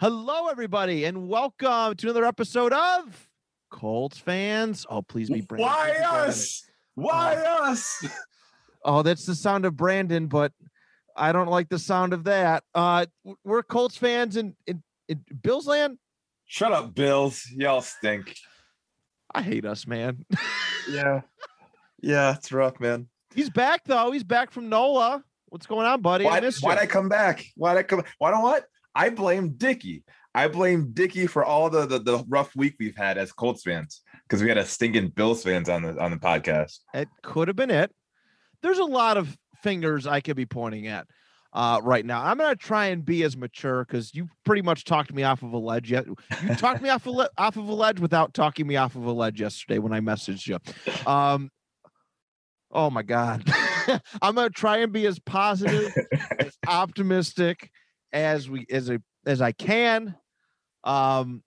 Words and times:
Hello, 0.00 0.48
everybody, 0.48 1.04
and 1.04 1.28
welcome 1.28 1.94
to 1.94 2.06
another 2.06 2.24
episode 2.24 2.72
of 2.72 3.28
Colts 3.68 4.16
fans. 4.16 4.86
Oh, 4.88 5.02
please 5.02 5.28
be 5.28 5.42
Brandon. 5.42 5.66
Why 5.68 5.88
Please 5.88 5.92
be 5.92 5.98
Brandon. 6.00 6.30
us? 6.30 6.70
Why 6.94 7.34
us? 7.34 8.04
Oh, 8.82 9.02
that's 9.02 9.26
the 9.26 9.34
sound 9.34 9.66
of 9.66 9.76
Brandon, 9.76 10.26
but 10.26 10.52
I 11.14 11.32
don't 11.32 11.50
like 11.50 11.68
the 11.68 11.78
sound 11.78 12.14
of 12.14 12.24
that. 12.24 12.64
Uh, 12.74 13.04
we're 13.44 13.62
Colts 13.62 13.98
fans 13.98 14.38
in 14.38 14.56
in, 14.66 14.82
in 15.06 15.22
Bills 15.42 15.66
land. 15.66 15.98
Shut 16.46 16.72
up, 16.72 16.94
Bills. 16.94 17.46
Y'all 17.54 17.82
stink. 17.82 18.36
I 19.34 19.42
hate 19.42 19.66
us, 19.66 19.86
man. 19.86 20.24
Yeah. 20.90 21.20
Yeah, 22.02 22.36
it's 22.36 22.50
rough, 22.50 22.80
man. 22.80 23.06
He's 23.34 23.50
back 23.50 23.82
though. 23.84 24.12
He's 24.12 24.24
back 24.24 24.50
from 24.50 24.70
NOLA. 24.70 25.22
What's 25.48 25.66
going 25.66 25.86
on, 25.86 26.00
buddy? 26.00 26.24
Why, 26.24 26.40
missed 26.40 26.62
why'd 26.62 26.78
you. 26.78 26.84
I 26.84 26.86
come 26.86 27.10
back? 27.10 27.44
Why'd 27.54 27.76
I 27.76 27.82
come? 27.82 28.02
Why 28.16 28.30
don't 28.30 28.42
what? 28.42 28.64
I 28.94 29.10
blame 29.10 29.50
Dicky. 29.50 30.04
I 30.34 30.48
blame 30.48 30.92
Dicky 30.92 31.26
for 31.26 31.44
all 31.44 31.70
the, 31.70 31.86
the 31.86 31.98
the 31.98 32.24
rough 32.28 32.54
week 32.54 32.76
we've 32.78 32.96
had 32.96 33.18
as 33.18 33.32
Colts 33.32 33.62
fans 33.62 34.02
because 34.28 34.42
we 34.42 34.48
had 34.48 34.58
a 34.58 34.64
stinking 34.64 35.08
Bills 35.08 35.42
fans 35.42 35.68
on 35.68 35.82
the 35.82 36.00
on 36.00 36.10
the 36.10 36.16
podcast. 36.16 36.78
It 36.94 37.08
could 37.22 37.48
have 37.48 37.56
been 37.56 37.70
it. 37.70 37.92
There's 38.62 38.78
a 38.78 38.84
lot 38.84 39.16
of 39.16 39.36
fingers 39.62 40.06
I 40.06 40.20
could 40.20 40.36
be 40.36 40.46
pointing 40.46 40.86
at 40.86 41.06
uh, 41.52 41.80
right 41.82 42.04
now. 42.06 42.22
I'm 42.22 42.38
gonna 42.38 42.54
try 42.54 42.86
and 42.86 43.04
be 43.04 43.24
as 43.24 43.36
mature 43.36 43.84
because 43.84 44.14
you 44.14 44.28
pretty 44.44 44.62
much 44.62 44.84
talked 44.84 45.12
me 45.12 45.24
off 45.24 45.42
of 45.42 45.52
a 45.52 45.58
ledge. 45.58 45.90
Yet 45.90 46.06
you 46.06 46.16
talked 46.56 46.82
me 46.82 46.90
off 46.90 47.06
a 47.06 47.10
le- 47.10 47.30
off 47.38 47.56
of 47.56 47.68
a 47.68 47.74
ledge 47.74 47.98
without 47.98 48.32
talking 48.34 48.66
me 48.66 48.76
off 48.76 48.94
of 48.94 49.04
a 49.04 49.12
ledge 49.12 49.40
yesterday 49.40 49.78
when 49.78 49.92
I 49.92 50.00
messaged 50.00 50.46
you. 50.46 50.58
Um, 51.10 51.50
oh 52.70 52.90
my 52.90 53.02
god, 53.02 53.42
I'm 54.22 54.36
gonna 54.36 54.50
try 54.50 54.78
and 54.78 54.92
be 54.92 55.06
as 55.06 55.18
positive, 55.18 55.92
as 56.38 56.56
optimistic 56.68 57.70
as 58.12 58.48
we 58.48 58.66
as 58.70 58.90
a 58.90 59.00
as 59.26 59.40
I 59.40 59.52
can. 59.52 60.16
Um, 60.84 61.42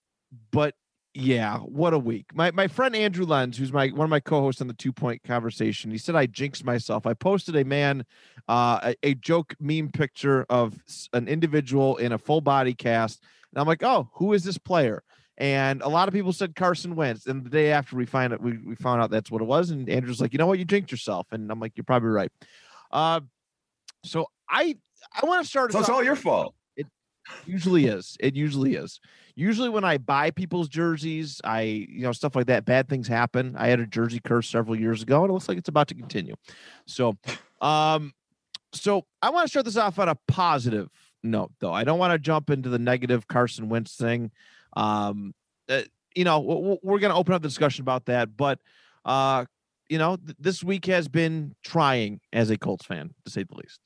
but 0.51 0.75
yeah, 1.13 1.59
what 1.59 1.94
a 1.94 2.00
week. 2.00 2.28
My 2.34 2.51
my 2.51 2.68
friend 2.68 2.96
Andrew 2.96 3.25
Lenz, 3.25 3.57
who's 3.57 3.72
my 3.72 3.88
one 3.90 4.06
of 4.06 4.09
my 4.09 4.19
co-hosts 4.19 4.62
on 4.62 4.68
the 4.68 4.73
two 4.73 4.91
point 4.91 5.22
conversation, 5.23 5.91
he 5.91 5.97
said 5.97 6.16
I 6.16 6.25
jinxed 6.25 6.66
myself. 6.66 7.06
I 7.06 7.13
posted 7.13 7.56
a 7.56 7.63
man, 7.63 8.06
uh, 8.47 8.79
a, 8.84 8.96
a 9.03 9.13
joke 9.16 9.56
meme 9.59 9.90
picture 9.91 10.46
of 10.50 10.75
an 11.13 11.28
individual 11.28 11.97
in 11.97 12.12
a 12.12 12.18
full 12.18 12.41
body 12.41 12.73
cast, 12.73 13.23
and 13.52 13.62
I'm 13.62 13.68
like, 13.68 13.84
oh, 13.84 14.09
who 14.13 14.34
is 14.34 14.44
this 14.44 14.57
player? 14.57 15.03
And 15.38 15.81
a 15.81 15.90
lot 15.90 16.07
of 16.07 16.13
people 16.13 16.34
said 16.34 16.56
Carson 16.56 16.96
Wentz. 16.96 17.25
And 17.25 17.44
the 17.44 17.50
day 17.50 17.72
after 17.72 17.96
we 17.96 18.06
find 18.06 18.34
it, 18.34 18.41
we, 18.41 18.57
we 18.59 18.75
found 18.75 19.02
out 19.02 19.09
that's 19.09 19.31
what 19.31 19.41
it 19.41 19.46
was. 19.46 19.72
And 19.72 19.90
Andrew's 19.90 20.22
like, 20.22 20.31
you 20.31 20.38
know 20.38 20.46
what, 20.46 20.59
you 20.59 20.66
jinxed 20.66 20.91
yourself. 20.91 21.28
And 21.31 21.52
I'm 21.52 21.59
like, 21.59 21.73
you're 21.75 21.84
probably 21.84 22.09
right. 22.09 22.31
Uh, 22.91 23.22
so 24.03 24.28
I 24.53 24.75
I 25.22 25.25
want 25.25 25.44
to 25.44 25.50
start. 25.50 25.72
So 25.72 25.80
it's 25.80 25.90
all 25.90 26.03
your 26.03 26.16
fault. 26.16 26.56
It 26.78 26.88
usually 27.46 27.86
is. 27.86 28.16
It 28.19 28.36
usually 28.36 28.75
is. 28.75 29.00
Usually 29.36 29.69
when 29.69 29.84
I 29.84 29.97
buy 29.97 30.31
people's 30.31 30.68
jerseys, 30.69 31.41
I 31.44 31.62
you 31.62 32.02
know 32.03 32.12
stuff 32.12 32.36
like 32.36 32.46
that. 32.47 32.66
Bad 32.66 32.88
things 32.88 33.08
happen. 33.08 33.56
I 33.58 33.68
had 33.68 33.80
a 33.80 33.88
jersey 33.88 34.22
curse 34.24 34.47
several 34.47 34.80
years 34.80 35.02
ago, 35.02 35.24
and 35.24 35.30
it 35.30 35.34
looks 35.34 35.50
like 35.50 35.58
it's 35.58 35.69
about 35.69 35.88
to 35.90 35.96
continue. 35.96 36.36
So, 36.86 37.18
um, 37.62 38.14
so 38.74 39.06
I 39.22 39.31
want 39.31 39.46
to 39.46 39.50
start 39.50 39.66
this 39.66 39.78
off 39.78 39.97
on 40.00 40.08
a 40.08 40.16
positive 40.28 40.90
note, 41.24 41.52
though. 41.59 41.74
I 41.74 41.84
don't 41.84 42.00
want 42.00 42.14
to 42.14 42.20
jump 42.20 42.50
into 42.50 42.70
the 42.70 42.80
negative 42.80 43.28
Carson 43.28 43.70
Wentz 43.70 43.96
thing. 43.96 44.31
Um, 44.75 45.34
uh, 45.70 45.81
you 46.16 46.25
know, 46.25 46.40
w- 46.41 46.78
we're 46.84 47.00
going 47.00 47.12
to 47.12 47.18
open 47.18 47.34
up 47.34 47.41
the 47.41 47.47
discussion 47.47 47.81
about 47.81 48.06
that, 48.06 48.38
but 48.38 48.59
uh, 49.06 49.46
you 49.90 49.97
know, 49.97 50.18
th- 50.18 50.38
this 50.40 50.64
week 50.64 50.85
has 50.85 51.08
been 51.08 51.56
trying 51.64 52.20
as 52.31 52.50
a 52.50 52.58
Colts 52.58 52.85
fan, 52.85 53.14
to 53.25 53.31
say 53.31 53.44
the 53.44 53.56
least. 53.56 53.80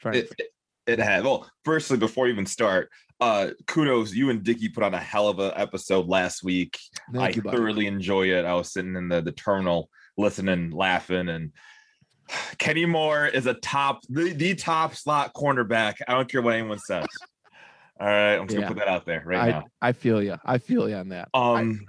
Trying. 0.00 0.16
It, 0.16 0.32
it, 0.38 0.48
it 0.86 0.98
had. 0.98 1.24
Well, 1.24 1.50
firstly, 1.64 1.98
before 1.98 2.26
you 2.26 2.32
even 2.32 2.46
start, 2.46 2.90
uh, 3.20 3.50
kudos. 3.66 4.14
You 4.14 4.30
and 4.30 4.42
Dicky 4.42 4.68
put 4.68 4.84
on 4.84 4.94
a 4.94 4.98
hell 4.98 5.28
of 5.28 5.38
an 5.38 5.52
episode 5.56 6.06
last 6.08 6.42
week. 6.42 6.78
Thank 7.12 7.24
I 7.24 7.28
you, 7.30 7.42
thoroughly 7.42 7.86
enjoy 7.86 8.30
it. 8.30 8.44
I 8.44 8.54
was 8.54 8.72
sitting 8.72 8.96
in 8.96 9.08
the, 9.08 9.20
the 9.20 9.32
terminal 9.32 9.90
listening, 10.16 10.70
laughing, 10.70 11.28
and 11.28 11.52
Kenny 12.58 12.86
Moore 12.86 13.26
is 13.26 13.46
a 13.46 13.54
top, 13.54 14.00
the, 14.08 14.32
the 14.32 14.54
top 14.54 14.94
slot 14.94 15.34
cornerback. 15.34 15.96
I 16.06 16.14
don't 16.14 16.30
care 16.30 16.42
what 16.42 16.54
anyone 16.54 16.78
says. 16.78 17.06
All 18.00 18.06
right, 18.06 18.36
I'm 18.36 18.46
just 18.46 18.54
Yeah. 18.54 18.60
gonna 18.62 18.74
put 18.74 18.78
that 18.78 18.88
out 18.88 19.06
there 19.06 19.24
right 19.26 19.40
I, 19.40 19.50
now. 19.50 19.66
I 19.82 19.92
feel 19.92 20.22
you. 20.22 20.36
I 20.44 20.58
feel 20.58 20.88
you 20.88 20.94
on 20.94 21.08
that. 21.08 21.28
Um, 21.34 21.80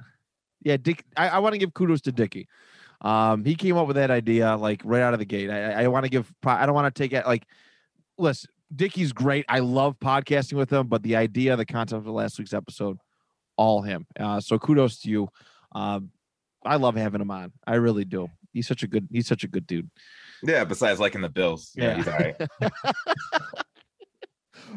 yeah, 0.63 0.77
Dick. 0.77 1.05
I, 1.15 1.29
I 1.29 1.39
want 1.39 1.53
to 1.53 1.59
give 1.59 1.73
kudos 1.73 2.01
to 2.01 2.11
Dicky. 2.11 2.47
Um, 3.01 3.45
he 3.45 3.55
came 3.55 3.77
up 3.77 3.85
with 3.87 3.95
that 3.95 4.09
idea 4.11 4.57
like 4.57 4.81
right 4.83 5.03
out 5.03 5.13
of 5.13 5.19
the 5.19 5.25
gate. 5.25 5.49
I, 5.51 5.83
I 5.83 5.87
want 5.87 6.05
to 6.05 6.09
give. 6.09 6.33
I 6.43 6.65
don't 6.65 6.75
want 6.75 6.93
to 6.93 6.99
take 7.03 7.13
it 7.13 7.25
like. 7.27 7.45
Listen, 8.19 8.49
Dickie's 8.75 9.13
great. 9.13 9.45
I 9.49 9.59
love 9.59 9.97
podcasting 9.99 10.53
with 10.53 10.71
him, 10.71 10.87
but 10.87 11.01
the 11.03 11.15
idea, 11.15 11.55
the 11.55 11.65
concept 11.65 12.05
of 12.05 12.07
last 12.13 12.37
week's 12.37 12.53
episode, 12.53 12.97
all 13.57 13.81
him. 13.81 14.05
Uh, 14.19 14.39
so 14.41 14.59
kudos 14.59 14.99
to 14.99 15.09
you. 15.09 15.29
Um, 15.73 16.11
I 16.65 16.75
love 16.75 16.95
having 16.95 17.21
him 17.21 17.31
on. 17.31 17.53
I 17.65 17.75
really 17.75 18.03
do. 18.05 18.27
He's 18.51 18.67
such 18.67 18.83
a 18.83 18.87
good. 18.87 19.07
He's 19.11 19.27
such 19.27 19.43
a 19.43 19.47
good 19.47 19.65
dude. 19.65 19.89
yeah. 20.43 20.65
Besides 20.65 20.99
liking 20.99 21.21
the 21.21 21.29
Bills, 21.29 21.71
yeah, 21.75 21.89
Yeah. 21.91 21.95
he's 21.95 22.07
all 22.07 22.13
right. 22.13 22.35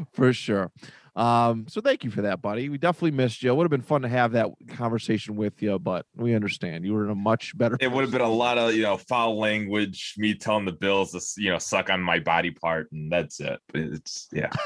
for 0.12 0.32
sure. 0.32 0.70
Um, 1.14 1.66
so 1.68 1.80
thank 1.80 2.04
you 2.04 2.10
for 2.10 2.22
that, 2.22 2.40
buddy. 2.40 2.68
We 2.68 2.78
definitely 2.78 3.10
missed 3.10 3.42
you. 3.42 3.50
It 3.50 3.54
would 3.54 3.64
have 3.64 3.70
been 3.70 3.82
fun 3.82 4.02
to 4.02 4.08
have 4.08 4.32
that 4.32 4.48
conversation 4.68 5.36
with 5.36 5.60
you, 5.62 5.78
but 5.78 6.06
we 6.16 6.34
understand 6.34 6.84
you 6.84 6.94
were 6.94 7.04
in 7.04 7.10
a 7.10 7.14
much 7.14 7.56
better. 7.56 7.76
It 7.80 7.92
would 7.92 8.02
have 8.02 8.10
been 8.10 8.22
a 8.22 8.28
lot 8.28 8.56
of 8.56 8.74
you 8.74 8.82
know 8.82 8.96
foul 8.96 9.38
language, 9.38 10.14
me 10.16 10.34
telling 10.34 10.64
the 10.64 10.72
Bills 10.72 11.12
to 11.12 11.40
you 11.40 11.50
know 11.50 11.58
suck 11.58 11.90
on 11.90 12.00
my 12.00 12.18
body 12.18 12.50
part, 12.50 12.90
and 12.92 13.12
that's 13.12 13.40
it. 13.40 13.60
It's 13.74 14.28
yeah. 14.32 14.50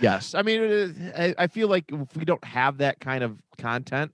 Yes, 0.00 0.34
I 0.34 0.42
mean, 0.42 1.12
I, 1.16 1.34
I 1.36 1.46
feel 1.48 1.68
like 1.68 1.90
if 1.90 2.16
we 2.16 2.24
don't 2.24 2.44
have 2.44 2.78
that 2.78 3.00
kind 3.00 3.24
of 3.24 3.36
content, 3.58 4.12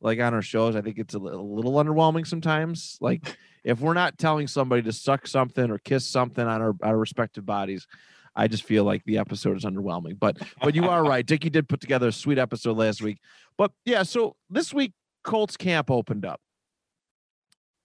like 0.00 0.20
on 0.20 0.34
our 0.34 0.42
shows, 0.42 0.76
I 0.76 0.82
think 0.82 0.98
it's 0.98 1.14
a 1.14 1.18
li- 1.18 1.32
a 1.32 1.36
little 1.36 1.72
underwhelming 1.72 2.26
sometimes. 2.26 2.98
Like 3.00 3.36
if 3.64 3.80
we're 3.80 3.94
not 3.94 4.18
telling 4.18 4.46
somebody 4.46 4.82
to 4.82 4.92
suck 4.92 5.26
something 5.26 5.70
or 5.70 5.78
kiss 5.78 6.06
something 6.06 6.46
on 6.46 6.62
our, 6.62 6.74
our 6.82 6.96
respective 6.96 7.46
bodies, 7.46 7.86
I 8.34 8.48
just 8.48 8.64
feel 8.64 8.84
like 8.84 9.04
the 9.04 9.18
episode 9.18 9.56
is 9.56 9.64
underwhelming. 9.64 10.18
But 10.18 10.38
but 10.60 10.74
you 10.74 10.88
are 10.88 11.04
right. 11.04 11.24
Dickie 11.24 11.50
did 11.50 11.68
put 11.68 11.80
together 11.80 12.08
a 12.08 12.12
sweet 12.12 12.38
episode 12.38 12.76
last 12.76 13.02
week. 13.02 13.18
But 13.56 13.72
yeah, 13.84 14.02
so 14.02 14.36
this 14.50 14.74
week 14.74 14.92
Colts 15.24 15.56
camp 15.56 15.90
opened 15.90 16.26
up. 16.26 16.40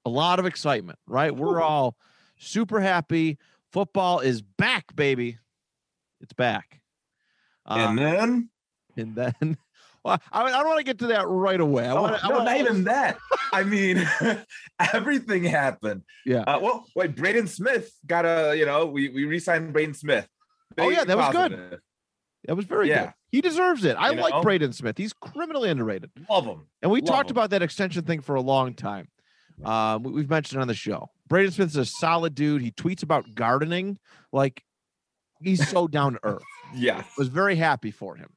A 0.05 0.09
lot 0.09 0.39
of 0.39 0.45
excitement, 0.45 0.99
right? 1.07 1.35
We're 1.35 1.61
all 1.61 1.95
super 2.37 2.81
happy. 2.81 3.37
Football 3.71 4.19
is 4.19 4.41
back, 4.41 4.95
baby. 4.95 5.37
It's 6.19 6.33
back. 6.33 6.81
Uh, 7.65 7.75
and 7.89 7.97
then 7.97 8.49
and 8.97 9.15
then 9.15 9.57
well, 10.03 10.19
I, 10.31 10.43
I 10.43 10.49
don't 10.51 10.67
want 10.67 10.79
to 10.79 10.83
get 10.83 10.99
to 10.99 11.07
that 11.07 11.27
right 11.27 11.59
away. 11.59 11.85
I 11.87 11.91
Oh, 11.91 12.01
want 12.03 12.19
to. 12.21 12.27
no, 12.29 12.43
not 12.43 12.57
even 12.57 12.83
that. 12.85 13.17
I 13.53 13.63
mean, 13.63 14.07
everything 14.93 15.43
happened. 15.43 16.03
Yeah. 16.25 16.41
Uh, 16.41 16.59
well, 16.61 16.85
wait, 16.95 17.15
Braden 17.15 17.47
Smith 17.47 17.91
got 18.05 18.25
a, 18.25 18.55
you 18.57 18.65
know, 18.65 18.85
we 18.85 19.09
we 19.09 19.25
re-signed 19.25 19.73
Braden 19.73 19.93
Smith. 19.93 20.27
Oh, 20.77 20.89
yeah, 20.89 21.03
that 21.03 21.17
was 21.17 21.31
good. 21.31 21.79
That 22.45 22.55
was 22.55 22.65
very 22.65 22.89
Yeah. 22.89 23.05
good. 23.05 23.13
He 23.31 23.41
deserves 23.41 23.85
it. 23.85 23.95
I 23.97 24.11
You 24.11 24.21
like 24.21 24.33
know? 24.33 24.41
Braden 24.41 24.73
Smith. 24.73 24.97
He's 24.97 25.13
criminally 25.13 25.69
underrated. 25.69 26.09
Love 26.29 26.45
him. 26.45 26.67
And 26.81 26.91
we 26.91 26.99
Love 27.01 27.07
talked 27.07 27.29
him. 27.29 27.35
about 27.37 27.49
that 27.51 27.61
extension 27.61 28.03
thing 28.03 28.21
for 28.21 28.35
a 28.35 28.41
long 28.41 28.73
time. 28.73 29.07
Um, 29.63 30.03
we- 30.03 30.11
we've 30.11 30.29
mentioned 30.29 30.61
on 30.61 30.67
the 30.67 30.73
show. 30.73 31.11
Braden 31.27 31.51
Smith's 31.51 31.75
a 31.75 31.85
solid 31.85 32.33
dude. 32.35 32.61
He 32.61 32.71
tweets 32.71 33.03
about 33.03 33.35
gardening. 33.35 33.99
Like 34.33 34.63
he's 35.41 35.67
so 35.69 35.87
down 35.87 36.13
to 36.13 36.19
earth. 36.23 36.43
yeah. 36.75 37.03
Was 37.17 37.27
very 37.27 37.55
happy 37.55 37.91
for 37.91 38.15
him. 38.15 38.29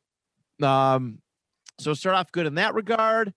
Um, 0.67 1.19
so 1.79 1.95
start 1.95 2.17
off 2.17 2.33
good 2.33 2.47
in 2.47 2.55
that 2.57 2.75
regard. 2.75 3.33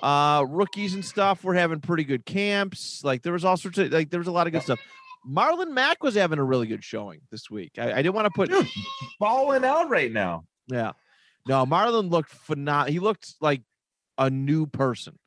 Uh, 0.00 0.44
rookies 0.48 0.94
and 0.94 1.04
stuff. 1.04 1.42
We're 1.42 1.54
having 1.54 1.80
pretty 1.80 2.04
good 2.04 2.24
camps. 2.24 3.02
Like 3.02 3.22
there 3.22 3.32
was 3.32 3.44
all 3.44 3.56
sorts 3.56 3.78
of 3.78 3.92
like 3.92 4.10
there 4.10 4.20
was 4.20 4.28
a 4.28 4.32
lot 4.32 4.46
of 4.46 4.52
good 4.52 4.62
stuff. 4.62 4.78
Marlon 5.28 5.72
Mack 5.72 6.02
was 6.02 6.14
having 6.14 6.38
a 6.38 6.44
really 6.44 6.66
good 6.66 6.84
showing 6.84 7.20
this 7.30 7.50
week. 7.50 7.72
I, 7.78 7.92
I 7.92 7.96
didn't 8.02 8.14
want 8.14 8.26
to 8.26 8.30
put 8.30 8.48
Dude, 8.50 8.66
balling 9.20 9.64
out 9.64 9.90
right 9.90 10.12
now. 10.12 10.44
yeah. 10.68 10.92
No, 11.46 11.64
Marlon 11.64 12.10
looked 12.10 12.30
phenomenal. 12.30 12.92
He 12.92 12.98
looked 12.98 13.34
like 13.40 13.62
a 14.18 14.28
new 14.28 14.66
person. 14.66 15.18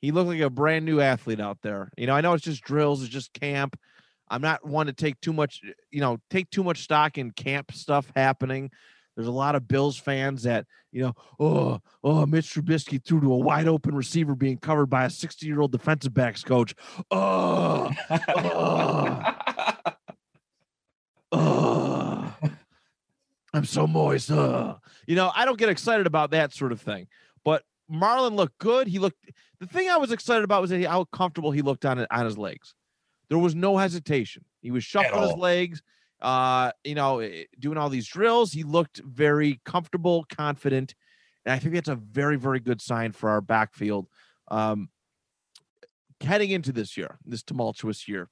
He 0.00 0.12
looked 0.12 0.28
like 0.28 0.40
a 0.40 0.50
brand 0.50 0.84
new 0.84 1.00
athlete 1.00 1.40
out 1.40 1.58
there. 1.62 1.90
You 1.96 2.06
know, 2.06 2.14
I 2.14 2.20
know 2.20 2.34
it's 2.34 2.44
just 2.44 2.62
drills, 2.62 3.02
it's 3.02 3.10
just 3.10 3.32
camp. 3.32 3.78
I'm 4.28 4.42
not 4.42 4.66
one 4.66 4.86
to 4.86 4.92
take 4.92 5.20
too 5.20 5.32
much, 5.32 5.62
you 5.90 6.00
know, 6.00 6.18
take 6.28 6.50
too 6.50 6.62
much 6.62 6.82
stock 6.82 7.16
in 7.16 7.30
camp 7.30 7.72
stuff 7.72 8.12
happening. 8.14 8.70
There's 9.18 9.26
a 9.26 9.32
lot 9.32 9.56
of 9.56 9.66
Bills 9.66 9.96
fans 9.96 10.44
that, 10.44 10.64
you 10.92 11.02
know, 11.02 11.12
oh, 11.40 11.80
oh, 12.04 12.24
Mitch 12.24 12.54
Trubisky 12.54 13.04
threw 13.04 13.20
to 13.20 13.32
a 13.32 13.36
wide 13.36 13.66
open 13.66 13.96
receiver 13.96 14.36
being 14.36 14.58
covered 14.58 14.86
by 14.86 15.06
a 15.06 15.10
60 15.10 15.44
year 15.44 15.60
old 15.60 15.72
defensive 15.72 16.14
backs 16.14 16.44
coach. 16.44 16.72
Oh, 17.10 17.90
oh, 18.28 19.34
oh. 21.32 22.32
I'm 23.52 23.64
so 23.64 23.88
moist. 23.88 24.30
Uh. 24.30 24.76
You 25.08 25.16
know, 25.16 25.32
I 25.34 25.44
don't 25.44 25.58
get 25.58 25.68
excited 25.68 26.06
about 26.06 26.30
that 26.30 26.52
sort 26.52 26.70
of 26.70 26.80
thing. 26.80 27.08
But 27.44 27.64
Marlon 27.92 28.36
looked 28.36 28.58
good. 28.58 28.86
He 28.86 29.00
looked. 29.00 29.16
The 29.58 29.66
thing 29.66 29.90
I 29.90 29.96
was 29.96 30.12
excited 30.12 30.44
about 30.44 30.62
was 30.62 30.70
how 30.70 31.06
comfortable 31.06 31.50
he 31.50 31.62
looked 31.62 31.84
on 31.84 32.06
on 32.08 32.24
his 32.24 32.38
legs. 32.38 32.72
There 33.30 33.38
was 33.38 33.56
no 33.56 33.78
hesitation. 33.78 34.44
He 34.62 34.70
was 34.70 34.84
shuffling 34.84 35.22
his 35.22 35.36
legs. 35.36 35.82
Uh, 36.20 36.72
you 36.82 36.94
know, 36.94 37.20
eh, 37.20 37.44
doing 37.58 37.78
all 37.78 37.88
these 37.88 38.08
drills. 38.08 38.52
He 38.52 38.64
looked 38.64 39.00
very 39.04 39.60
comfortable, 39.64 40.24
confident, 40.28 40.94
and 41.44 41.52
I 41.52 41.58
think 41.58 41.74
that's 41.74 41.88
a 41.88 41.94
very, 41.94 42.36
very 42.36 42.60
good 42.60 42.80
sign 42.80 43.12
for 43.12 43.30
our 43.30 43.40
backfield. 43.40 44.08
Um, 44.50 44.88
heading 46.20 46.50
into 46.50 46.72
this 46.72 46.96
year, 46.96 47.18
this 47.24 47.42
tumultuous 47.42 48.08
year, 48.08 48.28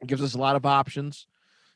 it 0.00 0.06
gives 0.06 0.22
us 0.22 0.34
a 0.34 0.38
lot 0.38 0.56
of 0.56 0.64
options. 0.64 1.26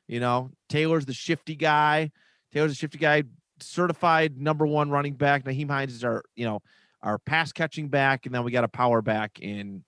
You 0.08 0.20
know, 0.20 0.50
Taylor's 0.68 1.06
the 1.06 1.12
shifty 1.12 1.56
guy. 1.56 2.10
Taylor's 2.52 2.72
a 2.72 2.76
shifty 2.76 2.98
guy, 2.98 3.24
certified 3.60 4.40
number 4.40 4.66
one 4.66 4.90
running 4.90 5.14
back. 5.14 5.44
Nyheim 5.44 5.68
Hines 5.68 5.92
is 5.92 6.04
our, 6.04 6.22
you 6.36 6.46
know, 6.46 6.62
our 7.02 7.18
pass 7.18 7.52
catching 7.52 7.88
back, 7.88 8.24
and 8.24 8.34
then 8.34 8.44
we 8.44 8.50
got 8.50 8.64
a 8.64 8.68
power 8.68 9.02
back 9.02 9.40
in 9.40 9.84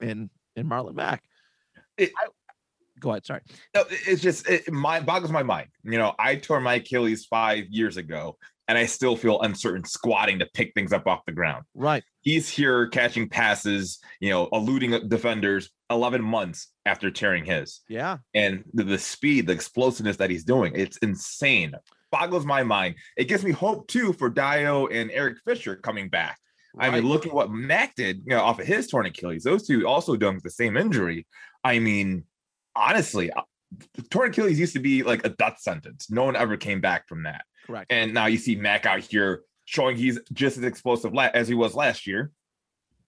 in 0.00 0.28
in 0.56 0.68
Marlon 0.68 0.94
Mack. 0.94 1.22
It- 1.96 2.10
I- 2.18 2.28
go 3.02 3.10
ahead. 3.10 3.26
Sorry. 3.26 3.40
No, 3.74 3.84
it's 3.90 4.22
just 4.22 4.48
it 4.48 4.72
my 4.72 5.00
boggles 5.00 5.30
my 5.30 5.42
mind. 5.42 5.68
You 5.84 5.98
know, 5.98 6.14
I 6.18 6.36
tore 6.36 6.60
my 6.60 6.74
Achilles 6.74 7.26
five 7.26 7.66
years 7.68 7.98
ago, 7.98 8.38
and 8.68 8.78
I 8.78 8.86
still 8.86 9.16
feel 9.16 9.40
uncertain 9.42 9.84
squatting 9.84 10.38
to 10.38 10.46
pick 10.54 10.72
things 10.74 10.92
up 10.92 11.06
off 11.06 11.26
the 11.26 11.32
ground. 11.32 11.64
Right. 11.74 12.02
He's 12.20 12.48
here 12.48 12.86
catching 12.88 13.28
passes, 13.28 13.98
you 14.20 14.30
know, 14.30 14.48
eluding 14.52 15.08
defenders 15.08 15.70
11 15.90 16.22
months 16.22 16.68
after 16.86 17.10
tearing 17.10 17.44
his. 17.44 17.80
Yeah. 17.88 18.18
And 18.34 18.64
the, 18.72 18.84
the 18.84 18.98
speed, 18.98 19.46
the 19.46 19.52
explosiveness 19.52 20.16
that 20.18 20.30
he's 20.30 20.44
doing, 20.44 20.72
it's 20.76 20.96
insane. 20.98 21.74
Boggles 22.10 22.46
my 22.46 22.62
mind. 22.62 22.94
It 23.16 23.24
gives 23.24 23.44
me 23.44 23.50
hope 23.50 23.88
too 23.88 24.12
for 24.12 24.30
Dio 24.30 24.86
and 24.86 25.10
Eric 25.10 25.38
Fisher 25.44 25.76
coming 25.76 26.08
back. 26.08 26.38
I 26.78 26.86
mean, 26.86 27.02
right. 27.02 27.04
look 27.04 27.26
at 27.26 27.34
what 27.34 27.50
Mac 27.50 27.94
did, 27.94 28.22
you 28.24 28.30
know, 28.30 28.40
off 28.40 28.58
of 28.58 28.66
his 28.66 28.86
torn 28.86 29.06
Achilles. 29.06 29.44
Those 29.44 29.66
two 29.66 29.86
also 29.86 30.16
done 30.16 30.36
with 30.36 30.44
the 30.44 30.50
same 30.50 30.76
injury. 30.76 31.26
I 31.62 31.78
mean, 31.78 32.24
honestly, 32.74 33.30
uh, 33.30 33.42
torn 34.10 34.30
Achilles 34.30 34.58
used 34.58 34.74
to 34.74 34.80
be 34.80 35.02
like 35.02 35.24
a 35.24 35.30
death 35.30 35.58
sentence. 35.60 36.10
No 36.10 36.24
one 36.24 36.36
ever 36.36 36.56
came 36.56 36.80
back 36.80 37.08
from 37.08 37.24
that. 37.24 37.44
correct. 37.66 37.90
And 37.90 38.12
now 38.14 38.26
you 38.26 38.38
see 38.38 38.56
Mac 38.56 38.86
out 38.86 39.00
here 39.00 39.42
showing 39.64 39.96
he's 39.96 40.18
just 40.32 40.58
as 40.58 40.64
explosive 40.64 41.14
as 41.16 41.48
he 41.48 41.54
was 41.54 41.74
last 41.74 42.06
year. 42.06 42.30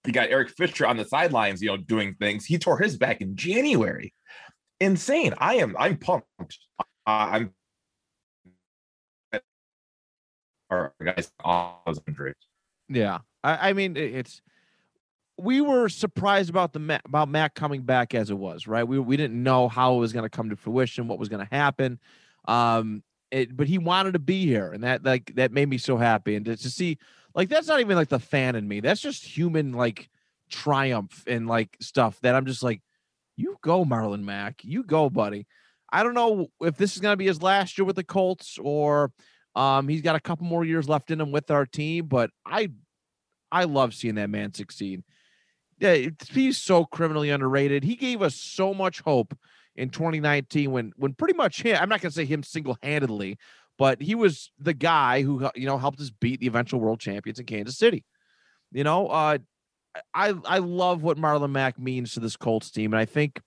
You 0.07 0.13
got 0.13 0.29
Eric 0.29 0.51
Fisher 0.51 0.87
on 0.87 0.97
the 0.97 1.05
sidelines, 1.05 1.63
you 1.63 1.69
know, 1.69 1.77
doing 1.79 2.15
things. 2.15 2.45
He 2.45 2.59
tore 2.59 2.79
his 2.79 2.97
back 2.97 3.21
in 3.21 3.37
January. 3.37 4.13
Insane. 4.81 5.35
I 5.39 5.57
am. 5.57 5.75
I'm 5.79 5.97
pumped. 5.97 6.27
Uh, 6.79 6.85
I'm. 7.07 7.51
Our 10.71 10.93
guys, 11.03 11.31
all 11.43 11.83
those 11.87 12.01
injuries. 12.09 12.35
Yeah, 12.89 13.19
I, 13.43 13.71
I 13.71 13.73
mean 13.73 13.97
it's. 13.97 14.43
We 15.37 15.61
were 15.61 15.89
surprised 15.89 16.49
about 16.49 16.73
the 16.73 16.79
Ma- 16.79 17.01
about 17.05 17.29
Mac 17.29 17.55
coming 17.55 17.83
back 17.83 18.15
as 18.15 18.31
it 18.31 18.39
was, 18.39 18.67
right? 18.67 18.85
We 18.85 18.99
we 18.99 19.17
didn't 19.17 19.43
know 19.43 19.69
how 19.69 19.97
it 19.97 19.99
was 19.99 20.13
going 20.13 20.23
to 20.25 20.31
come 20.31 20.51
to 20.51 20.57
fruition, 20.57 21.09
what 21.09 21.19
was 21.19 21.29
going 21.29 21.45
to 21.45 21.55
happen. 21.55 21.99
Um, 22.47 23.03
it, 23.31 23.57
but 23.57 23.67
he 23.67 23.79
wanted 23.79 24.13
to 24.13 24.21
be 24.21 24.47
here, 24.47 24.73
and 24.73 24.85
that 24.85 25.05
like 25.05 25.35
that 25.35 25.51
made 25.51 25.69
me 25.69 25.79
so 25.79 25.97
happy. 25.97 26.37
And 26.37 26.45
to, 26.47 26.57
to 26.57 26.71
see 26.71 26.99
like 27.35 27.49
that's 27.49 27.67
not 27.67 27.81
even 27.81 27.97
like 27.97 28.09
the 28.09 28.21
fan 28.21 28.55
in 28.55 28.69
me. 28.69 28.81
That's 28.81 29.01
just 29.01 29.25
human 29.25 29.73
like 29.73 30.09
triumph 30.51 31.25
and 31.27 31.49
like 31.49 31.77
stuff 31.81 32.21
that 32.21 32.35
I'm 32.35 32.47
just 32.47 32.63
like, 32.63 32.81
you 33.37 33.57
go, 33.61 33.85
Marlon 33.85 34.23
Mack, 34.23 34.63
you 34.63 34.85
go, 34.85 35.11
buddy. 35.11 35.47
I 35.93 36.03
don't 36.03 36.15
know 36.15 36.49
if 36.61 36.77
this 36.77 36.95
is 36.95 37.01
going 37.01 37.13
to 37.13 37.17
be 37.17 37.27
his 37.27 37.43
last 37.43 37.79
year 37.79 37.85
with 37.85 37.97
the 37.97 38.05
Colts 38.05 38.59
or 38.61 39.13
um, 39.55 39.89
he's 39.89 40.03
got 40.03 40.17
a 40.17 40.21
couple 40.21 40.47
more 40.47 40.65
years 40.65 40.89
left 40.89 41.11
in 41.11 41.21
him 41.21 41.31
with 41.31 41.51
our 41.51 41.67
team, 41.67 42.07
but 42.07 42.31
I 42.47 42.71
I 43.53 43.65
love 43.65 43.95
seeing 43.95 44.17
that 44.17 44.31
man 44.31 44.53
succeed. 44.53 45.05
Yeah, 45.79 46.09
he's 46.31 46.59
so 46.59 46.85
criminally 46.85 47.31
underrated. 47.31 47.85
He 47.85 47.97
gave 47.97 48.23
us 48.23 48.37
so 48.37 48.73
much 48.73 49.01
hope 49.01 49.37
in 49.77 49.91
2019 49.91 50.71
when 50.71 50.93
when 50.97 51.15
pretty 51.15 51.35
much 51.35 51.63
him, 51.63 51.77
I'm 51.81 51.89
not 51.89 52.01
gonna 52.01 52.13
say 52.13 52.25
him 52.25 52.43
single-handedly, 52.43 53.39
but 53.77 54.01
he 54.01 54.15
was 54.15 54.51
the 54.59 54.75
guy 54.75 55.23
who 55.23 55.49
you 55.55 55.67
know 55.67 55.79
helped 55.79 56.01
us 56.01 56.11
beat 56.11 56.41
the 56.41 56.47
eventual 56.47 56.81
world 56.81 57.01
champions 57.01 57.39
in 57.39 57.47
Kansas 57.47 57.77
City. 57.77 58.05
You 58.73 58.85
know, 58.85 59.09
uh 59.09 59.39
I 60.13 60.35
I 60.45 60.59
love 60.59 61.03
what 61.03 61.19
Marlon 61.19 61.51
Mack 61.51 61.79
means 61.79 62.15
to 62.15 62.21
this 62.21 62.37
Colts 62.37 62.71
team, 62.71 62.93
and 62.93 63.01
I 63.01 63.05
think 63.05 63.41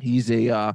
he's 0.00 0.30
a 0.30 0.50
uh 0.50 0.72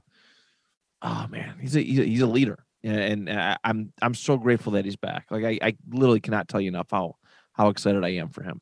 oh 1.01 1.27
man, 1.29 1.55
he's 1.61 1.75
a 1.75 1.81
he's 1.81 1.99
a, 1.99 2.03
he's 2.03 2.21
a 2.21 2.27
leader. 2.27 2.65
And, 2.83 3.27
and 3.27 3.39
I, 3.39 3.57
I'm 3.63 3.91
I'm 4.01 4.13
so 4.13 4.37
grateful 4.37 4.73
that 4.73 4.85
he's 4.85 4.95
back. 4.95 5.25
Like 5.29 5.43
I, 5.43 5.59
I 5.61 5.75
literally 5.89 6.21
cannot 6.21 6.47
tell 6.47 6.61
you 6.61 6.69
enough 6.69 6.87
how 6.91 7.15
how 7.53 7.69
excited 7.69 8.03
I 8.03 8.09
am 8.09 8.29
for 8.29 8.43
him. 8.43 8.61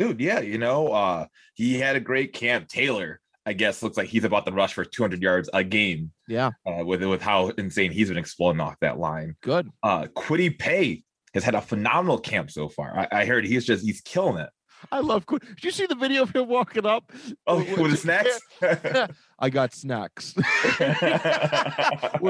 Dude 0.00 0.20
yeah 0.20 0.40
you 0.40 0.56
know 0.58 0.88
uh 0.88 1.26
he 1.54 1.78
had 1.78 1.94
a 1.94 2.00
great 2.00 2.32
camp 2.32 2.68
taylor 2.68 3.20
i 3.44 3.52
guess 3.52 3.82
looks 3.82 3.98
like 3.98 4.08
he's 4.08 4.24
about 4.24 4.46
to 4.46 4.52
rush 4.52 4.72
for 4.72 4.82
200 4.84 5.20
yards 5.22 5.50
a 5.52 5.62
game 5.62 6.10
Yeah, 6.26 6.52
uh, 6.66 6.82
with 6.84 7.02
with 7.04 7.20
how 7.20 7.48
insane 7.58 7.92
he's 7.92 8.08
been 8.08 8.16
exploding 8.16 8.60
off 8.62 8.76
that 8.80 8.98
line 8.98 9.36
good. 9.42 9.68
uh 9.82 10.06
Kwity 10.16 10.58
Paye 10.58 11.04
has 11.34 11.44
had 11.44 11.54
a 11.54 11.60
phenomenal 11.60 12.18
camp 12.18 12.50
so 12.50 12.70
far 12.70 12.98
i, 12.98 13.08
I 13.20 13.24
heard 13.26 13.44
he's 13.44 13.66
just 13.66 13.84
he's 13.84 14.00
killing 14.00 14.38
it 14.38 14.48
I 14.90 15.00
love. 15.00 15.26
Qu- 15.26 15.40
Did 15.40 15.62
you 15.62 15.70
see 15.72 15.84
the 15.84 15.94
video 15.94 16.22
of 16.22 16.34
him 16.34 16.48
walking 16.48 16.86
up? 16.86 17.12
oh 17.46 17.58
With- 17.58 17.78
with 17.78 17.90
the 17.90 17.96
snacks 17.98 18.40
I 19.38 19.50
got 19.50 19.74
snacks 19.74 20.34
with 20.36 20.46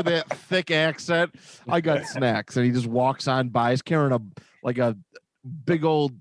that 0.07 0.25
thick 0.49 0.73
accent. 0.73 1.33
I 1.69 1.81
got 1.81 2.07
snacks, 2.07 2.57
and 2.57 2.67
he 2.67 2.73
just 2.73 2.89
walks 2.89 3.29
on 3.29 3.51
by. 3.51 3.71
He's 3.71 3.83
carrying 3.83 4.13
a 4.13 4.21
like 4.65 4.79
a 4.79 4.97
big 5.65 5.85
old 5.85 6.13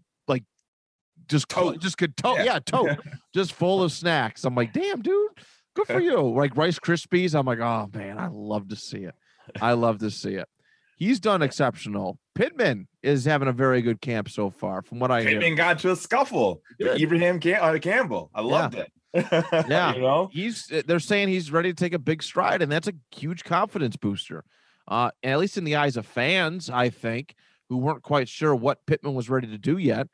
just 1.29 1.47
Tote. 1.49 1.79
just 1.79 1.97
could 1.97 2.17
tote. 2.17 2.37
Yeah. 2.39 2.43
Yeah, 2.43 2.59
tote, 2.59 2.97
just 3.33 3.53
full 3.53 3.83
of 3.83 3.91
snacks. 3.91 4.43
I'm 4.43 4.55
like, 4.55 4.73
damn, 4.73 5.01
dude, 5.01 5.31
good 5.75 5.87
for 5.87 5.99
you. 5.99 6.19
Like 6.33 6.57
Rice 6.57 6.79
Krispies. 6.79 7.33
I'm 7.37 7.45
like, 7.45 7.59
oh 7.59 7.89
man, 7.93 8.17
I 8.17 8.27
love 8.31 8.67
to 8.69 8.75
see 8.75 8.99
it. 8.99 9.15
I 9.61 9.73
love 9.73 9.99
to 9.99 10.11
see 10.11 10.33
it. 10.35 10.47
He's 10.97 11.19
done 11.19 11.41
exceptional. 11.41 12.19
Pittman 12.35 12.87
is 13.03 13.23
having 13.23 13.47
a 13.47 13.53
very 13.53 13.81
good 13.81 14.01
camp 14.01 14.29
so 14.29 14.49
far, 14.49 14.81
from 14.81 14.99
what 14.99 15.11
I 15.11 15.23
hear. 15.23 15.55
Got 15.55 15.79
to 15.79 15.91
a 15.91 15.95
scuffle 15.95 16.61
with 16.77 17.01
Ibraheim 17.01 17.39
Cam- 17.39 17.63
uh, 17.63 17.77
Campbell. 17.79 18.29
I 18.35 18.41
loved 18.41 18.75
it. 18.75 18.91
Yeah. 19.67 19.95
you 19.95 20.01
know, 20.01 20.29
he's 20.31 20.67
they're 20.85 20.99
saying 20.99 21.29
he's 21.29 21.51
ready 21.51 21.69
to 21.73 21.75
take 21.75 21.93
a 21.93 21.99
big 21.99 22.21
stride 22.21 22.61
and 22.61 22.71
that's 22.71 22.87
a 22.87 22.93
huge 23.15 23.43
confidence 23.43 23.95
booster 23.97 24.43
uh 24.87 25.09
at 25.23 25.39
least 25.39 25.57
in 25.57 25.63
the 25.63 25.75
eyes 25.77 25.97
of 25.97 26.05
fans 26.05 26.69
i 26.69 26.89
think 26.89 27.33
who 27.69 27.77
weren't 27.77 28.03
quite 28.03 28.29
sure 28.29 28.53
what 28.53 28.85
pittman 28.85 29.15
was 29.15 29.27
ready 29.27 29.47
to 29.47 29.57
do 29.57 29.79
yet 29.79 30.07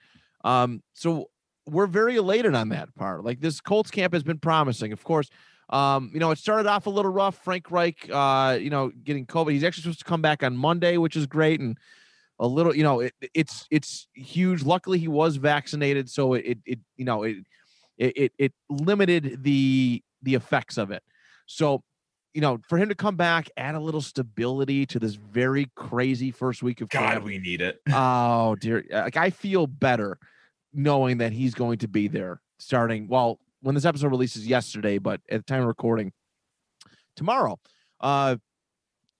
um 0.46 0.82
so 0.94 1.30
we're 1.68 1.88
very 1.88 2.16
elated 2.16 2.56
on 2.56 2.70
that 2.70 2.94
part 2.96 3.26
like 3.26 3.42
this 3.42 3.60
colts 3.60 3.92
camp 3.92 4.14
has 4.14 4.24
been 4.24 4.40
promising 4.40 4.94
of 4.94 5.04
course 5.04 5.30
um 5.72 6.10
you 6.14 6.20
know 6.20 6.32
it 6.32 6.38
started 6.38 6.68
off 6.70 6.86
a 6.86 6.90
little 6.90 7.12
rough 7.12 7.36
frank 7.44 7.70
reich 7.70 8.10
uh 8.14 8.58
you 8.60 8.70
know 8.70 8.90
getting 9.04 9.26
covid 9.26 9.52
he's 9.52 9.64
actually 9.64 9.82
supposed 9.82 10.00
to 10.00 10.06
come 10.06 10.22
back 10.22 10.44
on 10.44 10.56
monday 10.56 10.96
which 10.96 11.18
is 11.18 11.28
great 11.28 11.60
and 11.60 11.78
a 12.40 12.48
little 12.48 12.74
you 12.74 12.84
know 12.84 13.02
it, 13.02 13.14
it's 13.34 13.68
it's 13.70 14.08
huge 14.14 14.64
luckily 14.64 14.98
he 14.98 15.08
was 15.08 15.36
vaccinated 15.36 16.10
so 16.10 16.34
it 16.34 16.46
it, 16.46 16.58
it 16.66 16.80
you 16.96 17.06
know 17.06 17.24
it 17.24 17.38
it, 17.98 18.14
it 18.18 18.32
it 18.38 18.54
limited 18.70 19.44
the 19.44 20.04
the 20.22 20.36
effects 20.36 20.78
of 20.78 20.92
it. 20.92 21.04
So, 21.46 21.84
you 22.34 22.42
know, 22.42 22.60
for 22.68 22.78
him 22.78 22.90
to 22.90 22.96
come 22.96 23.16
back, 23.16 23.50
add 23.56 23.76
a 23.76 23.80
little 23.80 24.02
stability 24.02 24.86
to 24.88 25.00
this 25.00 25.16
very 25.16 25.70
crazy 25.76 26.32
first 26.32 26.64
week 26.64 26.82
of 26.82 26.90
God, 26.90 27.14
camp. 27.14 27.24
we 27.24 27.38
need 27.38 27.62
it. 27.62 27.82
Oh 27.94 28.56
dear, 28.56 28.84
like 28.92 29.18
I 29.18 29.30
feel 29.30 29.68
better 29.68 30.18
knowing 30.76 31.18
that 31.20 31.32
he's 31.32 31.54
going 31.54 31.80
to 31.80 31.88
be 31.88 32.08
there 32.08 32.42
starting. 32.60 33.08
Well, 33.08 33.40
when 33.62 33.76
this 33.76 33.86
episode 33.86 34.12
releases 34.12 34.46
yesterday, 34.46 34.98
but 34.98 35.22
at 35.30 35.40
the 35.40 35.44
time 35.44 35.62
of 35.62 35.68
recording, 35.68 36.12
tomorrow. 37.16 37.60
Uh, 38.00 38.36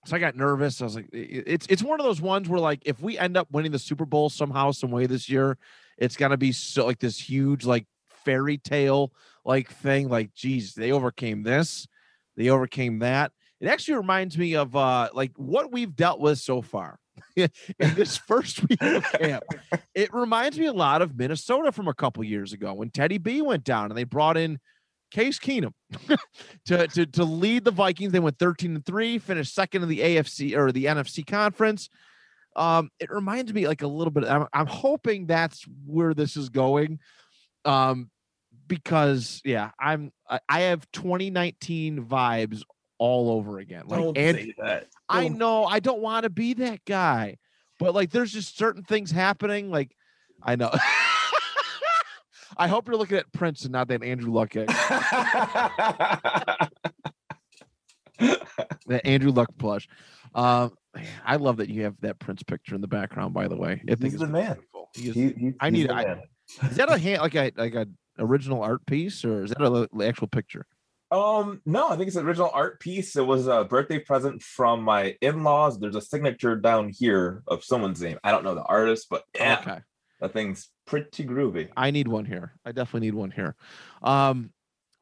so 0.04 0.14
I 0.14 0.18
got 0.20 0.36
nervous. 0.36 0.80
I 0.80 0.84
was 0.84 0.94
like, 0.94 1.08
it's 1.12 1.66
it's 1.68 1.82
one 1.82 1.98
of 1.98 2.06
those 2.06 2.20
ones 2.20 2.48
where 2.48 2.60
like 2.60 2.82
if 2.86 3.00
we 3.00 3.18
end 3.18 3.36
up 3.36 3.48
winning 3.50 3.72
the 3.72 3.78
Super 3.78 4.04
Bowl 4.04 4.30
somehow, 4.30 4.70
some 4.70 4.90
way 4.92 5.06
this 5.06 5.28
year, 5.28 5.58
it's 5.98 6.16
gonna 6.16 6.36
be 6.36 6.52
so 6.52 6.86
like 6.86 7.00
this 7.00 7.18
huge 7.18 7.64
like 7.64 7.86
fairy 8.08 8.58
tale 8.58 9.12
like 9.44 9.68
thing. 9.68 10.08
Like, 10.08 10.32
geez, 10.32 10.74
they 10.74 10.92
overcame 10.92 11.42
this, 11.42 11.88
they 12.36 12.50
overcame 12.50 13.00
that. 13.00 13.32
It 13.60 13.66
actually 13.66 13.96
reminds 13.96 14.38
me 14.38 14.54
of 14.54 14.76
uh 14.76 15.08
like 15.12 15.32
what 15.36 15.72
we've 15.72 15.96
dealt 15.96 16.20
with 16.20 16.38
so 16.38 16.62
far 16.62 17.00
in 17.36 17.50
this 17.78 18.16
first 18.16 18.68
week 18.68 18.82
of 18.82 19.04
camp. 19.20 19.44
It 19.94 20.12
reminds 20.12 20.58
me 20.58 20.66
a 20.66 20.72
lot 20.72 21.02
of 21.02 21.16
Minnesota 21.16 21.72
from 21.72 21.88
a 21.88 21.94
couple 21.94 22.24
years 22.24 22.52
ago 22.52 22.74
when 22.74 22.90
Teddy 22.90 23.18
B 23.18 23.42
went 23.42 23.64
down 23.64 23.90
and 23.90 23.96
they 23.96 24.04
brought 24.04 24.36
in 24.36 24.58
Case 25.10 25.38
Keenum 25.38 25.72
to, 26.66 26.86
to 26.88 27.06
to 27.06 27.24
lead 27.24 27.64
the 27.64 27.70
Vikings. 27.70 28.12
They 28.12 28.20
went 28.20 28.38
13 28.38 28.76
and 28.76 28.84
3, 28.84 29.18
finished 29.18 29.54
second 29.54 29.82
in 29.82 29.88
the 29.88 30.00
AFC 30.00 30.56
or 30.56 30.72
the 30.72 30.86
NFC 30.86 31.26
conference. 31.26 31.88
Um, 32.56 32.90
it 32.98 33.10
reminds 33.10 33.52
me 33.52 33.68
like 33.68 33.82
a 33.82 33.86
little 33.86 34.10
bit. 34.10 34.24
I'm, 34.24 34.46
I'm 34.52 34.66
hoping 34.66 35.26
that's 35.26 35.64
where 35.86 36.14
this 36.14 36.36
is 36.36 36.48
going. 36.48 36.98
Um, 37.64 38.10
because 38.66 39.40
yeah, 39.44 39.70
I'm 39.78 40.12
I, 40.28 40.40
I 40.48 40.60
have 40.62 40.90
2019 40.92 42.04
vibes 42.04 42.62
all 42.98 43.30
over 43.30 43.58
again. 43.58 43.84
Like 43.86 44.00
Don't 44.00 44.16
and 44.18 44.36
say 44.36 44.54
that. 44.58 44.88
I 45.08 45.28
Don't- 45.28 45.38
know 45.38 45.64
I 45.64 45.80
don't 45.80 46.00
want 46.00 46.24
to 46.24 46.30
be 46.30 46.54
that 46.54 46.84
guy, 46.84 47.38
but 47.78 47.94
like 47.94 48.10
there's 48.10 48.32
just 48.32 48.56
certain 48.56 48.82
things 48.82 49.10
happening. 49.10 49.70
Like 49.70 49.94
I 50.42 50.56
know. 50.56 50.70
I 52.58 52.68
hope 52.68 52.88
you're 52.88 52.96
looking 52.96 53.18
at 53.18 53.30
Prince 53.32 53.64
and 53.64 53.72
not 53.72 53.88
that 53.88 54.02
Andrew 54.02 54.32
Luck 54.32 54.52
that 54.54 54.70
Andrew 59.04 59.30
Luck 59.30 59.48
plush. 59.58 59.88
Um, 60.34 60.72
I 61.24 61.36
love 61.36 61.58
that 61.58 61.68
you 61.68 61.82
have 61.84 61.94
that 62.00 62.18
Prince 62.18 62.42
picture 62.42 62.74
in 62.74 62.80
the 62.80 62.88
background. 62.88 63.34
By 63.34 63.48
the 63.48 63.56
way, 63.56 63.72
I 63.82 63.86
think 63.94 64.02
He's 64.04 64.14
it's 64.14 64.22
the 64.22 64.28
man. 64.28 64.54
beautiful. 64.54 64.90
He 64.94 65.08
is- 65.08 65.14
He- 65.14 65.34
he- 65.48 65.52
I 65.60 65.70
need- 65.70 65.90
I- 65.90 66.22
is 66.70 66.76
that 66.76 66.90
a 66.90 66.98
hand 66.98 67.22
like 67.22 67.34
a 67.34 67.52
like 67.56 67.74
a 67.74 67.86
original 68.18 68.62
art 68.62 68.84
piece 68.86 69.24
or 69.24 69.44
is 69.44 69.50
that 69.50 69.60
a 69.60 69.68
li- 69.68 70.06
actual 70.06 70.28
picture? 70.28 70.66
Um, 71.10 71.62
no, 71.64 71.88
I 71.88 71.96
think 71.96 72.08
it's 72.08 72.16
an 72.16 72.26
original 72.26 72.50
art 72.52 72.80
piece. 72.80 73.14
It 73.16 73.26
was 73.26 73.46
a 73.46 73.64
birthday 73.64 74.00
present 74.00 74.42
from 74.42 74.82
my 74.82 75.16
in-laws. 75.20 75.78
There's 75.78 75.94
a 75.94 76.00
signature 76.00 76.56
down 76.56 76.88
here 76.88 77.42
of 77.46 77.62
someone's 77.62 78.02
name. 78.02 78.18
I 78.24 78.32
don't 78.32 78.42
know 78.44 78.54
the 78.56 78.64
artist, 78.64 79.06
but 79.08 79.22
yeah, 79.34 79.58
Okay. 79.60 79.78
that 80.20 80.32
thing's 80.32 80.68
pretty 80.84 81.24
groovy. 81.24 81.68
I 81.76 81.92
need 81.92 82.08
one 82.08 82.24
here. 82.24 82.54
I 82.64 82.72
definitely 82.72 83.06
need 83.06 83.14
one 83.14 83.30
here. 83.30 83.54
Um, 84.02 84.50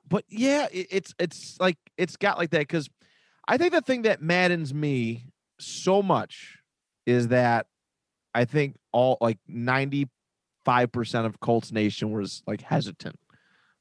but 0.07 0.25
yeah, 0.29 0.67
it, 0.71 0.89
it's 0.91 1.15
it's 1.19 1.57
like 1.59 1.79
it's 1.97 2.17
got 2.17 2.37
like 2.37 2.51
that 2.51 2.59
because 2.61 2.91
I 3.49 3.57
think 3.57 3.73
the 3.73 3.81
thing 3.81 4.03
that 4.03 4.21
maddens 4.21 4.75
me 4.75 5.25
so 5.59 6.03
much 6.03 6.59
is 7.07 7.29
that 7.29 7.67
I 8.35 8.45
think 8.45 8.77
all 8.93 9.17
like 9.23 9.39
ninety 9.49 10.11
five 10.67 10.93
percent 10.93 11.27
of 11.27 11.41
Colts 11.41 11.73
Nation 11.73 12.13
was 12.13 12.43
like 12.47 12.61
hesitant 12.61 13.19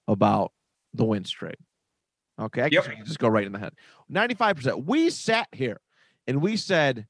about 0.07 0.53
the 0.93 1.03
Wentz 1.03 1.29
trade. 1.29 1.57
Okay, 2.39 2.63
I 2.63 2.69
guess 2.69 2.85
Yep. 2.87 2.95
Can 2.95 3.05
just 3.05 3.19
go 3.19 3.27
right 3.27 3.45
in 3.45 3.51
the 3.51 3.59
head. 3.59 3.73
Ninety 4.09 4.35
five 4.35 4.55
percent. 4.55 4.85
We 4.85 5.09
sat 5.09 5.47
here 5.51 5.79
and 6.27 6.41
we 6.41 6.57
said 6.57 7.07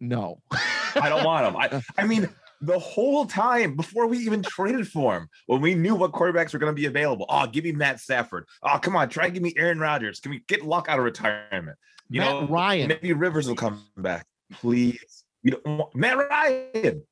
no. 0.00 0.42
I 0.52 1.08
don't 1.08 1.24
want 1.24 1.46
him. 1.46 1.56
I, 1.56 2.02
I 2.02 2.06
mean, 2.06 2.28
the 2.60 2.78
whole 2.78 3.26
time 3.26 3.76
before 3.76 4.06
we 4.06 4.18
even 4.18 4.42
traded 4.42 4.88
for 4.88 5.16
him, 5.16 5.28
when 5.46 5.60
we 5.60 5.74
knew 5.74 5.94
what 5.94 6.12
quarterbacks 6.12 6.52
were 6.52 6.58
going 6.58 6.74
to 6.74 6.80
be 6.80 6.86
available, 6.86 7.26
oh, 7.28 7.46
give 7.46 7.64
me 7.64 7.72
Matt 7.72 8.00
Stafford. 8.00 8.46
Oh, 8.62 8.78
come 8.78 8.96
on, 8.96 9.08
try 9.08 9.28
give 9.28 9.42
me 9.42 9.52
Aaron 9.56 9.78
Rodgers. 9.78 10.20
Can 10.20 10.30
we 10.30 10.42
get 10.48 10.64
Luck 10.64 10.88
out 10.88 10.98
of 10.98 11.04
retirement? 11.04 11.76
You 12.08 12.20
Matt 12.20 12.30
know, 12.30 12.46
Ryan. 12.46 12.88
maybe 12.88 13.12
Rivers 13.12 13.48
will 13.48 13.56
come 13.56 13.84
back, 13.96 14.26
please. 14.52 15.24
We 15.42 15.50
don't 15.50 15.66
want 15.66 15.94
Matt 15.94 16.16
Ryan. 16.16 17.02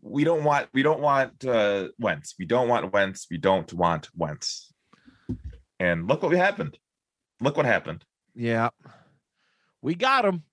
We 0.00 0.24
don't 0.24 0.42
want. 0.42 0.68
We 0.72 0.82
don't 0.82 1.00
want 1.00 1.44
uh, 1.44 1.88
Wentz. 1.98 2.34
We 2.38 2.44
don't 2.44 2.68
want 2.68 2.92
Wentz. 2.92 3.26
We 3.30 3.38
don't 3.38 3.72
want 3.72 4.08
Wentz. 4.16 4.71
And 5.82 6.06
look 6.06 6.22
what 6.22 6.30
happened. 6.30 6.78
Look 7.40 7.56
what 7.56 7.66
happened. 7.66 8.04
Yeah. 8.36 8.68
We 9.82 9.96
got 9.96 10.24
him. 10.24 10.44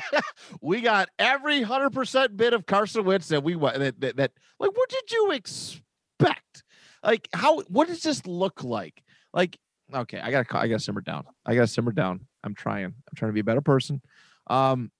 we 0.62 0.80
got 0.80 1.10
every 1.18 1.62
100% 1.62 2.36
bit 2.38 2.54
of 2.54 2.64
Carson 2.64 3.04
Wentz 3.04 3.28
that 3.28 3.44
we 3.44 3.54
want. 3.54 3.78
That, 3.80 4.00
that, 4.00 4.16
that, 4.16 4.32
like, 4.58 4.70
what 4.74 4.88
did 4.88 5.12
you 5.12 5.32
expect? 5.32 6.62
Like, 7.04 7.28
how, 7.34 7.60
what 7.68 7.88
does 7.88 8.02
this 8.02 8.26
look 8.26 8.64
like? 8.64 9.02
Like, 9.34 9.58
okay, 9.92 10.18
I 10.18 10.30
gotta, 10.30 10.56
I 10.56 10.68
gotta 10.68 10.80
simmer 10.80 11.02
down. 11.02 11.24
I 11.44 11.54
gotta 11.54 11.66
simmer 11.66 11.92
down. 11.92 12.20
I'm 12.42 12.54
trying. 12.54 12.86
I'm 12.86 13.14
trying 13.14 13.28
to 13.28 13.34
be 13.34 13.40
a 13.40 13.44
better 13.44 13.60
person. 13.60 14.00
Um, 14.46 14.90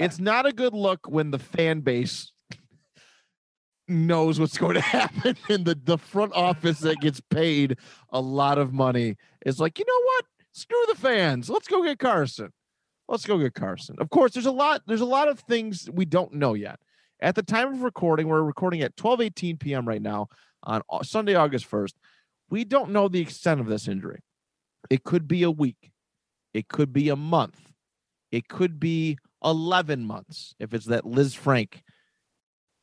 it's 0.00 0.18
not 0.18 0.46
a 0.46 0.52
good 0.52 0.74
look 0.74 1.08
when 1.08 1.30
the 1.30 1.38
fan 1.38 1.82
base 1.82 2.32
knows 3.90 4.40
what's 4.40 4.56
going 4.56 4.74
to 4.74 4.80
happen 4.80 5.36
in 5.48 5.64
the, 5.64 5.78
the 5.84 5.98
front 5.98 6.32
office 6.34 6.80
that 6.80 7.00
gets 7.00 7.20
paid 7.20 7.76
a 8.10 8.20
lot 8.20 8.58
of 8.58 8.72
money 8.72 9.16
is 9.44 9.60
like, 9.60 9.78
you 9.78 9.84
know 9.86 10.02
what? 10.04 10.24
Screw 10.52 10.84
the 10.88 10.94
fans. 10.94 11.50
Let's 11.50 11.68
go 11.68 11.82
get 11.82 11.98
Carson. 11.98 12.52
Let's 13.08 13.26
go 13.26 13.38
get 13.38 13.54
Carson. 13.54 13.96
Of 13.98 14.10
course, 14.10 14.32
there's 14.32 14.46
a 14.46 14.52
lot, 14.52 14.82
there's 14.86 15.00
a 15.00 15.06
lot 15.06 15.28
of 15.28 15.40
things 15.40 15.88
we 15.92 16.04
don't 16.04 16.34
know 16.34 16.54
yet. 16.54 16.78
At 17.20 17.34
the 17.34 17.42
time 17.42 17.74
of 17.74 17.82
recording, 17.82 18.28
we're 18.28 18.42
recording 18.42 18.82
at 18.82 18.96
12 18.96 19.20
18 19.20 19.56
p.m. 19.58 19.86
right 19.86 20.00
now 20.00 20.28
on 20.62 20.82
Sunday, 21.02 21.34
August 21.34 21.70
1st. 21.70 21.92
We 22.48 22.64
don't 22.64 22.90
know 22.90 23.08
the 23.08 23.20
extent 23.20 23.60
of 23.60 23.66
this 23.66 23.88
injury. 23.88 24.20
It 24.88 25.04
could 25.04 25.28
be 25.28 25.42
a 25.42 25.50
week, 25.50 25.92
it 26.54 26.68
could 26.68 26.92
be 26.92 27.10
a 27.10 27.16
month, 27.16 27.60
it 28.32 28.48
could 28.48 28.80
be 28.80 29.18
11 29.44 30.04
months 30.04 30.54
if 30.58 30.74
it's 30.74 30.86
that 30.86 31.04
Lisfranc 31.04 31.82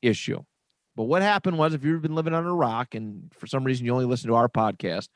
issue. 0.02 0.44
But 0.98 1.04
what 1.04 1.22
happened 1.22 1.60
was, 1.60 1.76
if 1.76 1.84
you've 1.84 2.02
been 2.02 2.16
living 2.16 2.34
under 2.34 2.50
a 2.50 2.56
rock 2.56 2.96
and 2.96 3.32
for 3.32 3.46
some 3.46 3.64
reason 3.64 3.86
you 3.86 3.94
only 3.94 4.06
listen 4.06 4.30
to 4.30 4.36
our 4.36 4.50
podcast, 4.50 5.10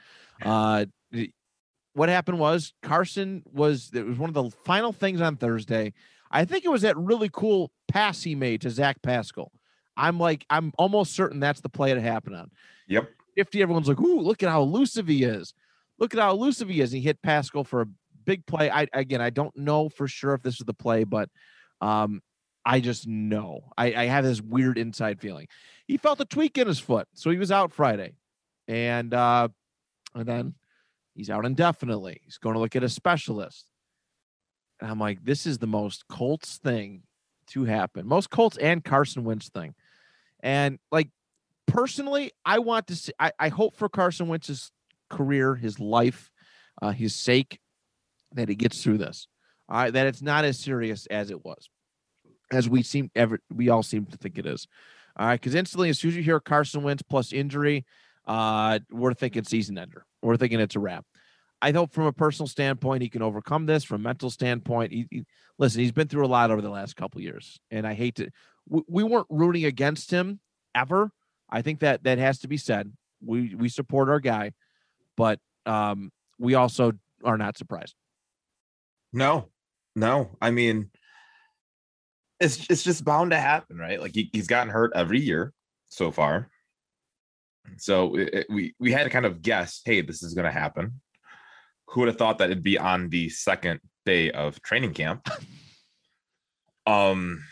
uh, 0.44 0.86
what 1.94 2.08
happened 2.08 2.38
was 2.38 2.74
Carson 2.84 3.42
was 3.52 3.90
it 3.92 4.06
was 4.06 4.20
one 4.20 4.30
of 4.30 4.36
the 4.36 4.52
final 4.64 4.94
things 4.94 5.20
on 5.22 5.38
Thursday. 5.38 5.92
I 6.30 6.46
think 6.46 6.66
it 6.66 6.70
was 6.70 6.84
that 6.84 6.96
really 6.98 7.30
cool 7.34 7.72
pass 7.88 8.22
he 8.22 8.36
made 8.36 8.62
to 8.62 8.70
Zach 8.70 9.02
Pascal. 9.02 9.52
I'm 9.98 10.20
like, 10.20 10.46
I'm 10.52 10.72
almost 10.78 11.14
certain 11.14 11.40
that's 11.40 11.62
the 11.62 11.68
play 11.68 11.94
that 11.94 12.00
happened 12.00 12.36
on. 12.36 12.52
Yep. 12.88 13.10
50, 13.36 13.62
everyone's 13.64 13.88
like, 13.88 14.00
ooh, 14.00 14.20
look 14.20 14.44
at 14.44 14.50
how 14.50 14.62
elusive 14.62 15.08
he 15.08 15.24
is. 15.24 15.54
Look 15.98 16.14
at 16.14 16.20
how 16.20 16.32
elusive 16.32 16.70
he 16.70 16.80
is. 16.80 16.92
He 16.92 17.02
hit 17.02 17.22
Pascal 17.24 17.64
for 17.64 17.82
a 17.82 17.88
big 18.24 18.46
play. 18.46 18.70
I 18.70 18.86
again, 18.94 19.20
I 19.20 19.32
don't 19.32 19.56
know 19.58 19.90
for 19.90 20.08
sure 20.08 20.36
if 20.36 20.44
this 20.44 20.60
is 20.60 20.66
the 20.66 20.74
play, 20.76 21.06
but 21.06 21.28
um, 21.82 22.22
I 22.66 22.80
just 22.80 23.08
know. 23.08 23.72
I, 23.78 23.94
I 23.94 24.06
have 24.06 24.24
this 24.24 24.42
weird 24.42 24.78
inside 24.78 25.20
feeling. 25.20 25.48
He 25.88 25.98
felt 25.98 26.22
a 26.22 26.26
tweak 26.26 26.58
in 26.58 26.68
his 26.68 26.80
foot, 26.80 27.08
so 27.14 27.30
he 27.30 27.38
was 27.38 27.52
out 27.52 27.72
Friday, 27.72 28.14
and 28.68 29.14
uh, 29.14 29.50
and 30.14 30.26
then 30.26 30.54
he's 31.16 31.30
out 31.30 31.46
indefinitely. 31.46 32.22
He's 32.24 32.38
going 32.38 32.54
to 32.54 32.60
look 32.60 32.76
at 32.76 32.84
a 32.84 32.90
specialist. 32.90 33.66
And 34.80 34.90
I'm 34.90 35.00
like, 35.00 35.24
this 35.24 35.46
is 35.46 35.58
the 35.60 35.68
most 35.68 36.08
Colts 36.08 36.58
thing 36.58 37.04
to 37.48 37.66
happen. 37.66 38.08
Most 38.08 38.30
Colts 38.30 38.58
and 38.58 38.84
Carson 38.84 39.24
Wentz 39.24 39.50
thing. 39.50 39.76
And 40.42 40.80
like 40.92 41.10
personally, 41.68 42.32
I 42.46 42.60
want 42.60 42.88
to 42.88 42.96
see 42.96 43.14
I, 43.20 43.32
I 43.40 43.50
hope 43.50 43.76
for 43.76 43.90
Carson 43.90 44.28
Wentz's 44.28 44.72
career, 45.10 45.56
his 45.56 45.80
life, 45.80 46.32
uh, 46.82 46.92
his 46.92 47.16
sake, 47.16 47.60
that 48.34 48.50
he 48.50 48.56
gets 48.56 48.82
through 48.84 48.98
this. 48.98 49.28
All 49.70 49.78
right, 49.78 49.94
that 49.94 50.08
it's 50.08 50.22
not 50.22 50.46
as 50.46 50.60
serious 50.60 51.06
as 51.08 51.32
it 51.32 51.46
was. 51.46 51.70
As 52.52 52.70
we 52.70 52.84
seem 52.84 53.10
ever 53.16 53.40
we 53.54 53.70
all 53.70 53.84
seem 53.84 54.06
to 54.08 54.18
think 54.18 54.38
it 54.38 54.46
is. 54.46 54.68
All 55.18 55.28
right, 55.28 55.40
because 55.40 55.56
instantly 55.56 55.90
as 55.90 56.00
soon 56.00 56.10
as 56.12 56.18
you 56.18 56.24
hear 56.24 56.40
Carson 56.40 56.84
Wentz 56.84 57.02
plus 57.02 57.34
injury, 57.34 57.86
uh, 58.28 58.80
we're 58.92 59.14
thinking 59.14 59.44
season 59.44 59.78
ender. 59.78 60.06
We're 60.22 60.38
thinking 60.38 60.60
it's 60.60 60.76
a 60.76 60.80
wrap. 60.80 61.06
I 61.62 61.72
hope 61.72 61.94
from 61.94 62.06
a 62.06 62.14
personal 62.14 62.48
standpoint 62.48 63.04
he 63.04 63.10
can 63.10 63.22
overcome 63.22 63.66
this. 63.68 63.84
From 63.84 64.02
mental 64.02 64.30
standpoint, 64.30 64.92
he, 64.92 65.08
he- 65.12 65.26
listen, 65.60 65.82
he's 65.82 65.92
been 65.92 66.08
through 66.08 66.26
a 66.26 66.28
lot 66.28 66.50
over 66.50 66.62
the 66.62 66.70
last 66.70 66.96
couple 66.96 67.22
years, 67.22 67.60
and 67.70 67.86
I 67.86 67.94
hate 67.94 68.16
to. 68.16 68.30
We, 68.68 68.82
we 68.88 69.04
weren't 69.04 69.28
rooting 69.30 69.66
against 69.66 70.12
him 70.12 70.40
ever. 70.74 71.12
I 71.50 71.62
think 71.62 71.82
that 71.82 72.04
that 72.04 72.18
has 72.18 72.40
to 72.40 72.48
be 72.48 72.58
said. 72.58 72.92
We 73.24 73.54
we 73.56 73.70
support 73.70 74.10
our 74.10 74.20
guy, 74.20 74.54
but 75.18 75.40
um, 75.66 76.12
we 76.40 76.56
also 76.56 76.94
are 77.24 77.38
not 77.38 77.58
surprised. 77.58 77.96
No, 79.14 79.50
no. 79.96 80.38
I 80.42 80.52
mean, 80.52 80.90
it's 82.42 82.66
it's 82.70 82.84
just 82.84 83.06
bound 83.06 83.32
to 83.32 83.38
happen, 83.40 83.78
right? 83.78 84.02
Like 84.02 84.14
he, 84.14 84.30
he's 84.34 84.48
gotten 84.48 84.70
hurt 84.72 84.92
every 84.96 85.20
year 85.20 85.54
so 85.90 86.12
far. 86.12 86.50
So 87.78 88.16
it, 88.18 88.34
it- 88.34 88.48
we 88.50 88.74
we 88.80 88.92
had 88.92 89.04
to 89.04 89.10
kind 89.10 89.26
of 89.26 89.42
guess, 89.42 89.82
hey, 89.86 90.02
this 90.02 90.24
is 90.24 90.34
going 90.34 90.46
to 90.46 90.52
happen. 90.52 91.00
Who 91.90 92.02
would 92.02 92.08
have 92.08 92.18
thought 92.18 92.38
that 92.40 92.50
it'd 92.52 92.64
be 92.64 92.78
on 92.78 93.10
the 93.10 93.30
second 93.30 93.80
day 94.06 94.32
of 94.32 94.62
training 94.62 94.94
camp? 94.94 95.28
Um, 96.88 97.44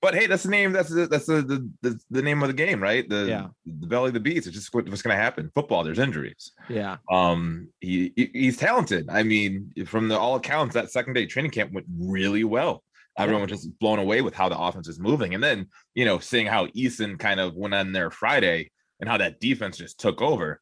But 0.00 0.14
hey, 0.14 0.26
that's 0.26 0.44
the 0.44 0.48
name. 0.48 0.72
That's 0.72 0.88
the, 0.88 1.06
that's 1.06 1.26
the, 1.26 1.42
the 1.42 1.70
the 1.82 2.00
the 2.10 2.22
name 2.22 2.42
of 2.42 2.48
the 2.48 2.54
game, 2.54 2.82
right? 2.82 3.06
The 3.06 3.26
Yeah. 3.26 3.48
the 3.66 3.86
belly 3.86 4.08
of 4.08 4.14
the 4.14 4.20
beast. 4.20 4.46
It's 4.46 4.56
just 4.56 4.72
what, 4.72 4.88
what's 4.88 5.02
going 5.02 5.14
to 5.14 5.22
happen. 5.22 5.50
Football. 5.54 5.84
There's 5.84 5.98
injuries. 5.98 6.52
Yeah. 6.70 6.96
Um, 7.10 7.68
he, 7.80 8.12
he- 8.16 8.30
he's 8.32 8.56
talented. 8.56 9.10
I 9.10 9.22
mean, 9.24 9.70
from 9.86 10.08
the 10.08 10.18
all 10.18 10.36
accounts, 10.36 10.72
that 10.74 10.90
second 10.90 11.12
day 11.12 11.26
training 11.26 11.50
camp 11.50 11.72
went 11.72 11.86
really 11.98 12.44
well. 12.44 12.82
Everyone 13.18 13.42
was 13.42 13.50
just 13.50 13.78
blown 13.78 13.98
away 13.98 14.22
with 14.22 14.34
how 14.34 14.48
the 14.48 14.58
offense 14.58 14.88
is 14.88 14.98
moving, 14.98 15.34
and 15.34 15.42
then 15.42 15.66
you 15.94 16.04
know, 16.04 16.18
seeing 16.18 16.46
how 16.46 16.66
Eason 16.68 17.18
kind 17.18 17.40
of 17.40 17.54
went 17.54 17.74
on 17.74 17.92
there 17.92 18.10
Friday 18.10 18.70
and 19.00 19.08
how 19.08 19.18
that 19.18 19.40
defense 19.40 19.78
just 19.78 19.98
took 19.98 20.22
over. 20.22 20.60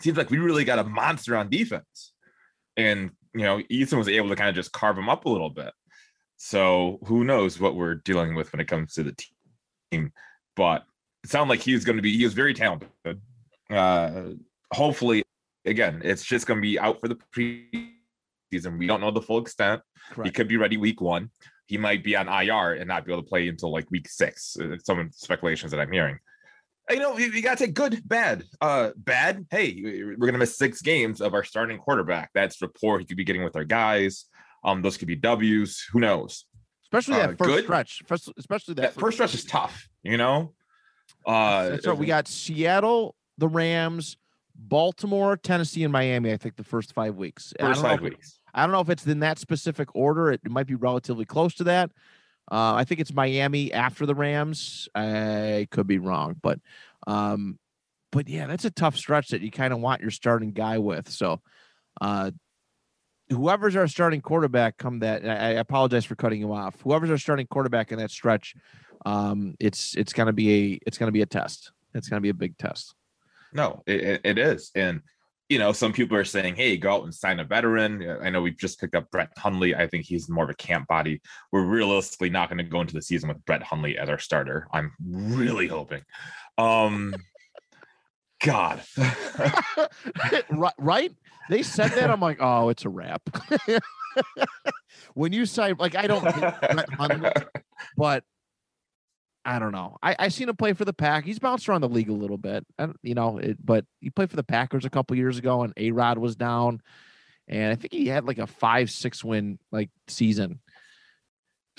Seems 0.00 0.16
like 0.16 0.30
we 0.30 0.38
really 0.38 0.64
got 0.64 0.78
a 0.78 0.84
monster 0.84 1.36
on 1.36 1.50
defense, 1.50 2.12
and 2.76 3.10
you 3.34 3.42
know, 3.42 3.60
Eason 3.70 3.98
was 3.98 4.08
able 4.08 4.28
to 4.28 4.36
kind 4.36 4.48
of 4.48 4.54
just 4.54 4.72
carve 4.72 4.96
him 4.96 5.08
up 5.08 5.24
a 5.24 5.30
little 5.30 5.50
bit. 5.50 5.72
So 6.38 6.98
who 7.06 7.24
knows 7.24 7.58
what 7.58 7.76
we're 7.76 7.96
dealing 7.96 8.34
with 8.34 8.52
when 8.52 8.60
it 8.60 8.68
comes 8.68 8.94
to 8.94 9.02
the 9.02 9.16
team, 9.90 10.12
but 10.54 10.84
it 11.24 11.30
sounded 11.30 11.50
like 11.50 11.60
he's 11.60 11.84
going 11.84 11.96
to 11.96 12.02
be. 12.02 12.16
He 12.16 12.24
was 12.24 12.34
very 12.34 12.54
talented. 12.54 12.90
Uh, 13.70 14.30
hopefully 14.72 15.24
again, 15.66 16.00
it's 16.04 16.24
just 16.24 16.46
going 16.46 16.58
to 16.58 16.62
be 16.62 16.78
out 16.78 17.00
for 17.00 17.08
the 17.08 17.18
preseason. 17.34 18.78
We 18.78 18.86
don't 18.86 19.00
know 19.00 19.10
the 19.10 19.20
full 19.20 19.38
extent. 19.38 19.82
He 20.22 20.30
could 20.30 20.48
be 20.48 20.56
ready 20.56 20.76
week 20.76 21.00
one. 21.00 21.30
He 21.66 21.76
might 21.78 22.04
be 22.04 22.16
on 22.16 22.28
IR 22.28 22.74
and 22.74 22.86
not 22.88 23.04
be 23.04 23.12
able 23.12 23.22
to 23.22 23.28
play 23.28 23.48
until 23.48 23.72
like 23.72 23.90
week 23.90 24.08
six. 24.08 24.56
uh, 24.60 24.76
Some 24.84 25.10
speculations 25.12 25.72
that 25.72 25.80
I'm 25.80 25.90
hearing. 25.92 26.18
You 26.88 27.00
know, 27.00 27.18
you, 27.18 27.26
you 27.32 27.42
got 27.42 27.58
to 27.58 27.66
take 27.66 27.74
good, 27.74 28.00
bad. 28.08 28.44
Uh, 28.60 28.90
bad. 28.96 29.44
Hey, 29.50 29.80
we're 29.82 30.14
going 30.16 30.34
to 30.34 30.38
miss 30.38 30.56
six 30.56 30.80
games 30.80 31.20
of 31.20 31.34
our 31.34 31.42
starting 31.42 31.78
quarterback. 31.78 32.30
That's 32.34 32.62
rapport 32.62 33.00
he 33.00 33.04
could 33.04 33.16
be 33.16 33.24
getting 33.24 33.42
with 33.42 33.56
our 33.56 33.64
guys. 33.64 34.26
Um, 34.64 34.82
those 34.82 34.96
could 34.96 35.08
be 35.08 35.16
W's. 35.16 35.84
Who 35.92 35.98
knows? 35.98 36.44
Especially 36.84 37.14
Uh, 37.14 37.26
that 37.26 37.38
first 37.38 37.50
good. 37.50 37.64
stretch. 37.64 38.02
First, 38.06 38.32
especially 38.38 38.74
that, 38.74 38.94
That 38.94 39.00
first 39.00 39.16
stretch 39.16 39.34
is 39.34 39.44
tough. 39.44 39.88
You 40.04 40.16
know. 40.16 40.54
Uh, 41.26 41.76
right. 41.84 41.98
We 41.98 42.06
got 42.06 42.28
Seattle, 42.28 43.16
the 43.38 43.48
Rams, 43.48 44.16
Baltimore, 44.54 45.36
Tennessee, 45.36 45.82
and 45.82 45.92
Miami. 45.92 46.32
I 46.32 46.36
think 46.36 46.54
the 46.56 46.62
first 46.64 46.92
five 46.92 47.16
weeks. 47.16 47.52
First 47.58 47.82
five 47.82 48.00
weeks. 48.00 48.38
I 48.56 48.62
don't 48.62 48.72
know 48.72 48.80
if 48.80 48.88
it's 48.88 49.06
in 49.06 49.20
that 49.20 49.38
specific 49.38 49.94
order. 49.94 50.32
It 50.32 50.40
might 50.48 50.66
be 50.66 50.74
relatively 50.74 51.26
close 51.26 51.54
to 51.56 51.64
that. 51.64 51.90
Uh, 52.50 52.74
I 52.74 52.84
think 52.84 53.00
it's 53.00 53.12
Miami 53.12 53.72
after 53.72 54.06
the 54.06 54.14
Rams. 54.14 54.88
I 54.94 55.68
could 55.70 55.86
be 55.86 55.98
wrong, 55.98 56.36
but 56.40 56.58
um, 57.06 57.58
but 58.12 58.28
yeah, 58.28 58.46
that's 58.46 58.64
a 58.64 58.70
tough 58.70 58.96
stretch 58.96 59.28
that 59.28 59.42
you 59.42 59.50
kind 59.50 59.72
of 59.72 59.80
want 59.80 60.00
your 60.00 60.10
starting 60.10 60.52
guy 60.52 60.78
with. 60.78 61.10
So, 61.10 61.42
uh, 62.00 62.30
whoever's 63.28 63.76
our 63.76 63.88
starting 63.88 64.20
quarterback, 64.22 64.78
come 64.78 65.00
that. 65.00 65.28
I, 65.28 65.50
apologize 65.50 66.04
for 66.04 66.14
cutting 66.14 66.40
you 66.40 66.52
off. 66.52 66.80
Whoever's 66.82 67.10
our 67.10 67.18
starting 67.18 67.46
quarterback 67.48 67.92
in 67.92 67.98
that 67.98 68.10
stretch, 68.10 68.54
um, 69.04 69.54
it's 69.60 69.94
it's 69.96 70.12
gonna 70.12 70.32
be 70.32 70.54
a 70.74 70.78
it's 70.86 70.98
gonna 70.98 71.12
be 71.12 71.22
a 71.22 71.26
test. 71.26 71.72
It's 71.94 72.08
gonna 72.08 72.20
be 72.22 72.30
a 72.30 72.34
big 72.34 72.56
test. 72.56 72.94
No, 73.52 73.82
it- 73.86 74.20
it 74.24 74.38
is. 74.38 74.70
And, 74.74 75.02
you 75.48 75.58
know, 75.58 75.72
some 75.72 75.92
people 75.92 76.16
are 76.16 76.24
saying, 76.24 76.56
hey, 76.56 76.76
go 76.76 76.92
out 76.92 77.04
and 77.04 77.14
sign 77.14 77.38
a 77.38 77.44
veteran. 77.44 78.18
I 78.22 78.30
know 78.30 78.42
we've 78.42 78.58
just 78.58 78.80
picked 78.80 78.96
up 78.96 79.10
Brett 79.10 79.30
Hundley. 79.36 79.76
I 79.76 79.86
think 79.86 80.04
he's 80.04 80.28
more 80.28 80.44
of 80.44 80.50
a 80.50 80.54
camp 80.54 80.88
body. 80.88 81.20
We're 81.52 81.64
realistically 81.64 82.30
not 82.30 82.48
going 82.48 82.58
to 82.58 82.64
go 82.64 82.80
into 82.80 82.94
the 82.94 83.02
season 83.02 83.28
with 83.28 83.44
Brett 83.44 83.62
Hundley 83.62 83.96
as 83.96 84.08
our 84.08 84.18
starter. 84.18 84.66
I'm 84.72 84.92
really 85.08 85.68
hoping. 85.68 86.02
Um, 86.58 87.14
God. 88.44 88.82
Ri- 90.50 90.68
right? 90.78 91.12
They 91.48 91.62
said 91.62 91.92
that. 91.92 92.10
I'm 92.10 92.20
like, 92.20 92.38
oh, 92.40 92.68
it's 92.70 92.84
a 92.84 92.88
wrap. 92.88 93.22
when 95.14 95.32
you 95.32 95.46
say 95.46 95.74
like, 95.74 95.94
I 95.94 96.08
don't, 96.08 96.26
Hundley, 96.26 97.30
but 97.96 98.24
I 99.46 99.60
don't 99.60 99.70
know. 99.72 99.96
I 100.02 100.16
I 100.18 100.28
seen 100.28 100.48
him 100.48 100.56
play 100.56 100.72
for 100.72 100.84
the 100.84 100.92
Pack. 100.92 101.24
He's 101.24 101.38
bounced 101.38 101.68
around 101.68 101.82
the 101.82 101.88
league 101.88 102.10
a 102.10 102.12
little 102.12 102.36
bit, 102.36 102.66
and 102.78 102.96
you 103.02 103.14
know, 103.14 103.38
it, 103.38 103.64
but 103.64 103.84
he 104.00 104.10
played 104.10 104.28
for 104.28 104.36
the 104.36 104.42
Packers 104.42 104.84
a 104.84 104.90
couple 104.90 105.16
years 105.16 105.38
ago, 105.38 105.62
and 105.62 105.72
A 105.76 105.92
Rod 105.92 106.18
was 106.18 106.34
down, 106.34 106.82
and 107.46 107.72
I 107.72 107.76
think 107.76 107.92
he 107.92 108.08
had 108.08 108.24
like 108.24 108.38
a 108.38 108.46
five 108.48 108.90
six 108.90 109.24
win 109.24 109.58
like 109.70 109.90
season. 110.08 110.60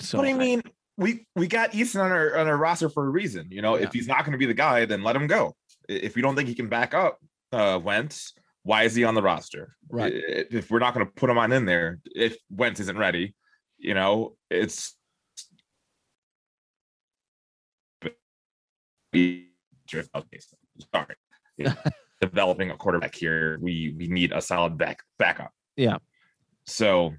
So 0.00 0.18
but 0.18 0.28
I 0.28 0.32
mean, 0.32 0.62
we 0.96 1.26
we 1.36 1.46
got 1.46 1.72
Eason 1.72 2.02
on 2.02 2.10
our 2.10 2.38
on 2.38 2.46
our 2.48 2.56
roster 2.56 2.88
for 2.88 3.06
a 3.06 3.10
reason. 3.10 3.48
You 3.50 3.62
know, 3.62 3.76
Yeah. 3.76 3.84
if 3.84 3.92
he's 3.92 4.08
not 4.08 4.24
going 4.24 4.32
to 4.32 4.38
be 4.38 4.46
the 4.46 4.54
guy, 4.54 4.86
then 4.86 5.02
let 5.02 5.14
him 5.14 5.26
go. 5.26 5.54
If 5.88 6.16
you 6.16 6.22
don't 6.22 6.36
think 6.36 6.48
he 6.48 6.54
can 6.54 6.68
back 6.68 6.94
up 6.94 7.18
uh 7.52 7.78
Wentz, 7.82 8.32
why 8.62 8.84
is 8.84 8.94
he 8.94 9.04
on 9.04 9.14
the 9.14 9.22
roster? 9.22 9.76
Right. 9.88 10.12
If 10.14 10.70
we're 10.70 10.78
not 10.78 10.94
going 10.94 11.06
to 11.06 11.12
put 11.12 11.30
him 11.30 11.38
on 11.38 11.52
in 11.52 11.64
there, 11.66 12.00
if 12.04 12.36
Wentz 12.50 12.80
isn't 12.80 12.98
ready, 12.98 13.34
you 13.78 13.94
know, 13.94 14.36
it's 14.50 14.94
sorry. 20.94 21.14
Developing 22.20 22.70
a 22.70 22.76
quarterback 22.76 23.14
here, 23.14 23.58
we 23.60 23.94
we 23.96 24.08
need 24.08 24.32
a 24.32 24.40
solid 24.40 24.76
back 24.76 25.02
backup. 25.18 25.52
Yeah. 25.76 25.98
So, 26.66 27.14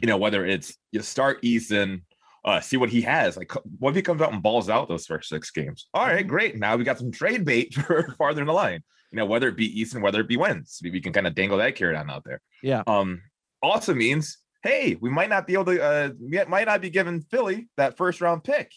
you 0.00 0.06
know, 0.06 0.16
whether 0.16 0.46
it's 0.46 0.76
you 0.92 1.02
start 1.02 1.42
Eason, 1.42 2.02
uh, 2.44 2.60
see 2.60 2.76
what 2.76 2.90
he 2.90 3.02
has. 3.02 3.36
Like, 3.36 3.52
what 3.78 3.90
if 3.90 3.96
he 3.96 4.02
comes 4.02 4.22
out 4.22 4.32
and 4.32 4.42
balls 4.42 4.70
out 4.70 4.88
those 4.88 5.06
first 5.06 5.28
six 5.28 5.50
games? 5.50 5.88
All 5.92 6.06
right, 6.06 6.26
great. 6.26 6.56
Now 6.56 6.76
we 6.76 6.84
got 6.84 6.98
some 6.98 7.10
trade 7.10 7.44
bait 7.44 7.74
for 7.86 8.14
farther 8.16 8.40
in 8.40 8.46
the 8.46 8.52
line. 8.52 8.82
You 9.10 9.18
know, 9.18 9.26
whether 9.26 9.48
it 9.48 9.56
be 9.56 9.82
Eason, 9.82 10.00
whether 10.00 10.20
it 10.20 10.28
be 10.28 10.36
Wentz, 10.36 10.80
we 10.82 11.00
can 11.00 11.12
kind 11.12 11.26
of 11.26 11.34
dangle 11.34 11.58
that 11.58 11.74
carrot 11.74 11.96
on 11.96 12.10
out 12.10 12.24
there. 12.24 12.40
Yeah. 12.62 12.82
Um, 12.86 13.22
also 13.62 13.94
means, 13.94 14.38
hey, 14.62 14.96
we 15.00 15.10
might 15.10 15.28
not 15.28 15.46
be 15.46 15.54
able 15.54 15.66
to, 15.66 15.82
uh, 15.82 16.10
we 16.20 16.42
might 16.44 16.66
not 16.66 16.80
be 16.80 16.90
giving 16.90 17.20
Philly 17.20 17.68
that 17.76 17.96
first 17.96 18.20
round 18.20 18.44
pick. 18.44 18.70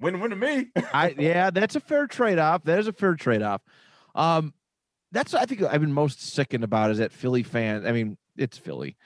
Win 0.00 0.20
win 0.20 0.30
to 0.30 0.36
me. 0.36 0.68
I 0.94 1.14
yeah, 1.18 1.50
that's 1.50 1.76
a 1.76 1.80
fair 1.80 2.06
trade 2.06 2.38
off. 2.38 2.64
That 2.64 2.78
is 2.78 2.88
a 2.88 2.92
fair 2.92 3.14
trade 3.14 3.42
off. 3.42 3.62
Um, 4.14 4.54
that's 5.12 5.34
I 5.34 5.44
think 5.44 5.62
I've 5.62 5.80
been 5.80 5.92
most 5.92 6.20
sickened 6.32 6.64
about 6.64 6.90
is 6.90 6.98
that 6.98 7.12
Philly 7.12 7.42
fans. 7.42 7.84
I 7.86 7.92
mean, 7.92 8.16
it's 8.36 8.58
Philly. 8.58 8.96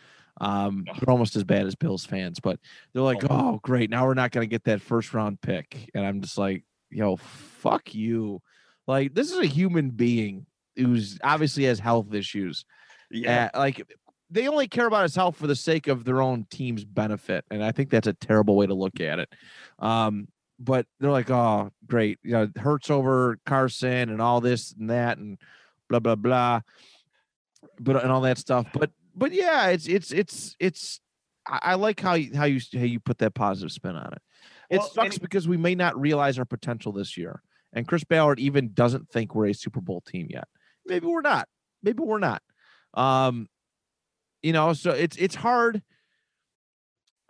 Um, 0.40 0.84
they're 0.86 1.10
almost 1.10 1.36
as 1.36 1.44
bad 1.44 1.66
as 1.66 1.74
Bills 1.76 2.04
fans, 2.04 2.40
but 2.40 2.58
they're 2.92 3.02
like, 3.02 3.22
Oh. 3.24 3.28
oh, 3.30 3.60
great, 3.62 3.88
now 3.88 4.04
we're 4.04 4.14
not 4.14 4.32
going 4.32 4.46
to 4.46 4.50
get 4.50 4.64
that 4.64 4.80
first 4.82 5.14
round 5.14 5.40
pick, 5.40 5.88
and 5.94 6.04
I'm 6.04 6.20
just 6.22 6.36
like, 6.36 6.64
yo, 6.90 7.16
fuck 7.16 7.94
you. 7.94 8.42
Like, 8.88 9.14
this 9.14 9.30
is 9.30 9.38
a 9.38 9.46
human 9.46 9.90
being 9.90 10.46
who's 10.76 11.18
obviously 11.22 11.64
has 11.64 11.78
health 11.78 12.12
issues. 12.12 12.64
Yeah. 13.10 13.50
Uh, 13.54 13.60
like, 13.60 13.82
they 14.28 14.48
only 14.48 14.66
care 14.66 14.86
about 14.86 15.04
his 15.04 15.14
health 15.14 15.36
for 15.36 15.46
the 15.46 15.54
sake 15.54 15.86
of 15.86 16.04
their 16.04 16.20
own 16.20 16.46
team's 16.50 16.84
benefit, 16.84 17.44
and 17.50 17.62
I 17.62 17.70
think 17.70 17.90
that's 17.90 18.08
a 18.08 18.12
terrible 18.12 18.56
way 18.56 18.66
to 18.66 18.74
look 18.74 18.98
at 19.00 19.20
it. 19.20 19.32
Um, 19.78 20.26
but 20.58 20.86
they're 21.00 21.10
like, 21.10 21.30
oh, 21.30 21.70
great, 21.86 22.18
you 22.22 22.32
know, 22.32 22.48
Hurts 22.56 22.90
over 22.90 23.38
Carson 23.46 24.10
and 24.10 24.20
all 24.20 24.40
this 24.40 24.72
and 24.72 24.90
that 24.90 25.18
and 25.18 25.38
blah 25.88 25.98
blah 25.98 26.14
blah, 26.14 26.60
but 27.80 28.02
and 28.02 28.12
all 28.12 28.22
that 28.22 28.38
stuff. 28.38 28.66
But 28.72 28.90
but 29.14 29.32
yeah, 29.32 29.68
it's 29.68 29.86
it's 29.86 30.12
it's 30.12 30.56
it's. 30.58 31.00
I, 31.46 31.58
I 31.62 31.74
like 31.74 32.00
how 32.00 32.14
you, 32.14 32.34
how 32.34 32.44
you 32.44 32.60
how 32.72 32.84
you 32.84 33.00
put 33.00 33.18
that 33.18 33.34
positive 33.34 33.72
spin 33.72 33.96
on 33.96 34.12
it. 34.12 34.22
It 34.70 34.78
Well, 34.78 34.88
sucks 34.88 35.18
because 35.18 35.46
we 35.46 35.56
may 35.56 35.74
not 35.74 36.00
realize 36.00 36.38
our 36.38 36.44
potential 36.44 36.92
this 36.92 37.16
year, 37.16 37.42
and 37.72 37.86
Chris 37.86 38.04
Ballard 38.04 38.40
even 38.40 38.72
doesn't 38.72 39.10
think 39.10 39.34
we're 39.34 39.46
a 39.46 39.54
Super 39.54 39.80
Bowl 39.80 40.00
team 40.00 40.28
yet. 40.30 40.48
Maybe 40.86 41.06
we're 41.06 41.20
not. 41.20 41.48
Maybe 41.82 42.02
we're 42.02 42.18
not. 42.18 42.42
Um, 42.94 43.48
you 44.42 44.52
know, 44.52 44.72
so 44.72 44.90
it's 44.90 45.16
it's 45.16 45.34
hard 45.34 45.82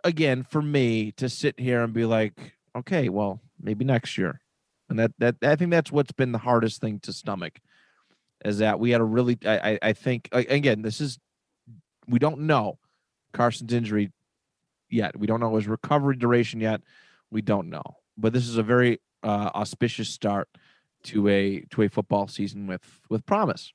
again 0.03 0.43
for 0.43 0.61
me 0.61 1.11
to 1.13 1.27
sit 1.27 1.59
here 1.59 1.81
and 1.81 1.93
be 1.93 2.05
like, 2.05 2.54
okay, 2.75 3.09
well, 3.09 3.41
maybe 3.59 3.85
next 3.85 4.17
year. 4.17 4.41
And 4.89 4.99
that 4.99 5.11
that 5.19 5.35
I 5.41 5.55
think 5.55 5.71
that's 5.71 5.91
what's 5.91 6.11
been 6.11 6.31
the 6.31 6.37
hardest 6.37 6.81
thing 6.81 6.99
to 7.01 7.13
stomach 7.13 7.59
is 8.43 8.59
that 8.59 8.79
we 8.79 8.91
had 8.91 9.01
a 9.01 9.05
really 9.05 9.37
I 9.45 9.79
I, 9.81 9.93
think 9.93 10.29
again, 10.31 10.83
this 10.83 11.01
is 11.01 11.17
we 12.07 12.19
don't 12.19 12.41
know 12.41 12.77
Carson's 13.33 13.73
injury 13.73 14.11
yet. 14.89 15.17
We 15.17 15.25
don't 15.25 15.39
know 15.39 15.55
his 15.55 15.67
recovery 15.67 16.15
duration 16.17 16.59
yet. 16.59 16.81
We 17.31 17.41
don't 17.41 17.69
know. 17.69 17.83
But 18.17 18.33
this 18.33 18.47
is 18.47 18.57
a 18.57 18.63
very 18.63 19.01
uh, 19.23 19.49
auspicious 19.55 20.09
start 20.09 20.47
to 21.05 21.27
a 21.27 21.61
to 21.71 21.81
a 21.81 21.89
football 21.89 22.27
season 22.27 22.67
with 22.67 23.01
with 23.09 23.25
promise. 23.25 23.73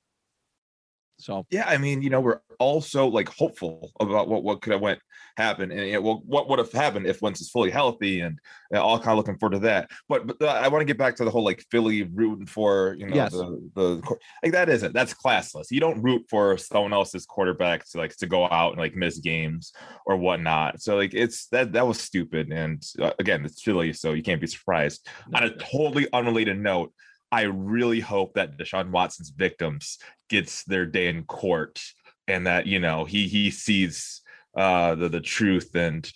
So 1.21 1.47
yeah, 1.51 1.65
I 1.67 1.79
mean, 1.79 2.03
you 2.03 2.11
know, 2.11 2.21
we're 2.21 2.41
also 2.59 3.07
like 3.07 3.29
hopeful 3.29 3.93
about 4.01 4.29
what 4.29 4.43
what 4.43 4.63
could 4.63 4.73
have 4.73 4.83
went 4.83 5.01
happen, 5.37 5.71
and 5.71 5.81
it, 5.81 6.03
well, 6.03 6.23
what 6.27 6.49
would 6.49 6.59
have 6.59 6.73
happened 6.73 7.07
if 7.07 7.23
Wentz 7.23 7.41
is 7.41 7.51
fully 7.51 7.71
healthy, 7.71 8.21
and 8.21 8.39
uh, 8.75 8.83
all 8.83 8.99
kind 8.99 9.13
of 9.13 9.19
looking 9.19 9.39
forward 9.39 9.55
to 9.55 9.61
that. 9.61 9.91
But, 10.09 10.27
but 10.27 10.43
uh, 10.43 10.47
I 10.47 10.69
want 10.69 10.81
to 10.83 10.87
get 10.87 10.99
back 10.99 11.17
to 11.17 11.25
the 11.25 11.31
whole 11.31 11.45
like 11.45 11.65
Philly 11.71 12.03
rooting 12.05 12.47
for 12.47 12.95
you 12.99 13.07
know 13.07 13.15
Yes. 13.15 13.33
the 13.33 13.71
the 13.75 14.17
like 14.43 14.53
that 14.53 14.69
isn't 14.69 14.93
that's 14.93 15.15
classless. 15.15 15.71
You 15.71 15.81
don't 15.81 16.03
root 16.03 16.27
for 16.29 16.57
someone 16.57 16.93
else's 16.93 17.27
quarterback 17.27 17.89
to 17.91 17.99
like 17.99 18.17
to 18.17 18.27
go 18.27 18.49
out 18.49 18.73
and 18.73 18.81
like 18.81 18.95
miss 18.95 19.19
games 19.19 19.73
or 20.07 20.17
whatnot. 20.17 20.81
So 20.83 20.97
like 20.97 21.15
it's 21.15 21.47
that 21.49 21.73
that 21.73 21.87
was 21.87 22.01
stupid, 22.01 22.53
and 22.53 22.83
uh, 23.01 23.13
again, 23.19 23.45
it's 23.45 23.63
Philly, 23.63 23.93
so 23.93 24.13
you 24.13 24.23
can't 24.23 24.41
be 24.41 24.47
surprised. 24.47 25.07
On 25.35 25.43
a 25.45 25.57
totally 25.57 26.09
unrelated 26.13 26.59
note, 26.59 26.93
I 27.33 27.43
really 27.43 28.01
hope 28.01 28.35
that 28.35 28.59
Deshaun 28.59 28.91
Watson's 28.91 29.31
victims 29.31 29.99
gets 30.29 30.65
their 30.65 30.87
day 30.87 31.09
in 31.09 31.25
court 31.25 31.81
and 32.29 32.47
that 32.47 32.67
you 32.67 32.79
know 32.81 33.05
he 33.05 33.29
he 33.29 33.51
sees 33.51 34.23
uh 34.57 34.95
the 34.95 35.09
the 35.09 35.21
truth 35.21 35.75
and 35.75 36.11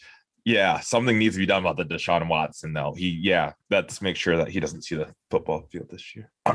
Yeah, 0.45 0.81
something 0.81 1.19
needs 1.19 1.37
to 1.37 1.41
be 1.41 1.47
done 1.47 1.65
about 1.65 1.77
the 1.77 1.85
Deshaun 1.85 2.29
Watson 2.29 2.73
though. 2.73 2.95
He 2.95 3.09
yeah, 3.09 3.53
let's 3.71 4.03
make 4.03 4.17
sure 4.17 4.37
that 4.37 4.49
he 4.49 4.61
doesn't 4.61 4.83
see 4.83 4.97
the 4.97 5.15
football 5.31 5.63
field 5.71 5.89
this 5.91 6.15
year. 6.15 6.31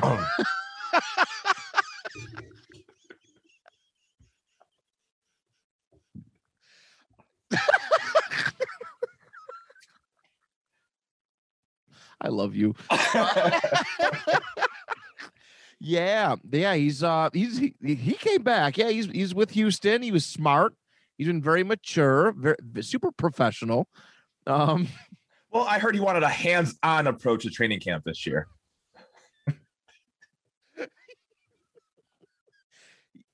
I 12.22 12.28
love 12.28 12.56
you. 12.56 12.76
yeah, 15.80 16.36
yeah, 16.52 16.76
he's 16.76 17.04
uh 17.04 17.30
he's 17.34 17.58
he, 17.58 17.74
he 17.82 18.14
came 18.14 18.44
back. 18.44 18.78
Yeah, 18.78 18.90
he's 18.90 19.06
he's 19.08 19.34
with 19.34 19.52
Houston. 19.52 20.02
He 20.02 20.12
was 20.12 20.26
smart. 20.26 20.74
He's 21.18 21.28
been 21.28 21.42
very 21.42 21.64
mature, 21.64 22.34
very 22.34 22.58
super 22.82 23.12
professional. 23.12 23.88
Um 24.46 24.88
well, 25.52 25.64
I 25.64 25.80
heard 25.80 25.96
he 25.96 26.02
wanted 26.02 26.24
a 26.24 26.30
hands-on 26.30 27.08
approach 27.08 27.44
to 27.44 27.50
training 27.50 27.80
camp 27.80 28.04
this 28.04 28.26
year. 28.26 28.48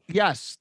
yes. 0.07 0.57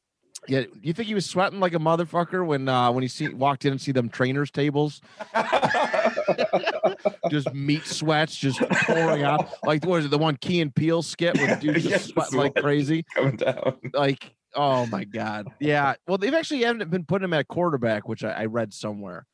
Yeah, 0.48 0.64
you 0.82 0.92
think 0.92 1.08
he 1.08 1.14
was 1.14 1.26
sweating 1.26 1.60
like 1.60 1.74
a 1.74 1.78
motherfucker 1.78 2.46
when 2.46 2.68
uh 2.68 2.90
when 2.92 3.02
he 3.02 3.08
see 3.08 3.28
walked 3.28 3.64
in 3.64 3.72
and 3.72 3.80
see 3.80 3.92
them 3.92 4.08
trainers 4.08 4.50
tables? 4.50 5.00
just 7.30 7.52
meat 7.54 7.86
sweats 7.86 8.36
just 8.36 8.60
pouring 8.60 9.22
out. 9.22 9.48
Like 9.64 9.84
what 9.84 10.00
is 10.00 10.06
it, 10.06 10.10
the 10.10 10.18
one 10.18 10.36
Key 10.36 10.60
and 10.60 10.74
Peele 10.74 11.02
skit 11.02 11.36
where 11.36 11.54
the 11.54 11.60
dude 11.60 11.74
just 11.76 11.86
yes, 11.90 12.04
sweating 12.06 12.38
like 12.38 12.54
crazy? 12.56 13.04
Coming 13.14 13.36
down. 13.36 13.76
Like, 13.92 14.34
oh 14.54 14.86
my 14.86 15.04
God. 15.04 15.48
Yeah. 15.60 15.94
Well, 16.06 16.18
they've 16.18 16.34
actually 16.34 16.62
haven't 16.62 16.90
been 16.90 17.04
putting 17.04 17.24
him 17.24 17.32
at 17.32 17.48
quarterback, 17.48 18.08
which 18.08 18.24
I, 18.24 18.30
I 18.30 18.44
read 18.46 18.72
somewhere. 18.74 19.26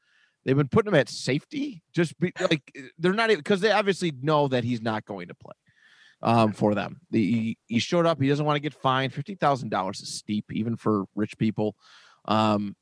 They've 0.45 0.57
been 0.57 0.69
putting 0.69 0.93
him 0.93 0.99
at 0.99 1.09
safety, 1.09 1.83
just 1.93 2.19
be, 2.19 2.33
like 2.41 2.75
they're 2.99 3.13
not 3.13 3.29
because 3.29 3.61
they 3.61 3.73
obviously 3.73 4.13
know 4.23 4.49
that 4.49 4.65
he's 4.65 4.81
not 4.81 5.05
going 5.05 5.29
to 5.29 5.35
play 5.35 5.53
um, 6.23 6.53
for 6.53 6.75
them. 6.75 7.01
The, 7.11 7.19
he, 7.19 7.59
he 7.67 7.79
showed 7.79 8.07
up. 8.07 8.21
He 8.21 8.29
doesn't 8.29 8.45
want 8.45 8.57
to 8.57 8.61
get 8.61 8.75
fined. 8.75 9.13
Fifty 9.13 9.35
thousand 9.35 9.71
dollars 9.71 10.01
is 10.01 10.13
steep, 10.13 10.47
even 10.53 10.77
for 10.77 11.05
rich 11.15 11.39
people. 11.39 11.75
Um, 12.27 12.77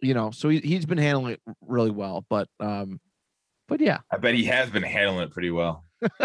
you 0.00 0.14
know, 0.14 0.30
so 0.30 0.48
he, 0.48 0.58
he's 0.60 0.86
been 0.86 0.98
handling 0.98 1.34
it 1.34 1.40
really 1.60 1.90
well. 1.90 2.24
But 2.28 2.48
um, 2.60 3.00
but 3.68 3.80
yeah, 3.80 3.98
I 4.10 4.18
bet 4.18 4.34
he 4.34 4.44
has 4.44 4.70
been 4.70 4.82
handling 4.82 5.24
it 5.24 5.32
pretty 5.32 5.50
well. 5.50 5.84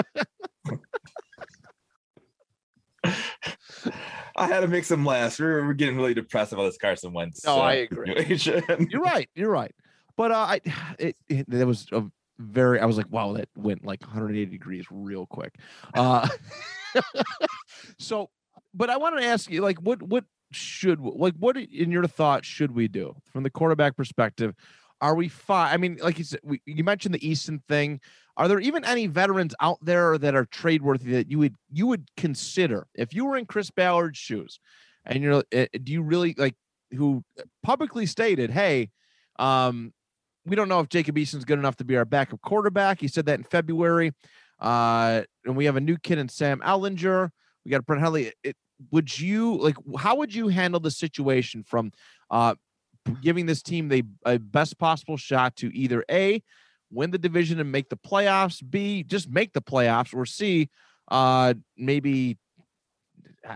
I 4.35 4.47
had 4.47 4.61
to 4.61 4.67
make 4.67 4.85
some 4.85 5.05
laughs. 5.05 5.39
We're, 5.39 5.65
we're 5.65 5.73
getting 5.73 5.97
really 5.97 6.13
depressed 6.13 6.53
about 6.53 6.63
this 6.63 6.77
Carson 6.77 7.13
Wentz. 7.13 7.45
No, 7.45 7.57
uh, 7.57 7.61
I 7.61 7.73
agree. 7.73 8.39
you're 8.89 9.01
right. 9.01 9.29
You're 9.35 9.51
right. 9.51 9.73
But 10.15 10.31
uh, 10.31 10.35
I, 10.35 10.61
it, 10.99 11.15
it, 11.27 11.45
it 11.51 11.65
was 11.65 11.87
a 11.91 12.03
very 12.41 12.79
i 12.79 12.85
was 12.85 12.97
like 12.97 13.09
wow 13.09 13.33
that 13.33 13.49
went 13.55 13.85
like 13.85 14.01
180 14.01 14.45
degrees 14.51 14.85
real 14.91 15.25
quick. 15.25 15.55
Uh 15.93 16.27
so 17.99 18.29
but 18.73 18.89
i 18.89 18.97
wanted 18.97 19.21
to 19.21 19.27
ask 19.27 19.49
you 19.49 19.61
like 19.61 19.79
what 19.79 20.01
what 20.01 20.25
should 20.51 20.99
like 20.99 21.33
what 21.39 21.57
in 21.57 21.91
your 21.91 22.05
thoughts 22.07 22.47
should 22.47 22.73
we 22.73 22.87
do? 22.87 23.15
From 23.31 23.43
the 23.43 23.49
quarterback 23.49 23.95
perspective 23.95 24.53
are 24.99 25.15
we 25.15 25.27
fine 25.27 25.73
i 25.73 25.77
mean 25.77 25.97
like 26.01 26.19
you 26.19 26.23
said 26.23 26.39
we, 26.43 26.61
you 26.65 26.83
mentioned 26.83 27.15
the 27.15 27.19
eason 27.19 27.61
thing. 27.67 27.99
Are 28.37 28.47
there 28.47 28.59
even 28.59 28.85
any 28.85 29.07
veterans 29.07 29.53
out 29.59 29.77
there 29.81 30.17
that 30.17 30.35
are 30.35 30.45
trade 30.45 30.81
worthy 30.81 31.11
that 31.11 31.29
you 31.29 31.37
would 31.39 31.55
you 31.71 31.87
would 31.87 32.07
consider? 32.15 32.87
If 32.95 33.13
you 33.13 33.25
were 33.25 33.37
in 33.37 33.45
chris 33.45 33.69
ballard's 33.71 34.17
shoes 34.17 34.59
and 35.05 35.23
you're 35.23 35.43
eh, 35.51 35.67
do 35.83 35.91
you 35.91 36.01
really 36.01 36.35
like 36.37 36.55
who 36.91 37.23
publicly 37.63 38.05
stated 38.05 38.51
hey 38.51 38.89
um 39.39 39.93
we 40.45 40.55
don't 40.55 40.69
know 40.69 40.79
if 40.79 40.89
Jacob 40.89 41.17
Eason's 41.17 41.45
good 41.45 41.59
enough 41.59 41.77
to 41.77 41.83
be 41.83 41.97
our 41.97 42.05
backup 42.05 42.41
quarterback. 42.41 42.99
He 42.99 43.07
said 43.07 43.25
that 43.27 43.39
in 43.39 43.43
February. 43.43 44.13
Uh, 44.59 45.23
and 45.45 45.55
we 45.55 45.65
have 45.65 45.75
a 45.75 45.81
new 45.81 45.97
kid 45.97 46.17
in 46.17 46.29
Sam 46.29 46.59
Ehlinger. 46.59 47.29
We 47.65 47.71
got 47.71 47.85
Brent 47.85 48.01
Hundley. 48.01 48.33
It, 48.43 48.55
would 48.91 49.19
you 49.19 49.57
like? 49.57 49.75
How 49.97 50.15
would 50.15 50.33
you 50.33 50.47
handle 50.47 50.79
the 50.79 50.91
situation 50.91 51.63
from 51.63 51.91
uh, 52.31 52.55
giving 53.21 53.45
this 53.45 53.61
team 53.61 53.89
the 53.89 54.03
a 54.25 54.39
best 54.39 54.77
possible 54.79 55.17
shot 55.17 55.55
to 55.57 55.75
either 55.75 56.03
a 56.09 56.41
win 56.91 57.11
the 57.11 57.17
division 57.17 57.59
and 57.59 57.71
make 57.71 57.89
the 57.89 57.97
playoffs, 57.97 58.61
b 58.67 59.03
just 59.03 59.29
make 59.29 59.53
the 59.53 59.61
playoffs, 59.61 60.13
or 60.13 60.25
c 60.25 60.69
uh, 61.09 61.53
maybe 61.77 62.37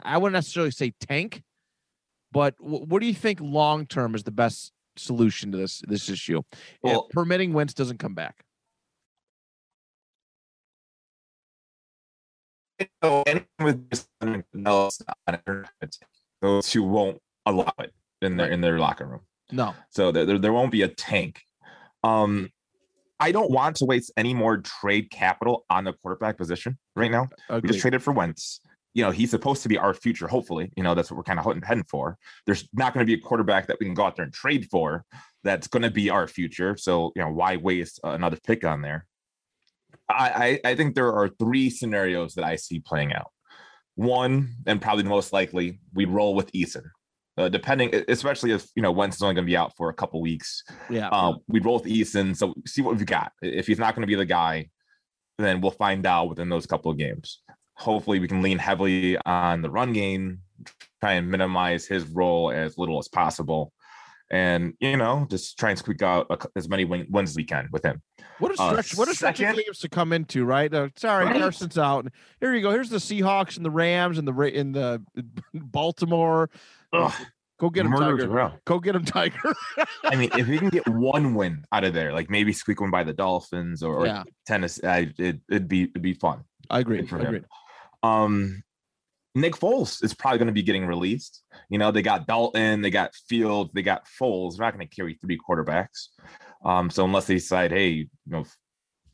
I 0.03 0.17
wouldn't 0.17 0.33
necessarily 0.33 0.71
say 0.71 0.93
tank, 0.99 1.43
but 2.31 2.55
what 2.59 2.99
do 2.99 3.07
you 3.07 3.13
think 3.13 3.39
long 3.41 3.85
term 3.85 4.15
is 4.15 4.23
the 4.23 4.31
best 4.31 4.71
solution 4.97 5.51
to 5.51 5.57
this 5.57 5.81
this 5.87 6.09
issue. 6.09 6.41
Well, 6.81 7.07
if 7.07 7.13
permitting 7.13 7.53
Wentz 7.53 7.73
doesn't 7.73 7.99
come 7.99 8.13
back. 8.13 8.43
with 13.59 13.89
those 16.41 16.71
who 16.73 16.83
won't 16.83 17.21
allow 17.45 17.73
it 17.79 17.93
in 18.21 18.37
their 18.37 18.47
in 18.47 18.61
their 18.61 18.79
locker 18.79 19.05
room. 19.05 19.21
No. 19.51 19.73
So 19.89 20.11
there, 20.11 20.37
there 20.37 20.53
won't 20.53 20.71
be 20.71 20.81
a 20.81 20.87
tank. 20.87 21.41
Um 22.03 22.49
I 23.17 23.31
don't 23.31 23.49
want 23.49 23.77
to 23.77 23.85
waste 23.85 24.11
any 24.17 24.33
more 24.33 24.57
trade 24.57 25.09
capital 25.09 25.65
on 25.69 25.85
the 25.85 25.93
quarterback 25.93 26.37
position 26.37 26.77
right 26.97 27.09
now. 27.09 27.29
Agreed. 27.49 27.63
We 27.63 27.69
just 27.69 27.79
traded 27.79 28.03
for 28.03 28.11
Wentz 28.11 28.59
you 28.95 29.03
know, 29.03 29.11
he's 29.11 29.29
supposed 29.29 29.61
to 29.61 29.69
be 29.69 29.77
our 29.77 29.93
future, 29.93 30.25
hopefully. 30.25 30.71
You 30.77 30.81
know, 30.81 30.95
that's 30.95 31.11
what 31.11 31.17
we're 31.17 31.23
kind 31.23 31.37
of 31.37 31.63
heading 31.63 31.83
for. 31.83 32.17
There's 32.45 32.67
not 32.73 32.93
going 32.93 33.05
to 33.05 33.07
be 33.07 33.19
a 33.19 33.23
quarterback 33.23 33.67
that 33.67 33.77
we 33.77 33.85
can 33.85 33.93
go 33.93 34.05
out 34.05 34.15
there 34.15 34.23
and 34.23 34.33
trade 34.33 34.69
for 34.71 35.03
that's 35.43 35.67
going 35.67 35.83
to 35.83 35.91
be 35.91 36.09
our 36.09 36.27
future. 36.27 36.77
So, 36.77 37.11
you 37.13 37.21
know, 37.21 37.29
why 37.29 37.57
waste 37.57 37.99
another 38.05 38.37
pick 38.41 38.63
on 38.63 38.81
there? 38.81 39.05
I, 40.09 40.59
I, 40.63 40.71
I 40.71 40.75
think 40.75 40.95
there 40.95 41.11
are 41.11 41.27
three 41.27 41.69
scenarios 41.69 42.35
that 42.35 42.45
I 42.45 42.55
see 42.55 42.79
playing 42.79 43.13
out. 43.13 43.31
One, 43.95 44.55
and 44.65 44.81
probably 44.81 45.03
the 45.03 45.09
most 45.09 45.33
likely, 45.33 45.81
we 45.93 46.05
roll 46.05 46.33
with 46.33 46.51
Eason. 46.53 46.83
Uh, 47.37 47.49
depending, 47.49 47.93
especially 48.07 48.51
if 48.51 48.65
you 48.75 48.81
know 48.81 48.93
Wentz 48.93 49.17
is 49.17 49.21
only 49.21 49.35
going 49.35 49.43
to 49.45 49.49
be 49.49 49.57
out 49.57 49.75
for 49.75 49.89
a 49.89 49.93
couple 49.93 50.21
weeks. 50.21 50.63
Yeah, 50.89 51.09
uh, 51.09 51.33
we 51.49 51.59
roll 51.59 51.79
with 51.79 51.91
Eason. 51.91 52.35
So 52.35 52.53
see 52.65 52.81
what 52.81 52.95
we've 52.95 53.05
got. 53.05 53.33
If 53.41 53.67
he's 53.67 53.79
not 53.79 53.93
going 53.93 54.03
to 54.03 54.07
be 54.07 54.15
the 54.15 54.25
guy, 54.25 54.69
then 55.37 55.59
we'll 55.59 55.71
find 55.71 56.05
out 56.05 56.29
within 56.29 56.47
those 56.47 56.65
couple 56.65 56.91
of 56.91 56.97
games 56.97 57.41
hopefully 57.75 58.19
we 58.19 58.27
can 58.27 58.41
lean 58.41 58.57
heavily 58.57 59.17
on 59.25 59.61
the 59.61 59.69
run 59.69 59.93
game, 59.93 60.39
try 61.01 61.13
and 61.13 61.29
minimize 61.29 61.85
his 61.85 62.05
role 62.05 62.51
as 62.51 62.77
little 62.77 62.97
as 62.97 63.07
possible. 63.07 63.71
And 64.31 64.73
you 64.79 64.97
know, 64.97 65.27
just 65.29 65.59
try 65.59 65.69
and 65.69 65.77
squeak 65.77 66.01
out 66.01 66.27
as 66.55 66.67
many 66.67 66.83
wins 66.83 67.29
as 67.29 67.35
we 67.35 67.43
can 67.43 67.69
with 67.71 67.85
him. 67.85 68.01
What 68.39 68.51
a 68.51 68.61
uh, 68.61 68.69
stretch! 68.69 68.93
Uh, 68.93 68.97
what 68.97 69.07
a 69.07 69.15
stretch 69.15 69.39
of 69.39 69.55
games 69.55 69.79
to 69.79 69.89
come 69.89 70.11
into, 70.13 70.45
right? 70.45 70.73
Uh, 70.73 70.89
sorry, 70.95 71.25
right. 71.25 71.39
Carson's 71.39 71.77
out. 71.77 72.07
Here 72.39 72.55
you 72.55 72.61
go. 72.61 72.71
Here's 72.71 72.89
the 72.89 72.97
Seahawks 72.97 73.57
and 73.57 73.65
the 73.65 73.69
Rams 73.69 74.17
and 74.17 74.27
the 74.27 74.33
in 74.41 74.71
the 74.71 75.03
Baltimore. 75.53 76.49
Ugh. 76.91 77.13
Go 77.57 77.69
get 77.69 77.85
him, 77.85 77.93
Tiger. 77.93 78.51
Go 78.65 78.79
get 78.79 78.95
him, 78.95 79.05
Tiger. 79.05 79.55
I 80.03 80.15
mean, 80.15 80.29
if 80.37 80.47
we 80.47 80.57
can 80.57 80.67
get 80.69 80.85
one 80.89 81.35
win 81.35 81.63
out 81.71 81.85
of 81.85 81.93
there, 81.93 82.11
like 82.11 82.29
maybe 82.29 82.51
squeak 82.51 82.81
one 82.81 82.91
by 82.91 83.05
the 83.05 83.13
Dolphins 83.13 83.81
or, 83.81 84.05
yeah. 84.05 84.21
or 84.21 84.25
tennis, 84.45 84.83
I, 84.83 85.13
it, 85.17 85.39
would 85.49 85.69
be 85.69 85.83
it'd 85.83 86.01
be 86.01 86.15
fun. 86.15 86.43
I 86.69 86.79
agree. 86.79 87.07
I 87.09 87.17
agree. 87.17 87.41
Um, 88.05 88.63
Nick 89.35 89.55
Foles 89.55 90.01
is 90.03 90.13
probably 90.13 90.37
going 90.39 90.47
to 90.47 90.53
be 90.53 90.63
getting 90.63 90.85
released. 90.85 91.43
You 91.69 91.77
know, 91.77 91.91
they 91.91 92.01
got 92.01 92.25
Dalton, 92.25 92.81
they 92.81 92.89
got 92.89 93.13
Fields, 93.27 93.71
they 93.73 93.81
got 93.81 94.07
Foles. 94.19 94.55
They're 94.55 94.65
not 94.65 94.75
going 94.75 94.87
to 94.87 94.95
carry 94.95 95.19
three 95.21 95.37
quarterbacks. 95.37 96.07
Um, 96.63 96.89
so 96.89 97.03
unless 97.03 97.27
they 97.27 97.35
decide, 97.35 97.71
hey, 97.71 97.89
you 97.89 98.07
know, 98.25 98.45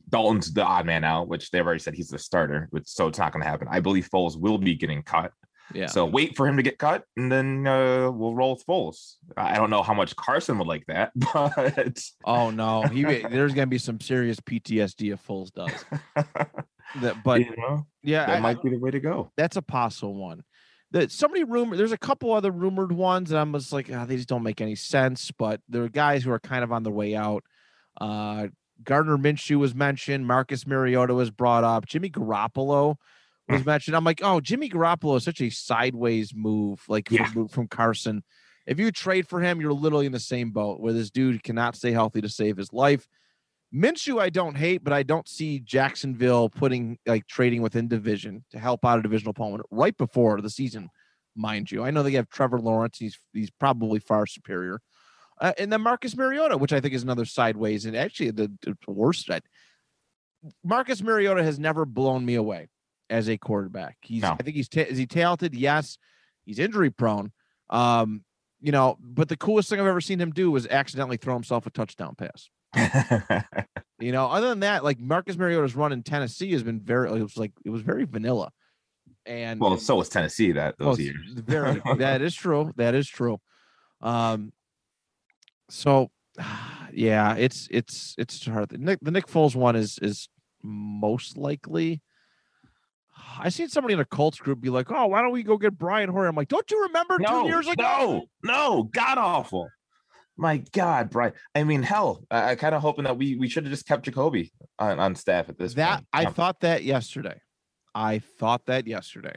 Dalton's 0.09 0.53
the 0.53 0.63
odd 0.63 0.85
man 0.85 1.03
out, 1.03 1.27
which 1.27 1.49
they've 1.49 1.65
already 1.65 1.79
said 1.79 1.95
he's 1.95 2.09
the 2.09 2.19
starter, 2.19 2.67
which, 2.69 2.87
so 2.87 3.07
it's 3.07 3.17
not 3.17 3.31
going 3.31 3.43
to 3.43 3.49
happen. 3.49 3.67
I 3.71 3.79
believe 3.79 4.09
Foles 4.13 4.39
will 4.39 4.57
be 4.57 4.75
getting 4.75 5.01
cut. 5.01 5.31
Yeah. 5.73 5.87
So 5.87 6.05
wait 6.05 6.35
for 6.35 6.47
him 6.47 6.57
to 6.57 6.63
get 6.63 6.77
cut, 6.77 7.05
and 7.15 7.31
then 7.31 7.65
uh, 7.65 8.11
we'll 8.11 8.35
roll 8.35 8.55
with 8.55 8.65
Foles. 8.65 9.15
I 9.37 9.55
don't 9.55 9.69
know 9.69 9.83
how 9.83 9.93
much 9.93 10.15
Carson 10.17 10.57
would 10.57 10.67
like 10.67 10.85
that, 10.87 11.11
but 11.33 12.03
oh 12.25 12.49
no, 12.49 12.81
he 12.83 13.03
there's 13.03 13.53
going 13.53 13.67
to 13.67 13.67
be 13.67 13.77
some 13.77 14.01
serious 14.01 14.39
PTSD 14.41 15.13
if 15.13 15.25
Foles 15.25 15.51
does. 15.51 15.85
That, 17.01 17.17
but 17.23 17.41
you 17.41 17.55
know, 17.57 17.85
yeah, 18.03 18.25
that 18.25 18.37
I, 18.37 18.39
might 18.39 18.61
be 18.61 18.69
the 18.69 18.77
way 18.77 18.91
to 18.91 18.99
go. 18.99 19.31
That's 19.37 19.57
a 19.57 19.61
possible 19.61 20.15
one. 20.15 20.43
That 20.91 21.11
somebody 21.11 21.43
rumored. 21.43 21.79
There's 21.79 21.93
a 21.93 21.97
couple 21.97 22.33
other 22.33 22.51
rumored 22.51 22.91
ones, 22.91 23.31
and 23.31 23.39
I'm 23.39 23.53
just 23.53 23.71
like, 23.71 23.89
oh, 23.89 24.05
they 24.05 24.17
just 24.17 24.27
don't 24.27 24.43
make 24.43 24.61
any 24.61 24.75
sense. 24.75 25.31
But 25.31 25.61
there 25.69 25.83
are 25.83 25.89
guys 25.89 26.23
who 26.23 26.31
are 26.31 26.39
kind 26.39 26.63
of 26.63 26.71
on 26.71 26.83
their 26.83 26.91
way 26.91 27.15
out. 27.15 27.43
Uh, 27.99 28.47
Gardner 28.83 29.17
Minshew 29.17 29.57
was 29.57 29.75
mentioned. 29.75 30.27
Marcus 30.27 30.67
Mariota 30.67 31.13
was 31.13 31.31
brought 31.31 31.63
up. 31.63 31.85
Jimmy 31.85 32.09
Garoppolo 32.09 32.95
was 33.47 33.65
mentioned. 33.65 33.95
I'm 33.95 34.03
like, 34.03 34.21
oh, 34.23 34.41
Jimmy 34.41 34.69
Garoppolo 34.69 35.17
is 35.17 35.23
such 35.23 35.41
a 35.41 35.49
sideways 35.49 36.33
move, 36.35 36.83
like 36.87 37.09
yeah. 37.11 37.25
from, 37.25 37.47
from 37.47 37.67
Carson. 37.67 38.23
If 38.65 38.79
you 38.79 38.91
trade 38.91 39.27
for 39.27 39.41
him, 39.41 39.59
you're 39.59 39.73
literally 39.73 40.05
in 40.05 40.11
the 40.11 40.19
same 40.19 40.51
boat 40.51 40.79
where 40.79 40.93
this 40.93 41.09
dude 41.09 41.43
cannot 41.43 41.75
stay 41.75 41.91
healthy 41.91 42.21
to 42.21 42.29
save 42.29 42.57
his 42.57 42.71
life. 42.71 43.07
Minshew, 43.73 44.21
I 44.21 44.29
don't 44.29 44.55
hate, 44.55 44.83
but 44.83 44.93
I 44.93 45.03
don't 45.03 45.27
see 45.27 45.59
Jacksonville 45.59 46.49
putting 46.49 46.97
like 47.05 47.25
trading 47.27 47.61
within 47.61 47.87
division 47.87 48.43
to 48.51 48.59
help 48.59 48.83
out 48.83 48.99
a 48.99 49.01
divisional 49.01 49.31
opponent 49.31 49.63
right 49.71 49.95
before 49.95 50.41
the 50.41 50.49
season, 50.49 50.89
mind 51.35 51.71
you. 51.71 51.83
I 51.83 51.91
know 51.91 52.03
they 52.03 52.11
have 52.13 52.29
Trevor 52.29 52.59
Lawrence; 52.59 52.97
he's 52.97 53.17
he's 53.33 53.51
probably 53.51 53.99
far 53.99 54.25
superior. 54.25 54.81
Uh, 55.39 55.53
and 55.57 55.71
then 55.71 55.81
Marcus 55.81 56.15
Mariota, 56.15 56.57
which 56.57 56.73
I 56.73 56.79
think 56.79 56.93
is 56.93 57.03
another 57.03 57.25
sideways, 57.25 57.85
and 57.85 57.95
actually 57.95 58.31
the, 58.31 58.51
the 58.61 58.75
worst. 58.87 59.31
I, 59.31 59.39
Marcus 60.63 61.01
Mariota 61.01 61.43
has 61.43 61.57
never 61.57 61.85
blown 61.85 62.25
me 62.25 62.35
away 62.35 62.67
as 63.09 63.27
a 63.27 63.37
quarterback. 63.37 63.97
He's, 64.01 64.21
No. 64.21 64.35
I 64.39 64.43
think 64.43 64.55
he's, 64.55 64.69
ta- 64.69 64.81
is 64.81 64.97
he 64.97 65.05
talented? 65.05 65.55
Yes. 65.55 65.97
He's 66.45 66.59
injury 66.59 66.89
prone. 66.89 67.31
Um, 67.69 68.23
you 68.61 68.71
know, 68.71 68.97
but 69.01 69.29
the 69.29 69.37
coolest 69.37 69.69
thing 69.69 69.79
I've 69.79 69.87
ever 69.87 70.01
seen 70.01 70.19
him 70.19 70.31
do 70.31 70.51
was 70.51 70.67
accidentally 70.67 71.17
throw 71.17 71.33
himself 71.33 71.65
a 71.65 71.69
touchdown 71.69 72.15
pass. 72.15 72.49
You 74.01 74.11
know, 74.11 74.25
other 74.27 74.49
than 74.49 74.61
that, 74.61 74.83
like 74.83 74.99
Marcus 74.99 75.37
Mariota's 75.37 75.75
run 75.75 75.91
in 75.91 76.01
Tennessee 76.01 76.51
has 76.53 76.63
been 76.63 76.79
very, 76.79 77.09
it 77.11 77.21
was 77.21 77.37
like, 77.37 77.51
it 77.63 77.69
was 77.69 77.83
very 77.83 78.05
vanilla. 78.05 78.51
And 79.27 79.59
well, 79.59 79.77
so 79.77 79.95
was 79.95 80.09
Tennessee 80.09 80.53
that 80.53 80.75
Oh, 80.79 80.85
those 80.85 80.99
it's 80.99 81.05
years. 81.05 81.33
Very, 81.35 81.81
that 81.97 82.21
is 82.21 82.33
true. 82.33 82.73
That 82.77 82.95
is 82.95 83.07
true. 83.07 83.39
Um, 84.01 84.51
so 85.69 86.09
yeah, 86.91 87.35
it's 87.35 87.67
it's 87.69 88.15
it's 88.17 88.43
hard. 88.47 88.69
The 88.69 88.79
Nick 88.79 88.97
the 89.01 89.11
Nick 89.11 89.27
Foles 89.27 89.55
one 89.55 89.75
is 89.75 89.99
is 90.01 90.27
most 90.63 91.37
likely. 91.37 92.01
I 93.39 93.49
seen 93.49 93.69
somebody 93.69 93.93
in 93.93 93.99
a 93.99 94.05
Colts 94.05 94.39
group 94.39 94.61
be 94.61 94.69
like, 94.69 94.91
"Oh, 94.91 95.07
why 95.07 95.21
don't 95.21 95.31
we 95.31 95.43
go 95.43 95.57
get 95.57 95.77
Brian 95.77 96.09
Hoyer?" 96.09 96.27
I'm 96.27 96.35
like, 96.35 96.47
"Don't 96.47 96.69
you 96.71 96.83
remember 96.83 97.17
No, 97.19 97.43
two 97.43 97.47
years 97.49 97.67
ago?" 97.67 98.27
no, 98.43 98.53
no, 98.53 98.83
god 98.83 99.17
awful. 99.17 99.69
My 100.37 100.57
God, 100.71 101.09
Brian. 101.09 101.33
I 101.53 101.63
mean, 101.63 101.83
hell, 101.83 102.23
I, 102.31 102.51
I 102.51 102.55
kind 102.55 102.73
of 102.73 102.81
hoping 102.81 103.03
that 103.03 103.17
we 103.17 103.35
we 103.35 103.47
should 103.49 103.63
have 103.65 103.71
just 103.71 103.87
kept 103.87 104.05
Jacoby 104.05 104.51
on, 104.79 104.99
on 104.99 105.15
staff 105.15 105.49
at 105.49 105.57
this 105.57 105.73
that 105.75 105.97
point. 105.97 106.07
I 106.13 106.25
thought 106.25 106.61
that 106.61 106.83
yesterday. 106.83 107.39
I 107.93 108.19
thought 108.19 108.65
that 108.67 108.87
yesterday. 108.87 109.35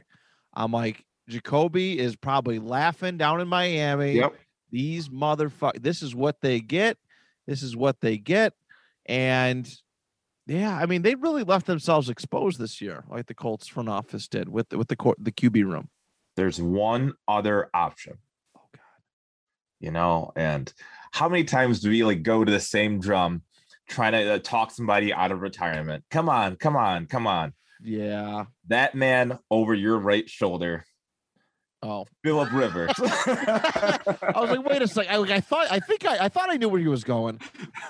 I'm 0.53 0.71
like, 0.71 1.03
Jacoby 1.27 1.99
is 1.99 2.15
probably 2.15 2.59
laughing 2.59 3.17
down 3.17 3.41
in 3.41 3.47
Miami. 3.47 4.13
Yep. 4.13 4.35
these 4.71 5.09
motherfuckers 5.09 5.81
this 5.81 6.01
is 6.01 6.15
what 6.15 6.41
they 6.41 6.59
get 6.59 6.97
this 7.47 7.61
is 7.61 7.75
what 7.75 8.01
they 8.01 8.17
get 8.17 8.53
and 9.05 9.71
yeah 10.47 10.77
i 10.77 10.85
mean 10.85 11.01
they 11.01 11.15
really 11.15 11.43
left 11.43 11.65
themselves 11.65 12.09
exposed 12.09 12.59
this 12.59 12.81
year 12.81 13.03
like 13.09 13.25
the 13.27 13.33
colts 13.33 13.67
front 13.67 13.89
office 13.89 14.27
did 14.27 14.47
with 14.49 14.69
the, 14.69 14.77
with 14.77 14.87
the 14.87 14.95
court 14.95 15.17
the 15.19 15.31
qb 15.31 15.63
room. 15.65 15.89
There's 16.35 16.61
one 16.61 17.13
other 17.27 17.69
option. 17.73 18.17
oh 18.57 18.61
god. 18.73 18.81
You 19.79 19.91
know 19.91 20.31
and 20.35 20.71
how 21.11 21.29
many 21.29 21.45
times 21.45 21.79
do 21.79 21.89
we 21.89 22.03
like 22.03 22.23
go 22.23 22.43
to 22.43 22.51
the 22.51 22.59
same 22.59 22.99
drum 22.99 23.41
trying 23.87 24.13
to 24.13 24.33
uh, 24.33 24.39
talk 24.39 24.71
somebody 24.71 25.13
out 25.13 25.31
of 25.31 25.41
retirement? 25.41 26.03
Come 26.11 26.29
on 26.29 26.55
come 26.57 26.75
on 26.75 27.05
come 27.07 27.27
on. 27.27 27.53
Yeah. 27.81 28.45
That 28.67 28.95
man 28.95 29.39
over 29.49 29.73
your 29.73 29.97
right 29.97 30.29
shoulder 30.29 30.85
oh. 31.81 32.05
Philip 32.23 32.51
rivers. 32.51 32.91
I 32.99 33.99
was 34.35 34.49
like 34.49 34.67
wait 34.67 34.81
a 34.81 34.87
second 34.87 35.13
I, 35.13 35.17
like, 35.17 35.31
I 35.31 35.39
thought 35.39 35.67
i 35.71 35.79
think 35.79 36.05
I, 36.05 36.25
I 36.25 36.29
thought 36.29 36.49
i 36.49 36.57
knew 36.57 36.69
where 36.69 36.81
he 36.81 36.87
was 36.87 37.03
going. 37.03 37.39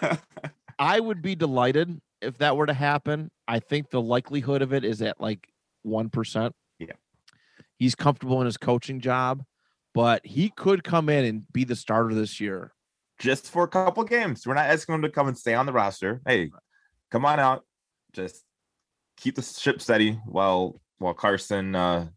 I 0.80 1.00
would 1.00 1.22
be 1.22 1.36
delighted 1.36 2.02
if 2.26 2.38
that 2.40 2.58
were 2.58 2.66
to 2.66 2.74
happen 2.74 3.30
i 3.48 3.60
think 3.60 3.90
the 3.90 4.02
likelihood 4.02 4.62
of 4.62 4.74
it 4.74 4.84
is 4.84 5.02
at 5.02 5.20
like 5.22 5.48
1% 5.86 6.52
Yeah. 6.80 6.88
he's 7.78 7.96
comfortable 7.96 8.40
in 8.42 8.46
his 8.46 8.58
coaching 8.58 9.00
job 9.00 9.44
but 9.94 10.26
he 10.26 10.50
could 10.50 10.84
come 10.84 11.08
in 11.08 11.24
and 11.24 11.44
be 11.54 11.64
the 11.64 11.76
starter 11.76 12.14
this 12.14 12.42
year. 12.42 12.74
Just 13.18 13.50
for 13.50 13.64
a 13.64 13.68
couple 13.70 14.04
games. 14.04 14.46
We're 14.46 14.54
not 14.56 14.66
asking 14.66 14.96
him 14.96 15.02
to 15.04 15.10
come 15.10 15.30
and 15.30 15.38
stay 15.38 15.54
on 15.54 15.66
the 15.66 15.72
roster. 15.72 16.22
Hey 16.28 16.52
come 17.12 17.24
on 17.26 17.40
out. 17.40 17.64
Just 18.14 18.44
keep 19.16 19.36
the 19.36 19.42
ship 19.42 19.82
steady 19.82 20.20
while 20.26 20.82
while 20.98 21.14
carson 21.14 21.76
uh 21.76 22.08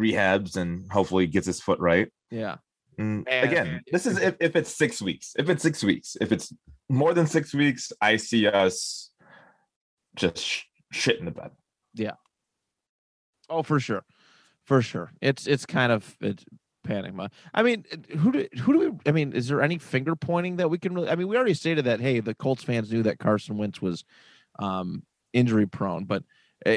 rehabs 0.00 0.56
and 0.56 0.90
hopefully 0.92 1.26
gets 1.26 1.46
his 1.46 1.60
foot 1.60 1.80
right. 1.80 2.08
Yeah. 2.30 2.56
And 2.98 3.24
Man. 3.24 3.44
again, 3.44 3.80
this 3.90 4.06
is 4.06 4.18
if, 4.20 4.36
if 4.38 4.54
it's 4.54 4.70
six 4.74 5.02
weeks. 5.02 5.34
If 5.38 5.48
it's 5.48 5.62
six 5.62 5.82
weeks, 5.82 6.16
if 6.20 6.30
it's 6.30 6.52
more 6.88 7.14
than 7.14 7.26
six 7.26 7.52
weeks, 7.54 7.90
I 8.00 8.16
see 8.16 8.46
us 8.46 9.10
just 10.16 10.38
sh- 10.38 10.62
shit 10.90 11.18
in 11.18 11.24
the 11.24 11.30
bed. 11.30 11.50
Yeah. 11.94 12.12
Oh, 13.48 13.62
for 13.62 13.80
sure, 13.80 14.04
for 14.64 14.82
sure. 14.82 15.12
It's 15.20 15.46
it's 15.46 15.66
kind 15.66 15.92
of 15.92 16.16
it's 16.20 16.44
panic. 16.84 17.12
I 17.54 17.62
mean, 17.62 17.84
who 18.18 18.32
do 18.32 18.46
who 18.62 18.72
do 18.72 18.78
we? 18.78 18.98
I 19.06 19.12
mean, 19.12 19.32
is 19.32 19.48
there 19.48 19.60
any 19.62 19.78
finger 19.78 20.16
pointing 20.16 20.56
that 20.56 20.70
we 20.70 20.78
can 20.78 20.94
really? 20.94 21.08
I 21.10 21.16
mean, 21.16 21.28
we 21.28 21.36
already 21.36 21.54
stated 21.54 21.84
that. 21.84 22.00
Hey, 22.00 22.20
the 22.20 22.34
Colts 22.34 22.64
fans 22.64 22.90
knew 22.92 23.02
that 23.02 23.18
Carson 23.18 23.58
Wentz 23.58 23.82
was 23.82 24.04
um, 24.58 25.02
injury 25.32 25.66
prone, 25.66 26.04
but. 26.04 26.22
uh, 26.66 26.76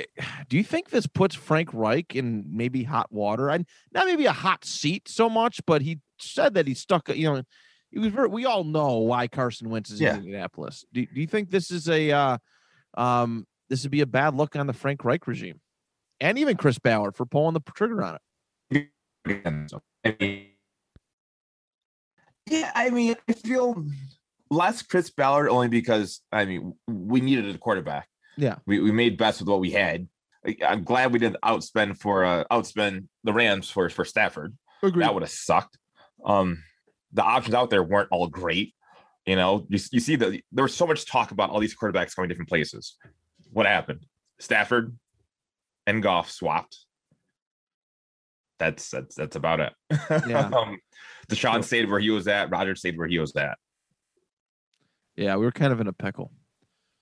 Do 0.49 0.57
you 0.57 0.63
think 0.63 0.89
this 0.89 1.07
puts 1.07 1.35
Frank 1.35 1.69
Reich 1.73 2.15
in 2.15 2.43
maybe 2.49 2.83
hot 2.83 3.11
water? 3.11 3.49
And 3.49 3.65
not 3.93 4.07
maybe 4.07 4.25
a 4.25 4.31
hot 4.31 4.65
seat 4.65 5.07
so 5.07 5.29
much, 5.29 5.61
but 5.67 5.81
he 5.83 5.99
said 6.19 6.55
that 6.55 6.67
he 6.67 6.73
stuck. 6.73 7.07
You 7.09 7.31
know, 7.33 7.43
he 7.91 7.99
was 7.99 8.09
very. 8.09 8.27
We 8.27 8.45
all 8.45 8.63
know 8.63 8.97
why 8.97 9.27
Carson 9.27 9.69
Wentz 9.69 9.91
is 9.91 10.01
Yeah. 10.01 10.13
in 10.15 10.17
Indianapolis. 10.21 10.83
Do, 10.91 11.05
do 11.05 11.21
you 11.21 11.27
think 11.27 11.51
this 11.51 11.69
is 11.71 11.87
a 11.87 12.11
uh, 12.11 12.37
um, 12.97 13.45
this 13.69 13.83
would 13.83 13.91
be 13.91 14.01
a 14.01 14.05
bad 14.05 14.35
look 14.35 14.55
on 14.55 14.67
the 14.67 14.73
Frank 14.73 15.03
Reich 15.03 15.27
regime, 15.27 15.59
and 16.19 16.37
even 16.37 16.57
Chris 16.57 16.79
Ballard 16.79 17.15
for 17.15 17.25
pulling 17.25 17.53
the 17.53 17.61
trigger 17.75 18.03
on 18.03 18.15
it? 18.71 18.89
Again, 19.25 19.67
so, 19.69 19.81
I 20.05 20.15
mean, 20.19 20.47
yeah, 22.47 22.71
I 22.75 22.89
mean, 22.89 23.15
I 23.27 23.33
feel 23.33 23.85
less 24.49 24.81
Chris 24.81 25.09
Ballard 25.09 25.49
only 25.49 25.67
because 25.67 26.21
I 26.31 26.45
mean 26.45 26.73
we 26.87 27.21
needed 27.21 27.53
a 27.53 27.57
quarterback. 27.57 28.07
Yeah. 28.37 28.55
we, 28.65 28.79
we 28.79 28.91
made 28.91 29.17
best 29.17 29.39
with 29.39 29.49
what 29.49 29.59
we 29.59 29.71
had. 29.71 30.07
I'm 30.65 30.83
glad 30.83 31.13
we 31.13 31.19
didn't 31.19 31.41
outspend 31.43 31.97
for 31.97 32.23
uh 32.23 32.43
outspend 32.51 33.07
the 33.23 33.33
Rams 33.33 33.69
for 33.69 33.89
for 33.89 34.05
Stafford. 34.05 34.55
That 34.83 35.13
would 35.13 35.23
have 35.23 35.31
sucked. 35.31 35.77
Um, 36.23 36.63
the 37.11 37.23
options 37.23 37.55
out 37.55 37.69
there 37.69 37.83
weren't 37.83 38.09
all 38.11 38.27
great. 38.27 38.75
You 39.25 39.35
know, 39.35 39.65
you, 39.69 39.79
you 39.91 39.99
see 39.99 40.15
that 40.17 40.39
there 40.51 40.63
was 40.63 40.75
so 40.75 40.85
much 40.85 41.05
talk 41.05 41.31
about 41.31 41.49
all 41.49 41.59
these 41.59 41.75
quarterbacks 41.75 42.15
going 42.15 42.29
different 42.29 42.49
places. 42.49 42.95
What 43.51 43.65
happened? 43.65 44.05
Stafford 44.39 44.95
and 45.87 46.03
Goff 46.03 46.29
swapped. 46.29 46.77
That's 48.59 48.89
that's 48.89 49.15
that's 49.15 49.35
about 49.35 49.59
it. 49.59 49.73
Yeah. 50.27 50.49
um, 50.55 50.79
Deshaun 51.27 51.63
stayed 51.63 51.89
where 51.89 51.99
he 51.99 52.11
was 52.11 52.27
at. 52.27 52.51
Roger 52.51 52.75
stayed 52.75 52.97
where 52.97 53.07
he 53.07 53.19
was 53.19 53.35
at. 53.35 53.57
Yeah, 55.15 55.35
we 55.37 55.45
were 55.45 55.51
kind 55.51 55.73
of 55.73 55.81
in 55.81 55.87
a 55.87 55.93
pickle. 55.93 56.31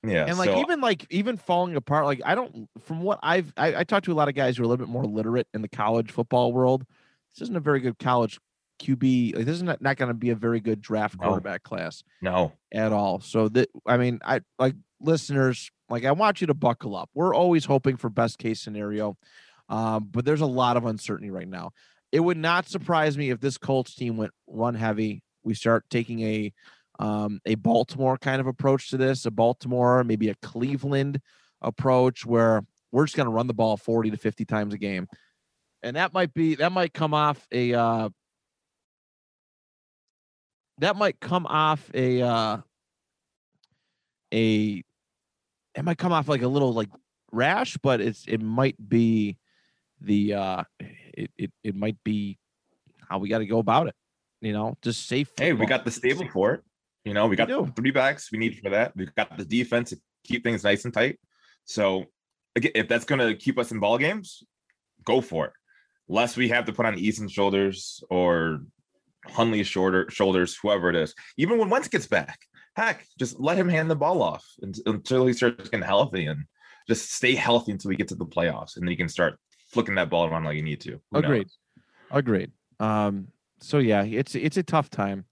Yeah, 0.06 0.26
and 0.28 0.38
like 0.38 0.50
so- 0.50 0.60
even 0.60 0.82
like 0.82 1.08
even 1.10 1.38
falling 1.38 1.78
apart 1.78 2.04
like 2.04 2.20
i 2.26 2.36
don't 2.36 2.68
from 2.84 3.02
what 3.04 3.20
i've 3.24 3.54
I, 3.56 3.76
I 3.78 3.84
talked 3.86 4.04
to 4.06 4.12
a 4.12 4.14
lot 4.14 4.28
of 4.28 4.36
guys 4.36 4.58
who 4.58 4.64
are 4.64 4.66
a 4.66 4.68
little 4.68 4.86
bit 4.86 4.92
more 4.92 5.06
literate 5.06 5.48
in 5.54 5.62
the 5.62 5.70
college 5.70 6.12
football 6.12 6.52
world 6.52 6.84
this 7.34 7.44
isn't 7.44 7.56
a 7.56 7.62
very 7.62 7.80
good 7.80 7.98
college 7.98 8.38
qb 8.82 9.36
like 9.36 9.46
this 9.46 9.56
is 9.56 9.64
not, 9.64 9.82
not 9.82 9.98
going 9.98 10.08
to 10.08 10.14
be 10.14 10.32
a 10.32 10.36
very 10.36 10.60
good 10.60 10.82
draft 10.82 11.16
No. 11.20 11.28
quarterback 11.28 11.64
class 11.64 12.04
no, 12.22 12.52
at 12.74 12.92
all. 12.92 13.20
So 13.22 13.50
that 13.50 13.70
i 13.86 13.98
mean 13.98 14.20
i 14.26 14.42
like 14.60 14.76
listeners 15.00 15.72
like 15.90 16.06
i 16.06 16.12
want 16.12 16.42
you 16.42 16.48
to 16.48 16.54
buckle 16.54 16.96
up. 16.96 17.10
We're 17.14 17.36
always 17.36 17.66
hoping 17.66 17.98
for 17.98 18.10
best 18.10 18.38
case 18.38 18.62
scenario 18.62 19.18
um, 19.70 20.10
but 20.12 20.26
there's 20.26 20.42
a 20.42 20.46
lot 20.46 20.78
of 20.78 20.86
uncertainty 20.86 21.32
right 21.32 21.48
now. 21.48 21.72
It 22.12 22.20
would 22.20 22.38
not 22.38 22.68
surprise 22.68 23.18
me 23.18 23.30
if 23.32 23.40
this 23.40 23.58
colts 23.58 23.96
team 23.96 24.18
went 24.18 24.32
run 24.48 24.76
heavy. 24.76 25.24
We 25.44 25.54
start 25.56 25.86
taking 25.90 26.22
a 26.22 26.54
um, 27.00 27.40
a 27.46 27.56
Baltimore 27.56 28.18
kind 28.18 28.40
of 28.40 28.46
approach 28.48 28.90
to 28.92 28.98
this, 28.98 29.26
a 29.26 29.32
Baltimore, 29.32 30.04
maybe 30.04 30.30
a 30.30 30.36
Cleveland 30.36 31.20
approach 31.62 32.24
where 32.26 32.64
we're 32.92 33.06
just 33.06 33.16
going 33.16 33.26
to 33.26 33.32
run 33.32 33.48
the 33.48 33.54
ball 33.54 33.78
40 33.78 34.12
to 34.12 34.18
50 34.18 34.46
times 34.46 34.74
a 34.76 34.78
game. 34.78 35.08
And 35.82 35.96
that 35.96 36.14
might 36.14 36.34
be, 36.36 36.54
that 36.56 36.72
might 36.72 36.94
come 36.94 37.16
off 37.16 37.48
a, 37.52 37.74
uh, 37.74 38.10
that 40.80 40.96
might 40.96 41.20
come 41.20 41.46
off 41.46 41.90
a, 41.94 42.22
uh, 42.22 42.58
a, 44.34 44.84
it 45.76 45.84
might 45.84 45.98
come 45.98 46.12
off 46.12 46.28
like 46.28 46.42
a 46.42 46.48
little 46.48 46.74
like 46.74 46.90
rash, 47.32 47.78
but 47.82 48.02
it's, 48.02 48.26
it 48.28 48.42
might 48.42 48.76
be 48.90 49.38
the, 50.02 50.34
uh, 50.34 50.64
it, 50.80 51.32
it, 51.38 51.52
it 51.64 51.76
might 51.76 51.98
be 52.04 52.38
how 53.08 53.20
we 53.20 53.30
got 53.30 53.40
to 53.40 53.46
go 53.46 53.60
about 53.60 53.88
it. 53.88 53.96
You 54.42 54.52
know, 54.52 54.76
just 54.82 55.08
safe. 55.08 55.32
hey, 55.38 55.54
we 55.54 55.66
got 55.66 55.86
the 55.86 55.92
stable 55.92 56.28
for 56.28 56.56
it. 56.56 56.62
You 57.06 57.14
know, 57.14 57.28
we 57.28 57.36
got 57.36 57.48
the 57.48 57.72
three 57.76 57.92
backs 57.92 58.32
we 58.32 58.38
need 58.38 58.60
for 58.60 58.70
that. 58.72 58.96
We've 58.96 59.14
got 59.16 59.38
the 59.38 59.46
defense 59.46 59.92
to 59.92 60.00
keep 60.24 60.44
things 60.44 60.64
nice 60.64 60.86
and 60.86 60.94
tight. 60.94 61.20
So 61.66 62.06
again, 62.56 62.72
if 62.76 62.88
that's 62.88 63.06
going 63.06 63.20
to 63.20 63.36
keep 63.36 63.58
us 63.58 63.72
in 63.72 63.80
ball 63.80 63.98
games, 63.98 64.44
go 65.06 65.22
for 65.22 65.48
it. 65.48 65.54
Less 66.08 66.36
we 66.36 66.50
have 66.50 66.66
to 66.66 66.74
put 66.74 66.86
on 66.86 66.98
Eason's 66.98 67.32
shoulders 67.32 68.04
or 68.10 68.62
Hundley's 69.28 69.68
shoulder 69.68 70.08
shoulders, 70.10 70.58
whoever 70.62 70.90
it 70.90 70.96
is. 70.96 71.14
Even 71.38 71.58
when 71.58 71.70
Wentz 71.70 71.88
gets 71.88 72.08
back, 72.08 72.40
heck, 72.76 73.06
just 73.18 73.40
let 73.40 73.58
him 73.58 73.70
hand 73.70 73.90
the 73.90 73.96
ball 73.96 74.22
off 74.22 74.46
until 74.86 75.26
he 75.26 75.34
starts 75.34 75.70
getting 75.70 75.86
healthy 75.86 76.26
and 76.26 76.46
just 76.88 77.12
stay 77.14 77.36
healthy 77.36 77.72
until 77.72 77.90
we 77.90 77.96
get 77.96 78.10
to 78.10 78.16
the 78.16 78.26
playoffs, 78.26 78.76
and 78.76 78.86
then 78.86 78.92
you 78.92 78.98
can 78.98 79.10
start 79.10 79.40
flicking 79.70 79.96
that 79.96 80.10
ball 80.10 80.26
around 80.26 80.44
like 80.44 80.58
you 80.58 80.64
need 80.64 80.82
to. 80.82 81.00
Who 81.12 81.22
knows? 81.22 81.24
Agreed. 81.24 81.48
Agreed. 82.12 82.52
Um, 82.80 83.28
so 83.62 83.78
yeah, 83.78 84.04
it's 84.04 84.36
it's 84.36 84.58
a 84.58 84.64
tough 84.64 84.90
time. 84.90 85.26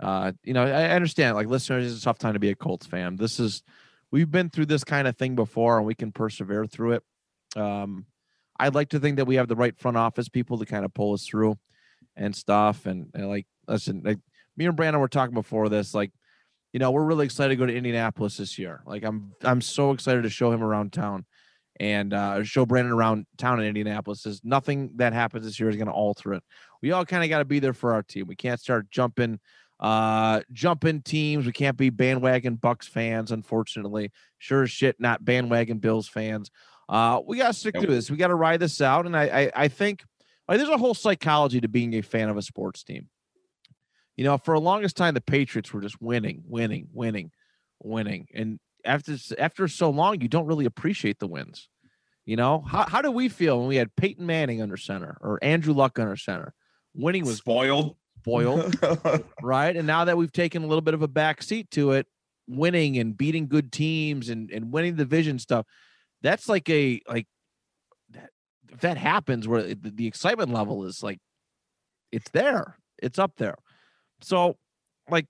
Uh, 0.00 0.32
you 0.44 0.54
know, 0.54 0.64
I 0.64 0.90
understand 0.90 1.36
like 1.36 1.48
listeners, 1.48 1.92
it's 1.92 2.02
a 2.02 2.04
tough 2.04 2.18
time 2.18 2.34
to 2.34 2.38
be 2.38 2.50
a 2.50 2.54
Colts 2.54 2.86
fan. 2.86 3.16
This 3.16 3.40
is 3.40 3.62
we've 4.10 4.30
been 4.30 4.48
through 4.48 4.66
this 4.66 4.84
kind 4.84 5.06
of 5.06 5.16
thing 5.16 5.34
before 5.34 5.76
and 5.76 5.86
we 5.86 5.94
can 5.94 6.12
persevere 6.12 6.66
through 6.66 6.92
it. 6.92 7.02
Um, 7.56 8.06
I'd 8.58 8.74
like 8.74 8.90
to 8.90 9.00
think 9.00 9.16
that 9.16 9.26
we 9.26 9.36
have 9.36 9.48
the 9.48 9.56
right 9.56 9.78
front 9.78 9.96
office 9.96 10.28
people 10.28 10.58
to 10.58 10.66
kind 10.66 10.84
of 10.84 10.94
pull 10.94 11.14
us 11.14 11.26
through 11.26 11.58
and 12.18 12.36
stuff. 12.36 12.84
And, 12.84 13.10
and 13.14 13.28
like, 13.28 13.46
listen, 13.66 14.02
like 14.04 14.18
me 14.56 14.66
and 14.66 14.76
Brandon 14.76 15.00
were 15.00 15.08
talking 15.08 15.34
before 15.34 15.68
this, 15.68 15.94
like, 15.94 16.12
you 16.72 16.80
know, 16.80 16.90
we're 16.90 17.04
really 17.04 17.24
excited 17.24 17.50
to 17.50 17.56
go 17.56 17.64
to 17.64 17.74
Indianapolis 17.74 18.36
this 18.36 18.58
year. 18.58 18.82
Like, 18.84 19.02
I'm 19.02 19.32
I'm 19.42 19.62
so 19.62 19.92
excited 19.92 20.24
to 20.24 20.30
show 20.30 20.52
him 20.52 20.62
around 20.62 20.92
town 20.92 21.24
and 21.80 22.12
uh, 22.12 22.42
show 22.42 22.66
Brandon 22.66 22.92
around 22.92 23.26
town 23.38 23.60
in 23.60 23.66
Indianapolis. 23.66 24.22
There's 24.22 24.44
nothing 24.44 24.90
that 24.96 25.12
happens 25.12 25.44
this 25.44 25.58
year 25.58 25.70
is 25.70 25.76
going 25.76 25.86
to 25.86 25.92
alter 25.92 26.34
it. 26.34 26.42
We 26.82 26.92
all 26.92 27.06
kind 27.06 27.24
of 27.24 27.30
got 27.30 27.38
to 27.38 27.44
be 27.44 27.58
there 27.60 27.72
for 27.72 27.94
our 27.94 28.02
team. 28.02 28.26
We 28.26 28.36
can't 28.36 28.60
start 28.60 28.90
jumping 28.90 29.40
uh 29.80 30.40
jumping 30.52 31.02
teams. 31.02 31.46
We 31.46 31.52
can't 31.52 31.76
be 31.76 31.88
bandwagon 31.88 32.56
Bucks 32.56 32.88
fans, 32.88 33.30
unfortunately. 33.30 34.10
Sure 34.38 34.64
as 34.64 34.70
shit, 34.70 34.96
not 34.98 35.24
bandwagon 35.24 35.78
Bills 35.78 36.08
fans. 36.08 36.50
Uh, 36.88 37.20
we 37.24 37.38
gotta 37.38 37.54
stick 37.54 37.76
to 37.76 37.86
this. 37.86 38.10
We 38.10 38.16
gotta 38.16 38.34
ride 38.34 38.60
this 38.60 38.80
out. 38.80 39.06
And 39.06 39.16
I 39.16 39.22
I, 39.24 39.52
I 39.54 39.68
think 39.68 40.04
like 40.48 40.58
there's 40.58 40.70
a 40.70 40.78
whole 40.78 40.94
psychology 40.94 41.60
to 41.60 41.68
being 41.68 41.94
a 41.94 42.00
fan 42.00 42.28
of 42.28 42.36
a 42.36 42.42
sports 42.42 42.82
team. 42.82 43.08
You 44.16 44.24
know, 44.24 44.38
for 44.38 44.54
the 44.54 44.60
longest 44.60 44.96
time, 44.96 45.14
the 45.14 45.20
Patriots 45.20 45.72
were 45.72 45.80
just 45.80 46.00
winning, 46.00 46.42
winning, 46.46 46.88
winning, 46.92 47.30
winning. 47.80 48.26
And 48.34 48.58
after 48.84 49.16
after 49.38 49.68
so 49.68 49.90
long, 49.90 50.20
you 50.20 50.28
don't 50.28 50.46
really 50.46 50.64
appreciate 50.64 51.18
the 51.18 51.28
wins. 51.28 51.68
You 52.24 52.36
know, 52.36 52.60
how, 52.60 52.84
how 52.86 53.00
do 53.00 53.10
we 53.10 53.28
feel 53.28 53.58
when 53.58 53.68
we 53.68 53.76
had 53.76 53.94
Peyton 53.96 54.26
Manning 54.26 54.60
under 54.60 54.76
center 54.76 55.16
or 55.20 55.38
Andrew 55.40 55.72
Luck 55.72 55.98
under 55.98 56.16
center? 56.16 56.52
Winning 56.94 57.24
was 57.24 57.38
spoiled, 57.38 57.96
spoiled, 58.20 58.76
right? 59.42 59.74
And 59.74 59.86
now 59.86 60.04
that 60.04 60.16
we've 60.16 60.32
taken 60.32 60.62
a 60.62 60.66
little 60.66 60.82
bit 60.82 60.94
of 60.94 61.00
a 61.00 61.08
back 61.08 61.42
seat 61.42 61.70
to 61.70 61.92
it, 61.92 62.06
winning 62.46 62.98
and 62.98 63.16
beating 63.16 63.46
good 63.48 63.72
teams 63.72 64.28
and, 64.28 64.50
and 64.50 64.72
winning 64.72 64.96
the 64.96 65.04
division 65.04 65.38
stuff, 65.38 65.64
that's 66.20 66.48
like 66.48 66.68
a 66.68 67.00
like 67.08 67.26
if 68.70 68.80
that 68.80 68.96
happens 68.96 69.46
where 69.46 69.74
the, 69.74 70.06
excitement 70.06 70.52
level 70.52 70.84
is 70.84 71.02
like 71.02 71.18
it's 72.12 72.30
there, 72.30 72.78
it's 73.02 73.18
up 73.18 73.32
there. 73.36 73.56
So, 74.20 74.56
like, 75.10 75.26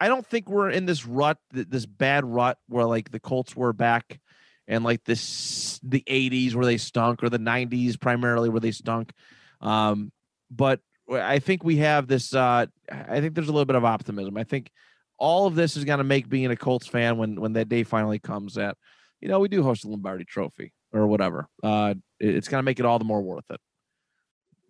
I 0.00 0.08
don't 0.08 0.26
think 0.26 0.48
we're 0.48 0.70
in 0.70 0.86
this 0.86 1.06
rut, 1.06 1.38
this 1.52 1.86
bad 1.86 2.24
rut 2.24 2.58
where 2.68 2.84
like 2.84 3.10
the 3.10 3.20
Colts 3.20 3.56
were 3.56 3.72
back 3.72 4.20
and 4.68 4.84
like 4.84 5.04
this 5.04 5.80
the 5.82 6.02
80s 6.06 6.54
where 6.54 6.66
they 6.66 6.76
stunk 6.76 7.22
or 7.22 7.30
the 7.30 7.38
90s 7.38 7.98
primarily 7.98 8.48
where 8.48 8.60
they 8.60 8.72
stunk. 8.72 9.12
Um, 9.60 10.12
but 10.50 10.80
I 11.10 11.38
think 11.38 11.64
we 11.64 11.76
have 11.76 12.08
this 12.08 12.34
uh 12.34 12.66
I 12.90 13.20
think 13.20 13.34
there's 13.34 13.48
a 13.48 13.52
little 13.52 13.64
bit 13.64 13.76
of 13.76 13.84
optimism. 13.84 14.36
I 14.36 14.44
think 14.44 14.70
all 15.18 15.46
of 15.46 15.54
this 15.54 15.76
is 15.76 15.84
going 15.84 15.98
to 15.98 16.04
make 16.04 16.28
being 16.28 16.50
a 16.50 16.56
Colts 16.56 16.86
fan 16.86 17.16
when 17.16 17.40
when 17.40 17.54
that 17.54 17.68
day 17.68 17.84
finally 17.84 18.18
comes 18.18 18.54
that 18.54 18.76
you 19.20 19.28
know 19.28 19.40
we 19.40 19.48
do 19.48 19.62
host 19.62 19.82
the 19.82 19.88
Lombardi 19.88 20.24
trophy 20.24 20.72
or 20.92 21.06
whatever. 21.06 21.48
Uh 21.62 21.94
it's 22.20 22.48
going 22.48 22.58
to 22.58 22.64
make 22.64 22.78
it 22.78 22.86
all 22.86 22.98
the 22.98 23.04
more 23.04 23.22
worth 23.22 23.44
it. 23.50 23.60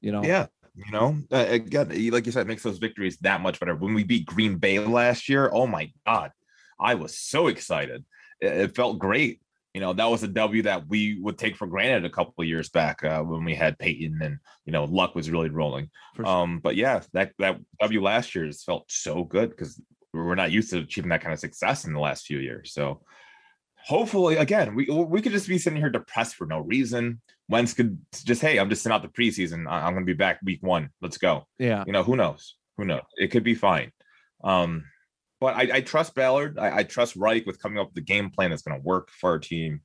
You 0.00 0.12
know. 0.12 0.22
Yeah. 0.22 0.46
You 0.76 0.92
know, 0.92 1.16
uh, 1.32 1.46
again, 1.48 1.88
like 2.10 2.26
you 2.26 2.32
said, 2.32 2.46
makes 2.46 2.62
those 2.62 2.76
victories 2.76 3.16
that 3.22 3.40
much 3.40 3.58
better. 3.58 3.74
When 3.74 3.94
we 3.94 4.04
beat 4.04 4.26
Green 4.26 4.58
Bay 4.58 4.78
last 4.78 5.26
year, 5.26 5.48
oh 5.50 5.66
my 5.66 5.90
god, 6.06 6.32
I 6.78 6.96
was 6.96 7.16
so 7.16 7.46
excited. 7.46 8.04
It, 8.42 8.52
it 8.52 8.76
felt 8.76 8.98
great. 8.98 9.40
You 9.72 9.80
know, 9.80 9.94
that 9.94 10.10
was 10.10 10.22
a 10.22 10.28
W 10.28 10.62
that 10.64 10.86
we 10.86 11.18
would 11.20 11.38
take 11.38 11.56
for 11.56 11.66
granted 11.66 12.04
a 12.04 12.10
couple 12.10 12.34
of 12.38 12.46
years 12.46 12.68
back 12.68 13.02
uh, 13.04 13.22
when 13.22 13.42
we 13.42 13.54
had 13.54 13.78
Peyton 13.78 14.18
and 14.22 14.38
you 14.66 14.72
know 14.72 14.84
Luck 14.84 15.14
was 15.14 15.30
really 15.30 15.48
rolling. 15.48 15.90
Sure. 16.14 16.26
Um, 16.26 16.60
but 16.60 16.76
yeah, 16.76 17.00
that 17.14 17.32
that 17.38 17.58
W 17.80 18.02
last 18.02 18.34
year 18.34 18.44
has 18.44 18.62
felt 18.62 18.84
so 18.88 19.24
good 19.24 19.50
because 19.50 19.80
we're 20.12 20.34
not 20.34 20.52
used 20.52 20.70
to 20.70 20.78
achieving 20.78 21.08
that 21.08 21.22
kind 21.22 21.32
of 21.32 21.40
success 21.40 21.86
in 21.86 21.94
the 21.94 22.00
last 22.00 22.26
few 22.26 22.38
years. 22.38 22.74
So 22.74 23.02
hopefully, 23.76 24.36
again, 24.36 24.74
we 24.74 24.86
we 24.86 25.22
could 25.22 25.32
just 25.32 25.48
be 25.48 25.58
sitting 25.58 25.78
here 25.78 25.90
depressed 25.90 26.34
for 26.34 26.46
no 26.46 26.60
reason. 26.60 27.20
Wentz 27.48 27.74
could 27.74 27.98
just, 28.24 28.42
hey, 28.42 28.58
I'm 28.58 28.68
just 28.68 28.82
sitting 28.82 28.94
out 28.94 29.02
the 29.02 29.08
preseason. 29.08 29.70
I'm 29.70 29.92
going 29.92 30.04
to 30.04 30.12
be 30.12 30.16
back 30.16 30.40
week 30.42 30.62
one. 30.62 30.90
Let's 31.00 31.18
go. 31.18 31.46
Yeah. 31.58 31.84
You 31.86 31.92
know, 31.92 32.02
who 32.02 32.16
knows? 32.16 32.56
Who 32.76 32.84
knows? 32.84 33.02
It 33.16 33.30
could 33.30 33.44
be 33.44 33.54
fine. 33.54 33.92
Um, 34.42 34.84
but 35.40 35.54
I, 35.54 35.76
I 35.76 35.80
trust 35.80 36.14
Ballard. 36.14 36.58
I, 36.58 36.78
I, 36.78 36.82
trust 36.82 37.16
Reich 37.16 37.46
with 37.46 37.60
coming 37.60 37.78
up 37.78 37.88
with 37.88 37.94
the 37.94 38.00
game 38.00 38.30
plan 38.30 38.50
that's 38.50 38.62
going 38.62 38.78
to 38.78 38.84
work 38.84 39.10
for 39.10 39.30
our 39.30 39.38
team. 39.38 39.82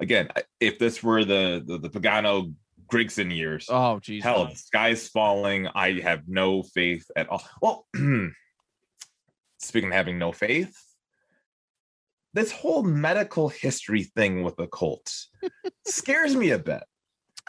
Again, 0.00 0.28
if 0.60 0.78
this 0.78 1.02
were 1.02 1.24
the 1.24 1.62
the, 1.64 1.78
the 1.78 1.88
Pagano 1.88 2.52
Grigson 2.92 3.34
years, 3.34 3.66
oh 3.70 3.98
geez, 3.98 4.22
hell, 4.22 4.46
the 4.46 4.54
sky's 4.54 5.08
falling. 5.08 5.68
I 5.74 6.00
have 6.00 6.22
no 6.28 6.62
faith 6.62 7.06
at 7.16 7.28
all. 7.28 7.42
Well, 7.62 7.86
speaking 9.58 9.88
of 9.88 9.94
having 9.94 10.18
no 10.18 10.32
faith, 10.32 10.76
this 12.34 12.52
whole 12.52 12.82
medical 12.82 13.48
history 13.48 14.04
thing 14.04 14.42
with 14.42 14.56
the 14.56 14.66
Colts 14.66 15.30
scares 15.86 16.36
me 16.36 16.50
a 16.50 16.58
bit. 16.58 16.82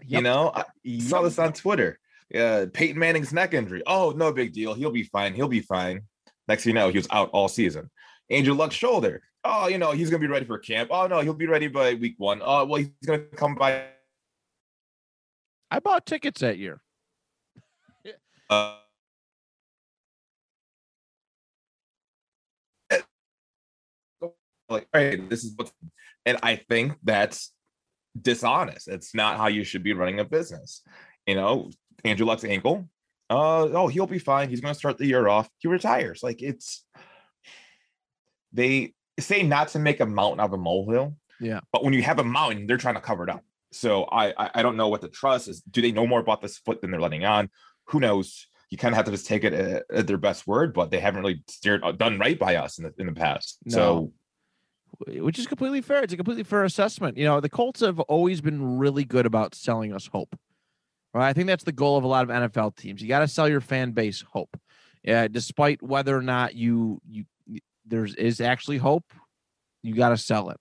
Yep. 0.01 0.17
You 0.17 0.21
know, 0.21 0.51
I 0.53 0.63
yep. 0.83 1.01
saw 1.01 1.21
this 1.21 1.39
on 1.39 1.53
Twitter. 1.53 1.99
Uh, 2.33 2.67
Peyton 2.73 2.99
Manning's 2.99 3.33
neck 3.33 3.53
injury. 3.53 3.81
Oh, 3.87 4.13
no 4.15 4.31
big 4.31 4.53
deal. 4.53 4.73
He'll 4.73 4.91
be 4.91 5.03
fine. 5.03 5.33
He'll 5.33 5.47
be 5.47 5.61
fine. 5.61 6.01
Next 6.47 6.63
thing 6.63 6.71
you 6.71 6.79
know, 6.79 6.89
he 6.89 6.97
was 6.97 7.07
out 7.11 7.29
all 7.31 7.47
season. 7.47 7.89
Andrew 8.29 8.53
Luck's 8.53 8.75
shoulder. 8.75 9.21
Oh, 9.43 9.67
you 9.67 9.77
know, 9.77 9.91
he's 9.91 10.09
gonna 10.09 10.19
be 10.19 10.27
ready 10.27 10.45
for 10.45 10.57
camp. 10.57 10.89
Oh 10.91 11.07
no, 11.07 11.21
he'll 11.21 11.33
be 11.33 11.47
ready 11.47 11.67
by 11.67 11.93
week 11.93 12.15
one. 12.17 12.41
Oh, 12.43 12.65
well, 12.65 12.79
he's 12.79 12.89
gonna 13.05 13.19
come 13.19 13.55
by. 13.55 13.85
I 15.71 15.79
bought 15.79 16.05
tickets 16.05 16.41
that 16.41 16.57
year. 16.57 16.81
uh, 18.49 18.75
like, 24.69 24.87
hey, 24.91 25.15
this 25.15 25.43
is 25.45 25.53
what, 25.55 25.71
and 26.25 26.37
I 26.43 26.57
think 26.57 26.97
that's 27.03 27.53
dishonest. 28.19 28.87
It's 28.87 29.13
not 29.13 29.37
how 29.37 29.47
you 29.47 29.63
should 29.63 29.83
be 29.83 29.93
running 29.93 30.19
a 30.19 30.25
business. 30.25 30.81
You 31.25 31.35
know, 31.35 31.71
Andrew 32.03 32.25
Luck's 32.25 32.43
ankle. 32.43 32.89
Uh, 33.29 33.67
oh, 33.73 33.87
he'll 33.87 34.07
be 34.07 34.19
fine. 34.19 34.49
He's 34.49 34.61
going 34.61 34.73
to 34.73 34.77
start 34.77 34.97
the 34.97 35.05
year 35.05 35.27
off. 35.27 35.49
He 35.57 35.67
retires. 35.67 36.23
Like 36.23 36.41
it's 36.41 36.85
they 38.53 38.93
say 39.19 39.43
not 39.43 39.69
to 39.69 39.79
make 39.79 39.99
a 39.99 40.05
mountain 40.05 40.39
out 40.39 40.47
of 40.47 40.53
a 40.53 40.57
molehill. 40.57 41.15
Yeah. 41.39 41.59
But 41.71 41.83
when 41.83 41.93
you 41.93 42.01
have 42.03 42.19
a 42.19 42.23
mountain, 42.23 42.67
they're 42.67 42.77
trying 42.77 42.95
to 42.95 43.01
cover 43.01 43.23
it 43.23 43.29
up. 43.29 43.43
So 43.71 44.05
I 44.05 44.33
I, 44.55 44.61
don't 44.61 44.77
know 44.77 44.87
what 44.87 45.01
to 45.01 45.09
trust 45.09 45.49
is. 45.49 45.61
Do 45.61 45.81
they 45.81 45.91
know 45.91 46.07
more 46.07 46.21
about 46.21 46.41
this 46.41 46.57
foot 46.57 46.81
than 46.81 46.89
they're 46.89 47.01
letting 47.01 47.25
on? 47.25 47.49
Who 47.87 47.99
knows? 47.99 48.47
You 48.69 48.77
kind 48.77 48.93
of 48.93 48.97
have 48.97 49.05
to 49.05 49.11
just 49.11 49.27
take 49.27 49.43
it 49.43 49.53
at, 49.53 49.83
at 49.93 50.07
their 50.07 50.17
best 50.17 50.47
word, 50.47 50.73
but 50.73 50.89
they 50.89 50.99
haven't 50.99 51.21
really 51.21 51.43
steered 51.47 51.83
done 51.97 52.17
right 52.17 52.39
by 52.39 52.55
us 52.55 52.77
in 52.77 52.85
the 52.85 52.93
in 52.97 53.07
the 53.07 53.13
past. 53.13 53.59
No. 53.65 53.75
So 53.75 54.13
which 55.07 55.39
is 55.39 55.47
completely 55.47 55.81
fair. 55.81 56.03
It's 56.03 56.13
a 56.13 56.17
completely 56.17 56.43
fair 56.43 56.63
assessment. 56.63 57.17
You 57.17 57.25
know, 57.25 57.39
the 57.39 57.49
Colts 57.49 57.81
have 57.81 57.99
always 58.01 58.41
been 58.41 58.77
really 58.77 59.03
good 59.03 59.25
about 59.25 59.55
selling 59.55 59.93
us 59.93 60.07
hope. 60.07 60.37
Right? 61.13 61.29
I 61.29 61.33
think 61.33 61.47
that's 61.47 61.63
the 61.63 61.71
goal 61.71 61.97
of 61.97 62.03
a 62.03 62.07
lot 62.07 62.23
of 62.23 62.29
NFL 62.29 62.75
teams. 62.75 63.01
You 63.01 63.07
got 63.07 63.19
to 63.19 63.27
sell 63.27 63.47
your 63.47 63.61
fan 63.61 63.91
base 63.91 64.23
hope. 64.31 64.59
Yeah, 65.03 65.27
despite 65.27 65.81
whether 65.81 66.17
or 66.17 66.21
not 66.21 66.55
you 66.55 67.01
you 67.07 67.25
there's 67.85 68.13
is 68.15 68.41
actually 68.41 68.77
hope, 68.77 69.05
you 69.81 69.95
got 69.95 70.09
to 70.09 70.17
sell 70.17 70.49
it. 70.49 70.59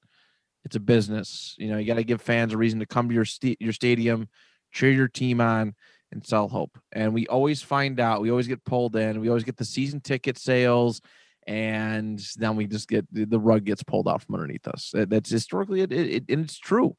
It's 0.65 0.77
a 0.77 0.81
business. 0.81 1.55
You 1.59 1.69
know, 1.69 1.79
you 1.79 1.87
got 1.87 1.95
to 1.95 2.05
give 2.05 2.21
fans 2.21 2.53
a 2.53 2.57
reason 2.57 2.79
to 2.81 2.87
come 2.87 3.09
to 3.09 3.15
your 3.15 3.25
st- 3.25 3.61
your 3.61 3.73
stadium, 3.73 4.29
cheer 4.73 4.93
your 4.93 5.09
team 5.09 5.41
on, 5.41 5.75
and 6.13 6.25
sell 6.25 6.49
hope. 6.49 6.79
And 6.93 7.13
we 7.13 7.27
always 7.27 7.63
find 7.63 7.99
out. 7.99 8.21
We 8.21 8.31
always 8.31 8.47
get 8.47 8.65
pulled 8.65 8.95
in. 8.97 9.21
We 9.21 9.29
always 9.29 9.45
get 9.45 9.57
the 9.57 9.65
season 9.65 10.01
ticket 10.01 10.39
sales 10.39 11.01
and 11.47 12.21
then 12.37 12.57
we 12.57 12.67
just 12.67 12.89
get 12.89 13.07
the 13.13 13.39
rug 13.39 13.65
gets 13.65 13.83
pulled 13.83 14.09
out 14.09 14.23
from 14.23 14.35
underneath 14.35 14.67
us. 14.67 14.93
That's 14.95 15.31
historically 15.31 15.83
it, 15.83 15.93
it, 15.93 16.25
and 16.29 16.45
it's 16.45 16.59
true. 16.59 16.97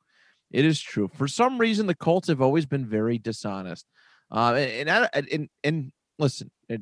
It 0.51 0.63
is 0.63 0.79
true. 0.79 1.09
For 1.13 1.27
some 1.27 1.57
reason, 1.57 1.87
the 1.87 1.95
Colts 1.95 2.29
have 2.29 2.41
always 2.41 2.65
been 2.65 2.85
very 2.85 3.17
dishonest. 3.17 3.85
Uh, 4.31 4.53
and, 4.53 4.89
and 4.89 5.27
and 5.31 5.49
and 5.63 5.91
listen, 6.17 6.51
it, 6.69 6.81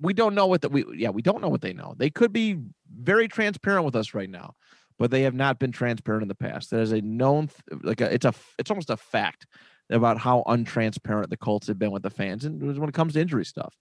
we 0.00 0.12
don't 0.12 0.34
know 0.34 0.46
what 0.46 0.62
that 0.62 0.72
we 0.72 0.84
yeah 0.94 1.10
we 1.10 1.22
don't 1.22 1.40
know 1.40 1.48
what 1.48 1.62
they 1.62 1.72
know. 1.72 1.94
They 1.96 2.10
could 2.10 2.32
be 2.32 2.58
very 2.94 3.28
transparent 3.28 3.84
with 3.84 3.96
us 3.96 4.12
right 4.12 4.28
now, 4.28 4.54
but 4.98 5.10
they 5.10 5.22
have 5.22 5.34
not 5.34 5.58
been 5.58 5.72
transparent 5.72 6.22
in 6.22 6.28
the 6.28 6.34
past. 6.34 6.70
That 6.70 6.80
is 6.80 6.92
a 6.92 7.00
known 7.00 7.48
like 7.82 8.02
a, 8.02 8.12
it's 8.12 8.26
a 8.26 8.34
it's 8.58 8.70
almost 8.70 8.90
a 8.90 8.96
fact 8.96 9.46
about 9.88 10.18
how 10.18 10.42
untransparent 10.46 11.30
the 11.30 11.36
Colts 11.36 11.68
have 11.68 11.78
been 11.78 11.92
with 11.92 12.02
the 12.02 12.10
fans, 12.10 12.44
and 12.44 12.78
when 12.78 12.88
it 12.88 12.94
comes 12.94 13.14
to 13.14 13.20
injury 13.20 13.44
stuff 13.46 13.74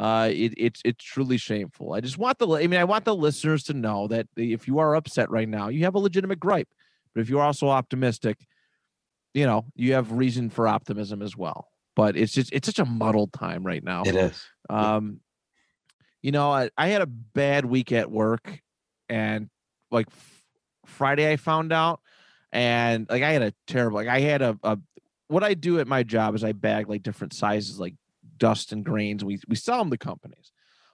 uh, 0.00 0.30
it, 0.32 0.54
it's 0.56 0.80
it's 0.82 1.04
truly 1.04 1.36
shameful. 1.36 1.92
I 1.92 2.00
just 2.00 2.16
want 2.16 2.38
the 2.38 2.48
I 2.48 2.66
mean 2.66 2.80
I 2.80 2.84
want 2.84 3.04
the 3.04 3.14
listeners 3.14 3.64
to 3.64 3.74
know 3.74 4.08
that 4.08 4.28
if 4.34 4.66
you 4.66 4.78
are 4.78 4.96
upset 4.96 5.30
right 5.30 5.48
now, 5.48 5.68
you 5.68 5.84
have 5.84 5.94
a 5.94 5.98
legitimate 5.98 6.40
gripe. 6.40 6.68
But 7.14 7.20
if 7.20 7.28
you're 7.28 7.42
also 7.42 7.68
optimistic, 7.68 8.38
you 9.34 9.44
know 9.44 9.66
you 9.76 9.92
have 9.92 10.10
reason 10.10 10.48
for 10.48 10.66
optimism 10.66 11.20
as 11.20 11.36
well. 11.36 11.68
But 11.94 12.16
it's 12.16 12.32
just 12.32 12.50
it's 12.50 12.64
such 12.64 12.78
a 12.78 12.86
muddled 12.86 13.34
time 13.34 13.62
right 13.62 13.84
now. 13.84 14.04
It 14.06 14.16
is. 14.16 14.42
Um, 14.70 15.20
you 16.22 16.32
know 16.32 16.50
I, 16.50 16.70
I 16.78 16.88
had 16.88 17.02
a 17.02 17.06
bad 17.06 17.66
week 17.66 17.92
at 17.92 18.10
work, 18.10 18.62
and 19.10 19.50
like 19.90 20.06
f- 20.10 20.42
Friday 20.86 21.30
I 21.30 21.36
found 21.36 21.74
out, 21.74 22.00
and 22.52 23.06
like 23.10 23.22
I 23.22 23.32
had 23.32 23.42
a 23.42 23.52
terrible 23.66 23.96
like 23.96 24.08
I 24.08 24.20
had 24.20 24.40
a, 24.40 24.58
a 24.62 24.78
what 25.28 25.44
I 25.44 25.52
do 25.52 25.78
at 25.78 25.86
my 25.86 26.04
job 26.04 26.34
is 26.34 26.42
I 26.42 26.52
bag 26.52 26.88
like 26.88 27.02
different 27.02 27.34
sizes 27.34 27.78
like 27.78 27.96
dust 28.40 28.72
and 28.72 28.84
grains. 28.84 29.24
We 29.24 29.38
we 29.46 29.54
sell 29.54 29.78
them 29.78 29.90
to 29.90 29.96
companies. 29.96 30.50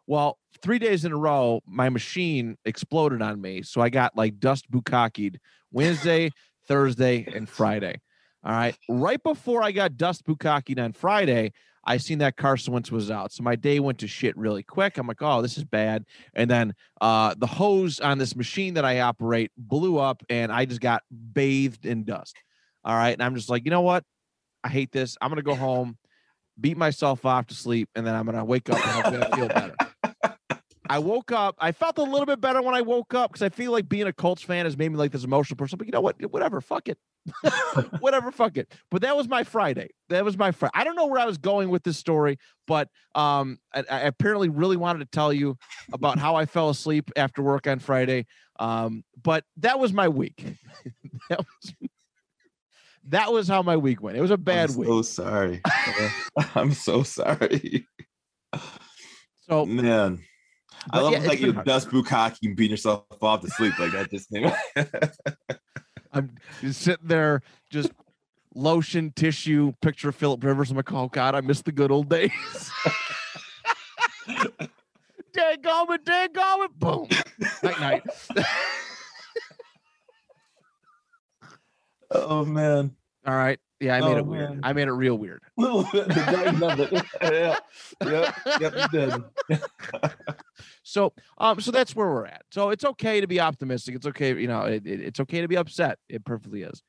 Well, 0.06 0.38
three 0.60 0.78
days 0.78 1.04
in 1.04 1.12
a 1.12 1.16
row, 1.16 1.62
my 1.66 1.88
machine 1.88 2.58
exploded 2.64 3.22
on 3.22 3.40
me, 3.40 3.62
so 3.62 3.80
I 3.80 3.88
got 3.88 4.16
like 4.16 4.38
dust 4.38 4.70
bukkakied 4.70 5.38
Wednesday, 5.72 6.30
Thursday, 6.68 7.26
and 7.34 7.48
Friday. 7.48 8.00
All 8.44 8.52
right. 8.52 8.76
Right 8.88 9.20
before 9.22 9.62
I 9.62 9.72
got 9.72 9.96
dust 9.96 10.24
bukakied 10.24 10.78
on 10.78 10.92
Friday, 10.92 11.52
I 11.84 11.96
seen 11.96 12.18
that 12.18 12.36
Carson 12.36 12.72
Wentz 12.72 12.92
was 12.92 13.10
out. 13.10 13.32
So 13.32 13.42
my 13.42 13.56
day 13.56 13.80
went 13.80 13.98
to 13.98 14.06
shit 14.06 14.36
really 14.36 14.62
quick. 14.62 14.98
I'm 14.98 15.06
like, 15.06 15.22
oh, 15.22 15.42
this 15.42 15.58
is 15.58 15.64
bad. 15.64 16.04
And 16.34 16.48
then 16.48 16.74
uh, 17.00 17.34
the 17.38 17.46
hose 17.46 17.98
on 17.98 18.18
this 18.18 18.36
machine 18.36 18.74
that 18.74 18.84
I 18.84 19.00
operate 19.00 19.50
blew 19.56 19.98
up 19.98 20.22
and 20.28 20.52
I 20.52 20.64
just 20.64 20.80
got 20.80 21.02
bathed 21.32 21.86
in 21.86 22.04
dust. 22.04 22.36
All 22.84 22.94
right. 22.94 23.12
And 23.12 23.22
I'm 23.22 23.34
just 23.34 23.48
like, 23.48 23.64
you 23.64 23.70
know 23.70 23.82
what? 23.82 24.04
I 24.62 24.68
hate 24.68 24.90
this. 24.90 25.16
I'm 25.20 25.34
to 25.34 25.42
go 25.42 25.54
home, 25.54 25.96
beat 26.60 26.76
myself 26.76 27.24
off 27.24 27.46
to 27.48 27.54
sleep, 27.54 27.88
and 27.94 28.06
then 28.06 28.14
I'm 28.14 28.26
to 28.26 28.44
wake 28.44 28.70
up 28.70 28.76
and 28.76 28.84
hopefully 28.84 29.22
I 29.22 29.36
feel 29.36 29.48
better. 29.48 29.74
I 30.88 30.98
woke 30.98 31.32
up. 31.32 31.56
I 31.58 31.72
felt 31.72 31.98
a 31.98 32.02
little 32.02 32.26
bit 32.26 32.40
better 32.40 32.62
when 32.62 32.74
I 32.74 32.82
woke 32.82 33.14
up 33.14 33.32
because 33.32 33.42
I 33.42 33.48
feel 33.48 33.72
like 33.72 33.88
being 33.88 34.06
a 34.06 34.12
Colts 34.12 34.42
fan 34.42 34.66
has 34.66 34.76
made 34.76 34.90
me 34.90 34.96
like 34.96 35.12
this 35.12 35.24
emotional 35.24 35.56
person. 35.56 35.78
But 35.78 35.86
you 35.86 35.92
know 35.92 36.00
what? 36.00 36.16
Whatever. 36.30 36.60
Fuck 36.60 36.88
it. 36.88 36.98
Whatever. 38.00 38.30
Fuck 38.30 38.56
it. 38.56 38.72
But 38.90 39.02
that 39.02 39.16
was 39.16 39.28
my 39.28 39.42
Friday. 39.42 39.88
That 40.10 40.24
was 40.24 40.38
my 40.38 40.52
Friday. 40.52 40.72
I 40.74 40.84
don't 40.84 40.96
know 40.96 41.06
where 41.06 41.20
I 41.20 41.24
was 41.24 41.38
going 41.38 41.70
with 41.70 41.82
this 41.82 41.98
story, 41.98 42.38
but 42.66 42.88
um, 43.14 43.58
I, 43.74 43.84
I 43.90 44.00
apparently 44.02 44.48
really 44.48 44.76
wanted 44.76 45.00
to 45.00 45.06
tell 45.06 45.32
you 45.32 45.56
about 45.92 46.18
how 46.18 46.36
I 46.36 46.46
fell 46.46 46.70
asleep 46.70 47.10
after 47.16 47.42
work 47.42 47.66
on 47.66 47.78
Friday. 47.78 48.26
Um, 48.58 49.04
but 49.22 49.44
that 49.58 49.78
was 49.78 49.92
my 49.92 50.08
week. 50.08 50.44
that 51.28 51.38
was 51.38 51.74
that 53.08 53.32
was 53.32 53.48
how 53.48 53.62
my 53.62 53.76
week 53.76 54.02
went. 54.02 54.16
It 54.16 54.20
was 54.20 54.30
a 54.30 54.36
bad 54.36 54.70
I'm 54.70 54.76
week. 54.76 54.88
So 54.88 55.02
sorry. 55.02 55.62
I'm 56.54 56.72
so 56.72 57.02
sorry. 57.02 57.86
So 59.48 59.64
man, 59.66 60.22
I 60.90 61.00
love 61.00 61.12
yeah, 61.12 61.20
like 61.20 61.40
you 61.40 61.52
hard. 61.52 61.66
dust 61.66 61.88
bukkake 61.90 62.38
and 62.42 62.56
beating 62.56 62.72
yourself 62.72 63.04
off 63.22 63.42
to 63.42 63.48
sleep 63.50 63.78
like 63.78 63.92
that. 63.92 64.10
Just 64.10 64.34
I'm 66.12 66.34
just 66.60 66.80
sitting 66.80 67.06
there, 67.06 67.42
just 67.70 67.92
lotion, 68.54 69.12
tissue, 69.14 69.72
picture 69.82 70.08
of 70.08 70.16
Philip 70.16 70.42
Rivers. 70.42 70.70
I'm 70.70 70.76
like, 70.76 70.92
oh 70.92 71.08
God, 71.08 71.34
I 71.34 71.40
miss 71.42 71.62
the 71.62 71.72
good 71.72 71.90
old 71.90 72.08
days. 72.08 72.30
Dang 75.32 75.58
it, 75.62 76.04
dang 76.04 76.30
it, 76.34 76.78
boom. 76.78 77.08
Night 77.62 77.78
night. 77.78 78.02
Oh 82.10 82.44
man, 82.44 82.94
All 83.26 83.34
right. 83.34 83.58
Yeah, 83.78 83.96
I 83.96 84.00
made 84.00 84.14
Oh, 84.14 84.18
it 84.18 84.26
weird. 84.26 84.50
man. 84.50 84.60
I 84.62 84.72
made 84.72 84.88
it 84.88 84.92
real 84.92 85.16
weird. 85.18 85.42
little 85.58 85.82
bit. 85.92 86.08
The 86.08 87.04
it. 87.20 87.22
yeah, 87.22 87.58
yep, 88.10 88.34
yep, 88.60 88.74
you 88.74 88.88
did. 88.98 89.60
So, 90.82 91.12
um, 91.38 91.60
so 91.60 91.70
that's 91.70 91.94
where 91.94 92.06
we're 92.06 92.26
at. 92.26 92.42
So 92.52 92.70
it's 92.70 92.84
okay 92.84 93.20
to 93.20 93.26
be 93.26 93.40
optimistic. 93.40 93.94
It's 93.96 94.06
okay, 94.06 94.38
you 94.40 94.46
know, 94.48 94.62
it, 94.62 94.86
it- 94.86 95.00
it's 95.00 95.20
okay 95.20 95.40
to 95.40 95.48
be 95.48 95.56
upset. 95.56 95.98
It 96.08 96.24
perfectly 96.24 96.62
is. 96.62 96.82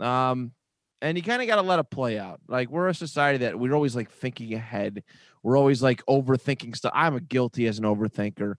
Um, 0.00 0.52
and 1.00 1.16
you 1.16 1.22
kind 1.22 1.40
of 1.40 1.48
got 1.48 1.56
to 1.56 1.62
let 1.62 1.78
it 1.78 1.90
play 1.90 2.18
out. 2.18 2.40
Like 2.48 2.68
we're 2.70 2.88
a 2.88 2.94
society 2.94 3.38
that 3.38 3.58
we're 3.58 3.74
always 3.74 3.94
like 3.96 4.10
thinking 4.10 4.52
ahead. 4.54 5.04
We're 5.42 5.56
always 5.56 5.82
like 5.82 6.04
overthinking 6.06 6.76
stuff. 6.76 6.92
I'm 6.94 7.14
a 7.14 7.20
guilty 7.20 7.66
as 7.66 7.78
an 7.78 7.84
overthinker. 7.84 8.54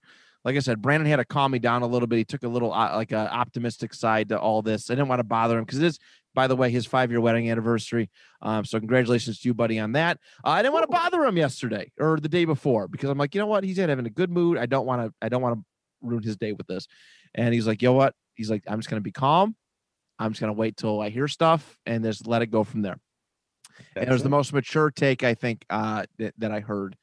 Like 0.48 0.56
I 0.56 0.60
said, 0.60 0.80
Brandon 0.80 1.06
had 1.06 1.16
to 1.16 1.26
calm 1.26 1.52
me 1.52 1.58
down 1.58 1.82
a 1.82 1.86
little 1.86 2.06
bit. 2.06 2.16
He 2.16 2.24
took 2.24 2.42
a 2.42 2.48
little 2.48 2.72
uh, 2.72 2.96
like 2.96 3.12
a 3.12 3.30
optimistic 3.30 3.92
side 3.92 4.30
to 4.30 4.38
all 4.38 4.62
this. 4.62 4.88
I 4.88 4.94
didn't 4.94 5.08
want 5.08 5.18
to 5.18 5.24
bother 5.24 5.58
him 5.58 5.64
because 5.66 5.78
it 5.78 5.84
is, 5.84 5.98
by 6.34 6.46
the 6.46 6.56
way, 6.56 6.70
his 6.70 6.86
five 6.86 7.10
year 7.10 7.20
wedding 7.20 7.50
anniversary. 7.50 8.08
Um, 8.40 8.64
so 8.64 8.78
congratulations 8.78 9.40
to 9.40 9.48
you, 9.48 9.52
buddy, 9.52 9.78
on 9.78 9.92
that. 9.92 10.16
Uh, 10.42 10.48
I 10.48 10.62
didn't 10.62 10.72
want 10.72 10.84
to 10.84 10.90
bother 10.90 11.22
him 11.22 11.36
yesterday 11.36 11.92
or 12.00 12.18
the 12.18 12.30
day 12.30 12.46
before 12.46 12.88
because 12.88 13.10
I'm 13.10 13.18
like, 13.18 13.34
you 13.34 13.42
know 13.42 13.46
what? 13.46 13.62
He's 13.62 13.76
having 13.76 14.06
a 14.06 14.08
good 14.08 14.30
mood. 14.30 14.56
I 14.56 14.64
don't 14.64 14.86
want 14.86 15.02
to. 15.02 15.12
I 15.20 15.28
don't 15.28 15.42
want 15.42 15.58
to 15.58 15.64
ruin 16.00 16.22
his 16.22 16.38
day 16.38 16.52
with 16.52 16.66
this. 16.66 16.88
And 17.34 17.52
he's 17.52 17.66
like, 17.66 17.82
you 17.82 17.90
know 17.90 17.92
what? 17.92 18.14
He's 18.34 18.48
like, 18.50 18.62
I'm 18.66 18.78
just 18.78 18.88
gonna 18.88 19.02
be 19.02 19.12
calm. 19.12 19.54
I'm 20.18 20.30
just 20.30 20.40
gonna 20.40 20.54
wait 20.54 20.78
till 20.78 21.02
I 21.02 21.10
hear 21.10 21.28
stuff 21.28 21.76
and 21.84 22.02
just 22.02 22.26
let 22.26 22.40
it 22.40 22.46
go 22.46 22.64
from 22.64 22.80
there. 22.80 22.98
and 23.94 24.08
it 24.08 24.12
was 24.12 24.22
the 24.22 24.30
most 24.30 24.54
mature 24.54 24.90
take 24.90 25.24
I 25.24 25.34
think 25.34 25.66
uh, 25.68 26.06
that, 26.16 26.32
that 26.38 26.52
I 26.52 26.60
heard 26.60 26.96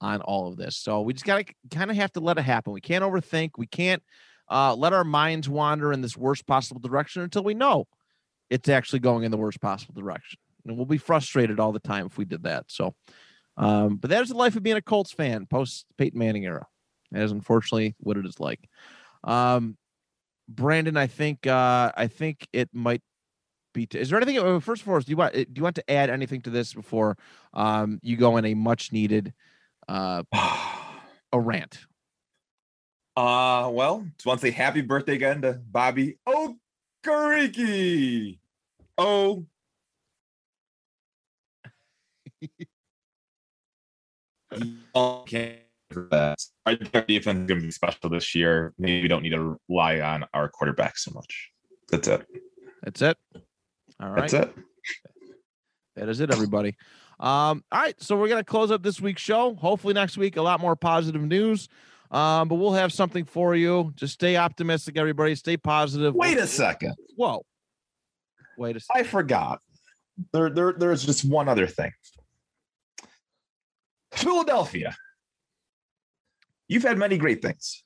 on 0.00 0.20
all 0.22 0.48
of 0.48 0.56
this. 0.56 0.76
So 0.76 1.02
we 1.02 1.12
just 1.12 1.26
gotta 1.26 1.44
kind 1.70 1.90
of 1.90 1.96
have 1.96 2.12
to 2.12 2.20
let 2.20 2.38
it 2.38 2.42
happen. 2.42 2.72
We 2.72 2.80
can't 2.80 3.04
overthink. 3.04 3.50
We 3.56 3.66
can't 3.66 4.02
uh, 4.50 4.74
let 4.74 4.92
our 4.92 5.04
minds 5.04 5.48
wander 5.48 5.92
in 5.92 6.00
this 6.00 6.16
worst 6.16 6.46
possible 6.46 6.80
direction 6.80 7.22
until 7.22 7.44
we 7.44 7.54
know 7.54 7.86
it's 8.48 8.68
actually 8.68 8.98
going 8.98 9.24
in 9.24 9.30
the 9.30 9.36
worst 9.36 9.60
possible 9.60 9.94
direction. 9.94 10.38
And 10.66 10.76
we'll 10.76 10.86
be 10.86 10.98
frustrated 10.98 11.60
all 11.60 11.72
the 11.72 11.78
time 11.78 12.06
if 12.06 12.18
we 12.18 12.24
did 12.24 12.42
that. 12.42 12.64
So, 12.68 12.94
um, 13.56 13.96
but 13.96 14.10
that 14.10 14.22
is 14.22 14.28
the 14.28 14.36
life 14.36 14.56
of 14.56 14.62
being 14.62 14.76
a 14.76 14.82
Colts 14.82 15.12
fan 15.12 15.46
post 15.46 15.86
Peyton 15.96 16.18
Manning 16.18 16.44
era. 16.44 16.66
That 17.12 17.22
is 17.22 17.32
unfortunately 17.32 17.94
what 17.98 18.16
it 18.16 18.26
is 18.26 18.38
like. 18.40 18.68
Um, 19.24 19.76
Brandon, 20.48 20.96
I 20.96 21.06
think 21.06 21.46
uh, 21.46 21.92
I 21.96 22.08
think 22.08 22.46
it 22.52 22.68
might 22.72 23.02
be. 23.72 23.86
T- 23.86 23.98
is 23.98 24.10
there 24.10 24.20
anything? 24.20 24.38
uh, 24.38 24.60
First 24.60 24.82
of 24.82 24.88
all, 24.88 24.98
do 24.98 25.10
you 25.10 25.16
want 25.16 25.32
do 25.34 25.46
you 25.54 25.62
want 25.62 25.76
to 25.76 25.90
add 25.90 26.10
anything 26.10 26.40
to 26.42 26.50
this 26.50 26.74
before 26.74 27.16
um, 27.54 28.00
you 28.02 28.16
go 28.16 28.36
in 28.36 28.44
a 28.44 28.54
much 28.54 28.92
needed 28.92 29.32
uh, 29.90 30.22
a 31.32 31.40
rant? 31.40 31.78
Uh, 33.16 33.68
well, 33.72 34.06
just 34.16 34.26
want 34.26 34.40
to 34.40 34.46
say 34.46 34.52
happy 34.52 34.80
birthday 34.80 35.14
again 35.14 35.42
to 35.42 35.60
Bobby 35.70 36.18
Okereke. 36.26 38.38
Oh. 38.96 39.44
okay. 44.94 45.58
Our 45.92 46.36
defense 46.76 47.08
is 47.08 47.24
going 47.24 47.48
to 47.48 47.54
be 47.56 47.70
special 47.72 48.10
this 48.10 48.34
year. 48.34 48.72
Maybe 48.78 49.02
we 49.02 49.08
don't 49.08 49.22
need 49.22 49.30
to 49.30 49.58
rely 49.68 50.00
on 50.00 50.24
our 50.32 50.48
quarterback 50.48 50.96
so 50.96 51.10
much. 51.12 51.50
That's 51.90 52.06
it. 52.06 52.26
That's 52.82 53.02
it. 53.02 53.18
All 54.00 54.10
right. 54.10 54.30
That's 54.30 54.34
it. 54.34 54.54
That 55.96 56.08
is 56.08 56.20
it, 56.20 56.30
everybody. 56.30 56.76
Um, 57.20 57.62
all 57.70 57.80
right, 57.80 58.02
so 58.02 58.16
we're 58.16 58.28
gonna 58.28 58.42
close 58.42 58.70
up 58.70 58.82
this 58.82 59.00
week's 59.00 59.20
show. 59.22 59.54
Hopefully 59.54 59.92
next 59.92 60.16
week 60.16 60.36
a 60.36 60.42
lot 60.42 60.58
more 60.58 60.74
positive 60.74 61.22
news. 61.22 61.68
Um, 62.10 62.48
but 62.48 62.56
we'll 62.56 62.72
have 62.72 62.92
something 62.92 63.24
for 63.24 63.54
you. 63.54 63.92
Just 63.94 64.14
stay 64.14 64.36
optimistic, 64.36 64.96
everybody. 64.96 65.34
Stay 65.34 65.56
positive. 65.56 66.14
Wait 66.14 66.38
a 66.38 66.46
second. 66.46 66.94
Whoa. 67.14 67.44
Wait 68.58 68.76
a 68.76 68.80
second. 68.80 69.00
I 69.00 69.04
forgot. 69.04 69.60
There, 70.32 70.50
there, 70.50 70.72
there's 70.72 71.04
just 71.04 71.24
one 71.24 71.48
other 71.48 71.66
thing. 71.66 71.92
Philadelphia. 74.12 74.96
You've 76.68 76.82
had 76.82 76.98
many 76.98 77.16
great 77.16 77.42
things. 77.42 77.84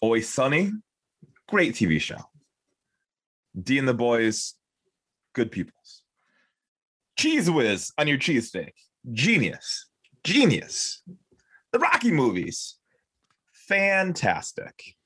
Always 0.00 0.28
Sunny, 0.28 0.72
great 1.48 1.74
TV 1.74 2.00
show. 2.00 2.18
D 3.60 3.78
and 3.78 3.86
the 3.86 3.94
Boys, 3.94 4.54
good 5.34 5.50
peoples. 5.50 6.01
Cheez 7.18 7.52
Whiz 7.52 7.92
on 7.98 8.08
your 8.08 8.18
cheesesteak, 8.18 8.72
genius, 9.12 9.88
genius. 10.24 11.02
The 11.72 11.78
Rocky 11.78 12.10
movies, 12.10 12.76
fantastic. 13.52 14.96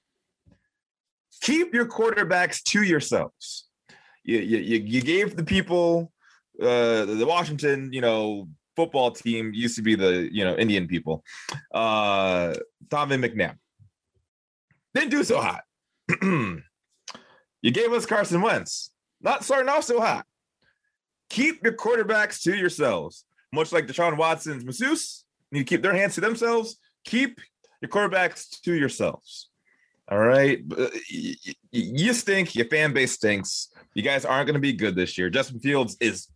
Keep 1.42 1.74
your 1.74 1.86
quarterbacks 1.86 2.62
to 2.64 2.82
yourselves 2.82 3.66
you, 4.26 4.38
you, 4.38 4.78
you 4.84 5.00
gave 5.00 5.36
the 5.36 5.44
people 5.44 6.12
uh 6.60 7.04
the 7.04 7.24
Washington, 7.26 7.92
you 7.92 8.00
know, 8.00 8.48
football 8.74 9.10
team 9.10 9.52
used 9.54 9.76
to 9.76 9.82
be 9.82 9.94
the 9.94 10.28
you 10.32 10.44
know 10.44 10.56
Indian 10.56 10.86
people. 10.86 11.24
Uh 11.72 12.54
Donovan 12.88 13.22
McNabb. 13.22 13.56
Didn't 14.94 15.10
do 15.10 15.24
so 15.24 15.40
hot. 15.40 15.62
you 16.22 17.70
gave 17.70 17.92
us 17.92 18.06
Carson 18.06 18.42
Wentz. 18.42 18.90
Not 19.20 19.44
starting 19.44 19.68
off 19.68 19.84
so 19.84 20.00
hot. 20.00 20.26
Keep 21.30 21.62
your 21.64 21.72
quarterbacks 21.74 22.42
to 22.42 22.56
yourselves. 22.56 23.24
Much 23.52 23.72
like 23.72 23.86
Deshaun 23.86 24.16
Watson's 24.16 24.64
masseuse, 24.64 25.24
You 25.50 25.58
need 25.58 25.66
to 25.66 25.74
keep 25.74 25.82
their 25.82 25.94
hands 25.94 26.14
to 26.16 26.20
themselves. 26.20 26.76
Keep 27.04 27.40
your 27.80 27.88
quarterbacks 27.88 28.60
to 28.62 28.74
yourselves. 28.74 29.48
All 30.08 30.18
right. 30.18 30.60
Uh, 30.76 30.88
You 31.08 32.12
stink. 32.12 32.54
Your 32.54 32.66
fan 32.66 32.92
base 32.92 33.12
stinks. 33.12 33.68
You 33.94 34.02
guys 34.02 34.24
aren't 34.24 34.46
going 34.46 34.54
to 34.54 34.60
be 34.60 34.72
good 34.72 34.94
this 34.94 35.16
year. 35.18 35.30
Justin 35.30 35.58
Fields 35.60 35.96
is 36.00 36.28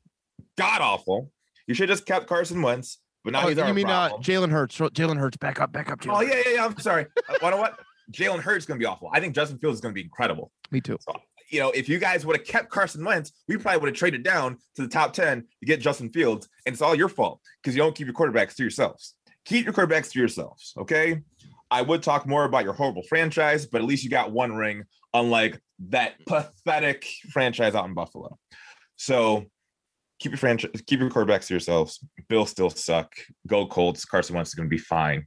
god 0.57 0.81
awful. 0.81 1.31
You 1.67 1.75
should 1.75 1.89
have 1.89 1.99
just 1.99 2.07
kept 2.07 2.27
Carson 2.27 2.63
Wentz, 2.63 2.99
but 3.23 3.33
now 3.33 3.45
Oh, 3.45 3.49
he's 3.49 3.59
our 3.59 3.69
you 3.69 3.75
mean 3.75 3.89
uh. 3.89 4.11
Jalen 4.21 4.51
Hurts? 4.51 4.77
Jalen 4.79 5.19
Hurts, 5.19 5.37
back 5.37 5.61
up, 5.61 5.71
back 5.73 5.91
up. 5.91 6.01
Jalen 6.01 6.17
oh 6.17 6.21
yeah, 6.23 6.43
yeah, 6.47 6.55
yeah. 6.55 6.65
I'm 6.65 6.77
sorry. 6.79 7.07
You 7.43 7.51
know 7.51 7.57
what? 7.59 7.79
Jalen 8.13 8.41
Hurts 8.41 8.65
is 8.65 8.67
going 8.67 8.79
to 8.79 8.83
be 8.83 8.87
awful. 8.87 9.09
I 9.13 9.21
think 9.21 9.35
Justin 9.37 9.59
Fields 9.59 9.77
is 9.77 9.81
going 9.81 9.93
to 9.93 9.95
be 9.95 10.03
incredible. 10.03 10.51
Me 10.73 10.81
too. 10.81 10.99
You 11.51 11.61
know, 11.61 11.71
if 11.71 11.89
you 11.89 11.99
guys 11.99 12.25
would 12.25 12.37
have 12.37 12.47
kept 12.47 12.71
Carson 12.71 13.05
Wentz, 13.05 13.33
we 13.49 13.57
probably 13.57 13.81
would 13.81 13.89
have 13.89 13.97
traded 13.97 14.23
down 14.23 14.57
to 14.77 14.83
the 14.83 14.89
top 14.89 15.13
10 15.13 15.41
to 15.41 15.67
get 15.67 15.81
Justin 15.81 16.11
Fields. 16.11 16.49
And 16.65 16.73
it's 16.73 16.83
all 16.83 16.95
your 16.95 17.09
fault 17.09 17.41
because 17.63 17.75
you 17.75 17.83
don't 17.83 17.95
keep 17.95 18.07
your 18.07 18.15
quarterbacks 18.15 18.55
to 18.57 18.63
yourselves. 18.63 19.15
Keep 19.45 19.65
your 19.65 19.75
quarterbacks 19.75 20.13
to 20.13 20.19
yourselves. 20.19 20.75
Okay. 20.79 21.21
I 21.71 21.83
would 21.83 22.03
talk 22.03 22.27
more 22.27 22.45
about 22.45 22.65
your 22.65 22.73
horrible 22.73 23.03
franchise, 23.09 23.67
but 23.67 23.81
at 23.81 23.87
least 23.87 24.03
you 24.03 24.11
got 24.11 24.33
one 24.33 24.55
ring, 24.55 24.85
unlike 25.15 25.61
that 25.89 26.15
pathetic 26.27 27.07
franchise 27.31 27.75
out 27.75 27.87
in 27.87 27.95
Buffalo. 27.95 28.37
So 28.97 29.47
keep 30.19 30.33
your 30.33 30.39
franchise, 30.39 30.71
keep 30.87 31.01
your 31.01 31.11
quarterbacks 31.11 31.47
to 31.47 31.55
yourselves. 31.55 32.05
Bill 32.29 32.47
still 32.47 32.71
suck. 32.71 33.15
Go 33.47 33.67
Colts. 33.67 34.05
Carson 34.05 34.37
Wentz 34.37 34.51
is 34.51 34.55
going 34.55 34.69
to 34.69 34.71
be 34.71 34.79
fine. 34.79 35.27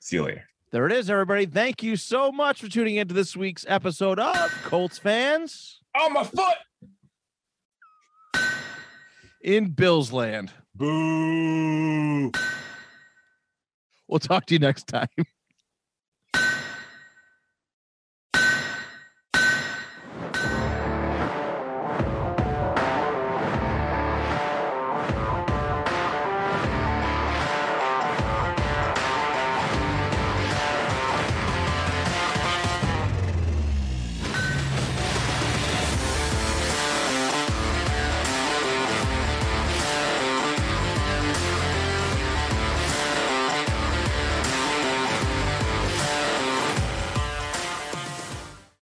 See 0.00 0.16
you 0.16 0.24
later. 0.24 0.44
There 0.70 0.84
it 0.84 0.92
is, 0.92 1.08
everybody. 1.08 1.46
Thank 1.46 1.82
you 1.82 1.96
so 1.96 2.30
much 2.30 2.60
for 2.60 2.68
tuning 2.68 2.96
into 2.96 3.14
this 3.14 3.34
week's 3.34 3.64
episode 3.68 4.18
of 4.18 4.52
Colts 4.64 4.98
Fans. 4.98 5.80
On 5.98 6.12
my 6.12 6.24
foot! 6.24 6.58
In 9.40 9.70
Bill's 9.70 10.12
Land. 10.12 10.52
Boo! 10.74 12.30
We'll 14.08 14.18
talk 14.20 14.44
to 14.46 14.54
you 14.54 14.58
next 14.58 14.88
time. 14.88 15.08